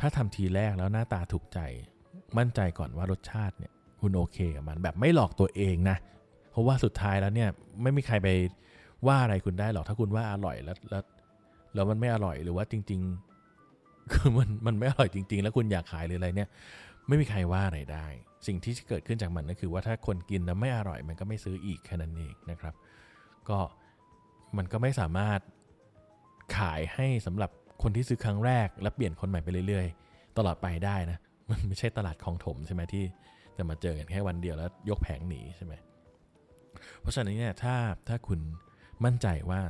[0.00, 1.58] ถ้าทำทีแรกแล้วหน้าตาถูกใจ
[2.38, 5.96] มั่นใจก่อนว่ารสชาติเนี่ยคุณโอเคกับมันแบบไม่หลอกตัวเองนะ
[6.50, 7.48] เพราะว่าสุดท้ายแล้วเนี่ย
[7.82, 8.28] ไม่มีใครไป
[9.06, 11.02] ว่าอะไรคุณได้หรอกถ้าคุณว่าอร่อยแล้วแล้ว
[11.74, 13.27] แล้วมันไม่อร่อยหรือว่าจริง ๆ
[14.14, 16.48] คือมันมันไม่อร่อยจริง ๆ แล้วคุณอยากขายหรืออะไรเนี่ย
[17.08, 18.06] ไม่มีใครว่าอะไรได้
[18.46, 22.74] สิ่งที่เกิดขึ้นจากมันก็คือว่าถ้าคนกินแล้วไม่อร่อยมันก็ไม่ซื้ออีกแค่นั้นเองนะครับ
[23.48, 23.58] ก็
[24.56, 25.40] มันก็ไม่สามารถ
[26.58, 27.50] ขายให้สำหรับ
[27.82, 31.18] คนที่ซื้อครั้งแรก แล้วเปลี่ยนคนใหม่ไปเรื่อยๆ ตลอดไปได้นะ
[31.50, 33.04] มันไม่ใช่ตลาดของถมใช่ไหมที่
[33.56, 35.74] จะมาเจอกันแค่วันเดียวแล้วยกแผงหนีใช่ไหม
[37.00, 37.74] เพราะฉะนั้นเนี่ยถ้า
[38.08, 38.40] ถ้าคุณ
[39.04, 39.60] มั่นใจว่า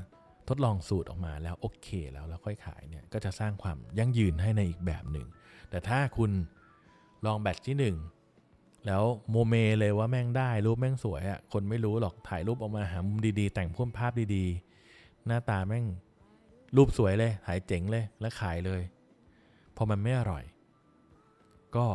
[0.49, 5.26] ทดลองสูตรออกมาแล้วโอเคแล้วแล้วค่อยขายเนี่ยก็จะสร้างความยั่งยืนให้ในอีกแบบหนึ่ง
[5.70, 6.30] แต่ถ้าคุณ
[7.26, 7.96] ลองแบตที่หนึ่ง
[8.86, 15.84] แล้วโมเมเลยว่าแม่งได้รูปแม่งสวยอะ่ะคนไม่รู้หรอกถ่ายรูปออกมาหามุมดีๆ แต่งพุ่มภาพดีๆ หน้าตาแม่ง
[16.76, 18.82] รูปสวยเลยถ่ายเจ๋งเลยแล้วขายเลย
[19.76, 20.44] พอมันไม่อร่อย
[21.76, 21.86] ก็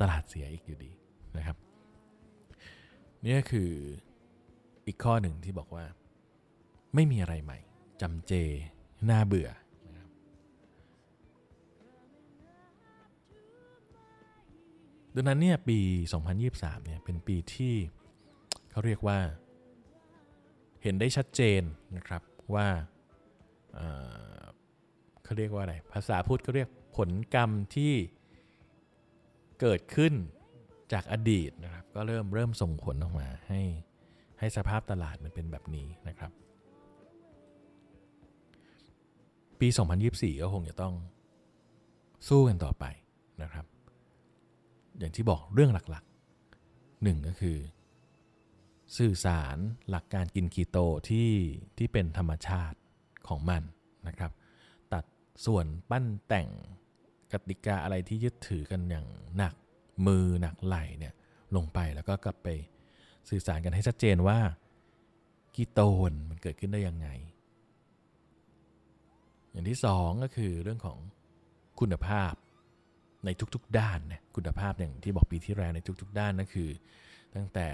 [0.00, 0.90] ตลาดเสียอีกอยู่ดี
[1.36, 1.56] นะครับ
[3.24, 3.70] นี่คือ
[4.86, 5.84] อีกข้อหนึ่งที่บอกว่า
[6.94, 7.58] ไม่มีอะไรใหม่
[8.00, 8.32] จำเจ
[9.10, 9.50] น่าเบื่อ
[9.86, 10.08] นะครับ
[15.14, 15.78] ดังนั้นเนี่ยปี
[16.32, 17.74] 2023เนี่ยเป็นปีที่
[18.70, 19.18] เขาเรียกว่า
[20.82, 21.62] เห็นได้ชัดเจน
[21.96, 22.22] นะครับ
[22.54, 22.68] ว่า
[23.74, 23.88] เอ่
[24.38, 24.42] อ
[25.24, 27.92] เขาเรียกว่าอะไร ภาษาพูดเขาเรียกผลกรรมที่
[29.60, 30.14] เกิดขึ้น
[30.92, 33.62] จากอดีตนะครับ ก็เริ่มเริ่มส่งผลออกมาให้
[34.38, 36.32] ให้สภาพตลาดมันเป็นแบบนี้นะครับ
[39.62, 39.70] ปี
[40.06, 40.94] 2024 ก็คงจะต้อง
[42.28, 42.84] สู้กันต่อไป
[43.42, 43.66] นะครับ
[44.98, 47.58] อย่างที่บอกเรื่องหลักๆหนึ่งก็คือ
[48.98, 49.56] สื่อสาร
[49.90, 51.30] หลักการกินคีโตที่
[51.78, 52.78] ที่เป็นธรรมชาติ
[53.28, 53.62] ของมัน
[54.08, 54.32] นะครับ
[54.92, 55.04] ตัด
[55.46, 56.48] ส่วนปั้นแต่ง
[57.32, 59.06] กติกาอะไรที่ยึดถือกันอย่าง
[59.36, 59.54] หนัก
[60.06, 61.14] มือหนักไหลเนี่ย
[61.56, 62.48] ลงไปแล้วก็กลับไป
[63.28, 64.38] สื่อสารกันให้ชัดเจนว่า
[65.54, 67.08] คีโตนมันเกิดขึ้นได้ยังไง
[69.52, 70.98] อย่างที่สองก็คือเรื่องของ
[71.80, 72.34] คุณภาพ
[73.24, 76.70] ในทุกๆด้านนะคุณภาพอย่างที่บอกปีที่แล้วในทุกๆ ด้านนั่นคือ
[77.34, 77.68] ตั้งแต่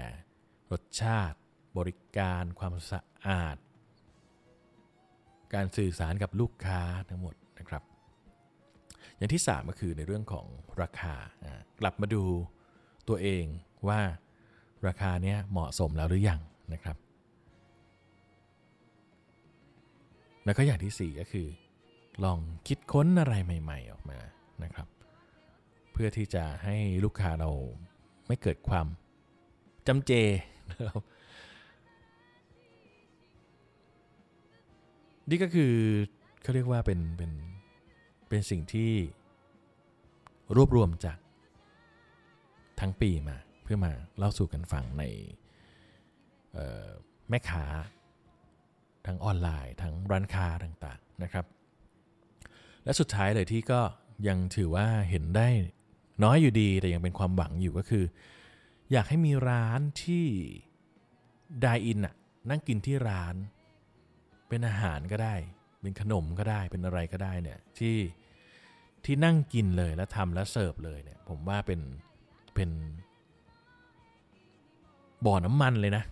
[0.71, 1.37] รสชาติ
[1.77, 3.57] บริการความสะอาด
[5.53, 7.83] การสื่อสารกับลูกค้าทั้งหมดนะครับ
[9.17, 10.45] อย่างที่ 3 ก็คือในเรื่องของ
[10.81, 12.23] ราคาอ่ากลับมาดู
[13.07, 13.45] ตัวเอง
[13.87, 14.01] ว่า
[14.87, 16.39] ราคาเนี้ยเหมาะสมแล้วหรือยัง
[16.73, 16.97] นะครับ
[20.45, 21.47] แล้วก็อย่างที่ 4 ก็คือ
[22.23, 24.19] ลองคิดค้นอะไรใหม่ ๆ ออกมา
[24.63, 24.87] นะครับ
[25.91, 27.51] เพื่อที่จะให้ลูกค้าเรา
[28.27, 28.87] ไม่เกิดความ
[29.87, 30.11] จำเจ
[30.69, 31.01] นะครับ
[35.29, 35.73] นี่ก็คือ
[36.41, 37.31] เขาเรียกว่าเป็นเป็น
[38.29, 38.91] เป็นสิ่งที่
[40.55, 41.17] รวบรวมจาก
[42.79, 45.03] ทั้งปีมาเพื่อมาเล่าสู่กันฟังใน
[47.29, 47.65] แม่ค้า
[49.05, 51.45] ทั้งออนไลน์ทั้งร้านค้าต่างๆนะครับ
[52.89, 53.81] และสุดท้ายเลยที่ก็
[54.27, 55.47] ยังถือว่าเห็นได้
[56.23, 58.03] น้อยอยู่ดีแต่ยังเป็นความหวังอยู่ก็คือ
[58.91, 60.25] อยากให้มีร้านที่
[61.61, 62.15] ไดอินอะ
[62.49, 63.35] นั่งกินที่ร้าน
[64.49, 65.35] เป็นอาหารก็ได้
[65.81, 67.97] เป็นขนมก็ได้เป็นอะไรก็ได้เนี่ยที่
[69.05, 71.81] ที่นั่งกินเลยแล้วทำแล้วเสิร์ฟเลยเนี่ย ผมว่าเป็น
[72.55, 72.69] เป็น
[75.25, 76.03] บ่อน้ำมันเลยนะ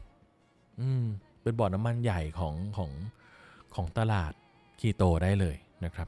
[0.79, 1.05] อืม
[1.43, 2.91] เป็นบ่อน้ำมันใหญ่ของของ
[3.75, 4.33] ของตลาด
[4.79, 6.07] คีโตได้เลยนะครับ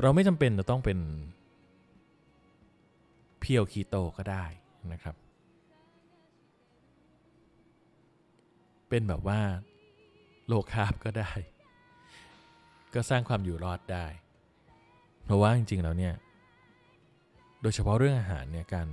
[0.00, 0.98] เราไม่จำเป็นจะต้องเป็น
[3.40, 4.44] เพียวคีโตก็ได้
[4.92, 5.16] นะครับ
[8.88, 9.40] เป็นแบบว่า
[10.46, 11.30] โลคาบก็ได้
[12.94, 14.06] ก็สร้างความอยู่รอดได้
[15.24, 16.14] เพราะว่าจริงๆแล้วเนี่ย
[17.62, 18.88] โดยเฉพาะเรื่องอาหารเนี่ยการ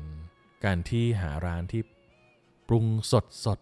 [0.66, 1.82] การที่หาร้านที่
[2.68, 3.60] ปรุงสดสด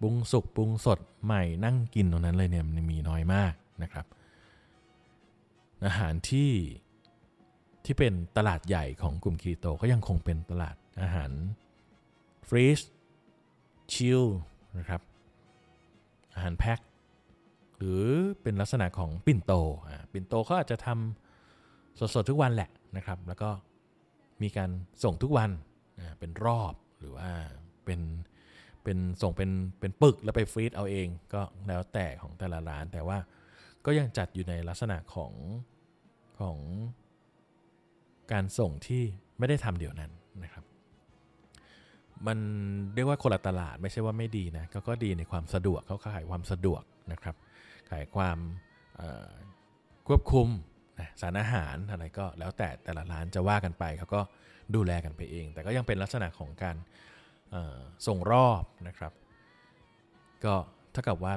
[0.00, 3.52] ปรุงสุกปรุงสดใหม่นั่งกินตรงนั้นเลยเนี่ยมันมีน้อยมาก
[3.82, 4.06] นะครับ
[5.86, 6.52] อาหารที่
[7.84, 11.30] ที่เป็นตลาดใหญ่ของกลุ่มคีโตก็ยังคงเป็นตลาดอาหาร
[12.48, 12.80] ฟรีช
[13.92, 14.24] ชิล
[14.78, 15.02] นะครับ
[16.34, 16.80] อาหารแพ็ค
[17.76, 18.04] หรือ
[18.42, 19.52] เป็นลักษณะของปิ่นโต
[20.12, 23.50] ปิ่นโตเขาอาจจะทำสดๆทุกวันแหละนะครับ แล้วก็
[24.42, 24.70] มีการ
[25.04, 25.50] ส่งทุกวัน
[26.18, 27.30] เป็นรอบหรือว่า
[27.84, 28.00] เป็น
[28.84, 29.50] เป็นส่งเป็น
[29.80, 33.18] เป็นปึกแล้วไปฟรีซเอาเองก็แล้วแต่ของแต่ละร้านแต่ว่า
[33.86, 35.32] ก็ยังจัดอยู่ในลักษณะของ
[36.40, 36.58] ของ
[38.32, 39.02] การส่งที่
[39.38, 40.12] ไม่ได้ทำเดี๋ยวนั้น
[40.44, 40.64] นะครับ
[42.26, 42.38] มัน
[42.94, 47.36] เรียกว่าคนละตลาดไม่ใช่ว่าไม่ดีนะ ก็ก็ดีในความสะดวกเขาขายความสะดวกนะครับ
[47.90, 48.38] ขายความ
[50.08, 50.48] ควบคุม
[51.00, 54.20] นะสารอาหารอะไรก็แล้วแต่แต่ละร้านจะว่ากันไปเขาก็
[54.74, 56.76] ดูแลกันไปเอง แต่ก็ยังเป็นลักษณะของการ
[58.06, 59.12] ส่งรอบนะครับ
[60.44, 60.54] ก็
[60.92, 61.34] เท่ากับว่า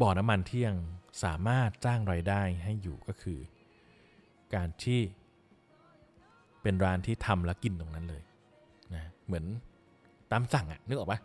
[0.00, 0.76] บ่อน้ำมันที่ยัง
[1.24, 3.38] สามารถจ้างรายได้ให้อยู่ก็คือ
[4.54, 5.00] การที่
[6.62, 8.22] เป็นร้านที่ทำแล้วกินตรงนั้นเลย
[8.94, 9.44] นะเหมือน
[10.32, 11.20] ตามสั่งอะนึกออกปะ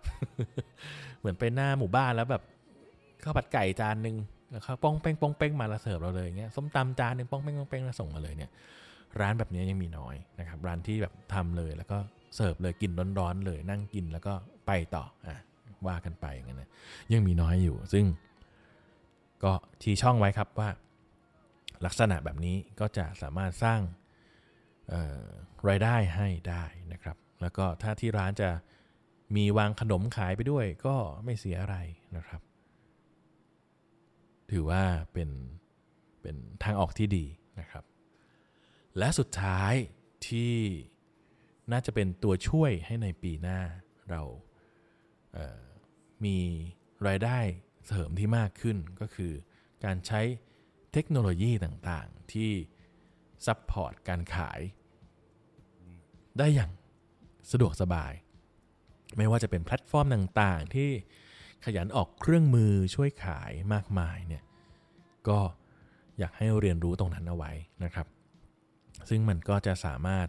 [1.19, 2.43] เหมือนไปหน้าหมู่บ้านแล้วแบบ
[3.23, 4.15] ข้าวผัดไก่จานหนึ่ง
[4.49, 8.51] แล้วเขาป้องเป้งป้องเป้งมาแล้วเสิร์ฟเราเลยอย่างเงี้ยส้มตำจานหนึ่งป้องเป้งป้องเป้งแล้วส่งมาเลยเนี่ย
[9.19, 11.97] ร้านแบบนี้ยังมีน้อยนะครับ ร้านที่แบบทำเลยแล้วก็
[12.35, 14.33] เสิร์ฟเลยกินร้อนๆเลยนั่งกินแล้วก็
[14.67, 15.35] ไปต่ออะ
[15.87, 16.69] ว่ากันไปอย่างเงี้ยนะ
[17.13, 18.05] ยังมีน้อยอยู่ ซึ่ง
[19.43, 20.69] ก็ชี้ช่องไว้ครับว่า
[21.85, 23.81] ลักษณะแบบนี้ก็จะสามารถสร้าง
[25.69, 26.63] รายได้ให้ได้
[26.93, 28.49] นะครับ แล้วก็ถ้าที่ร้านจะ
[29.35, 30.95] มีวางขนมขายไปด้วยก็
[31.25, 31.77] ไม่เสียอะไร
[32.17, 32.41] นะครับ
[34.51, 34.83] ถือว่า
[35.13, 35.29] เป็น
[36.21, 37.25] เป็นทางออกที่ดี
[37.59, 37.83] นะครับ
[38.97, 39.73] และสุดท้าย
[40.27, 40.53] ที่
[41.71, 43.59] น่าจะเป็นตัวช่วยให้ในปีหน้า
[44.09, 44.21] เรา
[45.33, 45.63] เอ่อ
[46.25, 46.37] มี
[47.07, 47.37] รายได้
[47.89, 49.31] เสริมที่มากขึ้นก็คือ
[49.85, 50.21] การใช้
[50.93, 52.51] เทคโนโลยีต่างๆ ที่
[53.45, 54.59] support การขาย
[56.37, 56.71] ได้อย่าง
[57.51, 58.13] สะดวกสบาย
[59.17, 60.89] ไม่ว่าจะเป็นแพลตฟอร์มต่างๆ ที่
[61.65, 64.43] ขยันออกเครื่องมือช่วยขายมากมายเนี่ย
[65.27, 65.39] ก็
[66.19, 67.51] อยากให้เรียนรู้ตรงนั้นเอาไว้
[67.83, 68.07] นะครับ
[69.09, 70.27] ซึ่งมันก็จะสามารถ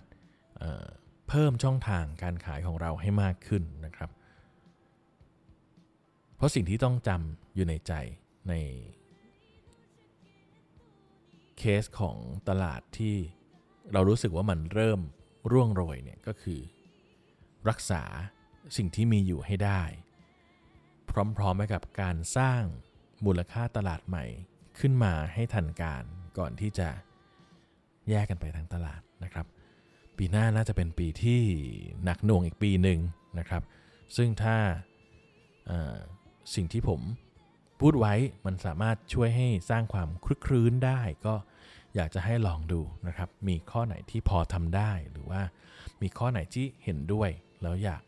[0.59, 4.11] เพิ่มช่องทางการขายของเราให้มากขึ้นนะครับ
[6.41, 7.93] เพราะสิ่งที่ต้องจำอยู่ในใจ
[8.49, 8.55] ใน
[11.59, 12.17] เคสของ
[12.49, 13.17] ตลาดที่
[13.93, 15.01] เรารู้สึกว่ามันเริ่ม
[15.53, 16.61] ร่วงโรยเนี่ยก็คือ
[17.69, 18.03] รักษา
[18.77, 19.83] สิ่งที่มีอยู่ให้ได้
[21.37, 22.63] พร้อมๆไปกับการสร้าง
[23.25, 24.25] มูลค่าตลาดใหม่
[24.79, 26.05] ขึ้นมาให้ทันการ
[26.39, 26.89] ก่อนที่จะ
[28.09, 29.47] แยกกันไปทางตลาดนะครับ
[30.17, 31.43] ปีหน้าน่าจะเป็นปีที่
[32.05, 33.01] หนักหน่วงอีกปีหนึ่ง
[33.39, 33.63] นะครับ
[34.17, 34.57] ซึ่งถ้า
[36.55, 37.01] สิ่งที่ผม
[37.81, 38.15] พูดไว้
[38.47, 41.35] มันสามารถช่วยให้สร้างความคลึกครื้นได้ก็
[41.95, 45.43] อยากจะให้ลองดูนะครับ มีข้อไหนที่พอทำได้หรือว่า
[46.03, 47.31] มีข้อไหนที่เห็นด้วย
[47.63, 48.03] แล้วอยาก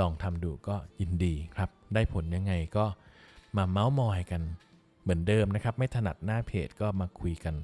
[0.00, 2.86] ลองทำดูก็ยินดีครับ ได้ผลยังไงก็
[3.56, 4.42] มาเมาส์มอยกัน
[5.02, 7.54] เหมือนเดิมนะครับ ไม่ถนัดหน้าเพจก็มาคุยกัน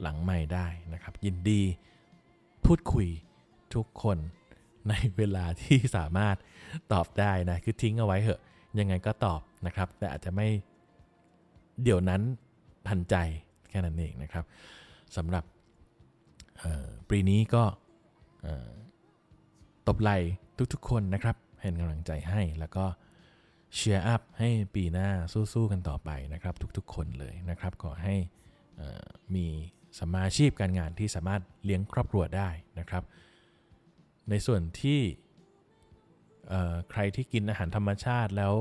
[0.00, 1.62] หลังไม่ได้นะครับ ยินดี
[2.64, 3.08] พูดคุย
[3.74, 4.18] ทุกคน
[4.88, 6.36] ในเวลาที่สามารถ
[6.92, 8.40] ตอบได้นะ คือทิ้งเอาไว้เหอะ
[8.78, 10.48] ยังไงก็ตอบ นะครับ แต่อาจจะไม่
[11.82, 12.22] เดี๋ยวนั้น
[12.88, 13.16] ทันใจ
[13.68, 14.44] แค่นั้นเองนะครับ
[15.16, 15.44] สำหรับ
[17.10, 17.64] ปีนี้ก็
[19.88, 20.10] ตบไหล่
[20.72, 22.84] ทุกๆคนนะครับให้กำลังใจให้แล้วก็
[23.74, 25.08] cheer up ให้ปีหน้า
[25.52, 28.14] สู้ๆกันต่อไปนะครับ ทุกๆคนเลยนะครับขอให้
[29.34, 29.46] มี
[30.00, 32.48] สัมมาชีพการงานที่สามารถเลี้ยงครอบครัวได้
[32.78, 33.04] นะครับ
[34.30, 35.00] ในส่วนที่
[36.90, 38.54] ใครที่กินอาหารธรรมชาติแล้ว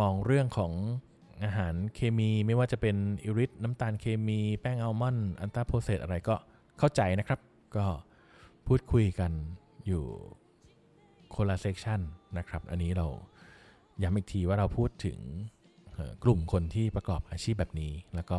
[0.00, 0.72] มองเรื่องของ
[1.44, 6.34] อาหารเคมีไม่ว่าจะเป็นอิริทน้ำตาลเคมี แป้งอัลมอนด์ ultra process อะไรก็
[6.78, 7.40] เข้าใจนะครับ
[7.76, 7.84] ก็
[8.66, 9.32] พูดคุยกัน
[9.86, 10.04] อยู่
[11.34, 12.00] คนละ section
[12.38, 13.06] นะครับ อันนี้เรา
[14.02, 15.18] ย้ำอีกทีว่าเราพูดถึง
[16.24, 18.38] กลุ่มคนที่ประกอบอาชีพแบบนี้ แล้วก็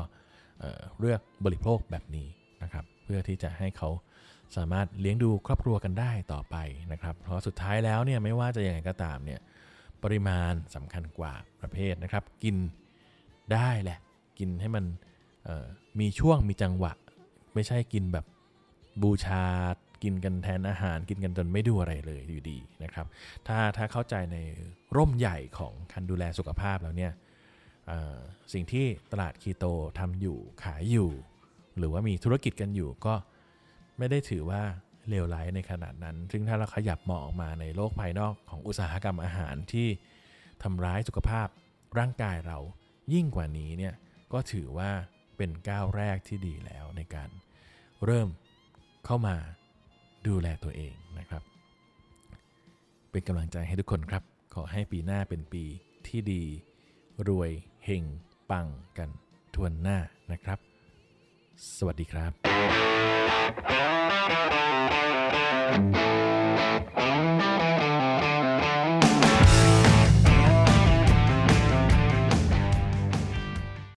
[0.60, 2.28] เเลือกบริโภคแบบนี้
[2.64, 3.90] นะครับ เพื่อที่จะให้เขา
[4.56, 6.56] สามารถเลี้ยงดูครอบครัวกันได้ต่อไป
[6.92, 9.40] นะครับ เพราะสุดท้ายแล้วเนี่ยไม่ว่าจะยังไงก็ตามเนี่ย
[10.04, 12.56] ปริมาณสำคัญกว่าประเภทนะครับ กิน
[13.54, 14.00] ได้แหละ
[14.40, 14.86] กินให้มัน
[16.00, 16.94] มีช่วงมีจังหวะ
[17.54, 18.26] ไม่ใช่กินแบบ
[19.04, 19.46] บูชา
[20.04, 23.06] กินกันแทนอาหารกินกันจนไม่ดูอะไรเลยอยู่ดีนะครับ
[23.48, 24.38] ถ้าถ้าเข้าใจใน
[24.98, 27.14] ร่มใหญ่ของการดูแลสุขภาพแล้วเนี่ย
[28.54, 29.66] สิ่งที่ตลาดคีโต
[30.00, 31.12] ทำอยู่ขายอยู่
[31.78, 33.14] หรือว่ามีธุรกิจกันอยู่ก็
[33.98, 34.62] ไม่ได้ถือว่า
[35.10, 39.88] เลวร้ายในขนาดนั้น ซึ่งถ้าเราขยับมองออกมาในโลกภายนอกของอุตสาหกรรมอาหารที่
[40.64, 41.48] ทำร้ายสุขภาพ
[42.00, 42.58] ร่างกายเรา
[43.14, 43.94] ยิ่งกว่านี้เนี่ย
[44.34, 44.92] ก็ถือว่า
[45.38, 47.30] เป็นก้าวแรกที่ดีแล้วในการ
[48.06, 48.30] เริ่ม
[49.06, 49.36] เข้ามา
[50.28, 51.44] ดูแลตัวเองนะครับ
[53.12, 54.24] เป็นกำลังใจให้ทุกคนครับ
[54.54, 55.64] ขอให้ปีหน้าเป็นปี
[56.08, 56.44] ที่ดี
[57.28, 57.52] รวย
[57.86, 58.04] เฮง
[58.52, 58.68] ปัง
[58.98, 59.10] กัน
[59.56, 59.98] ทวนหน้า
[60.32, 60.60] นะครับ
[61.78, 62.32] สวัสดีครับ
[65.70, 66.29] Thank you.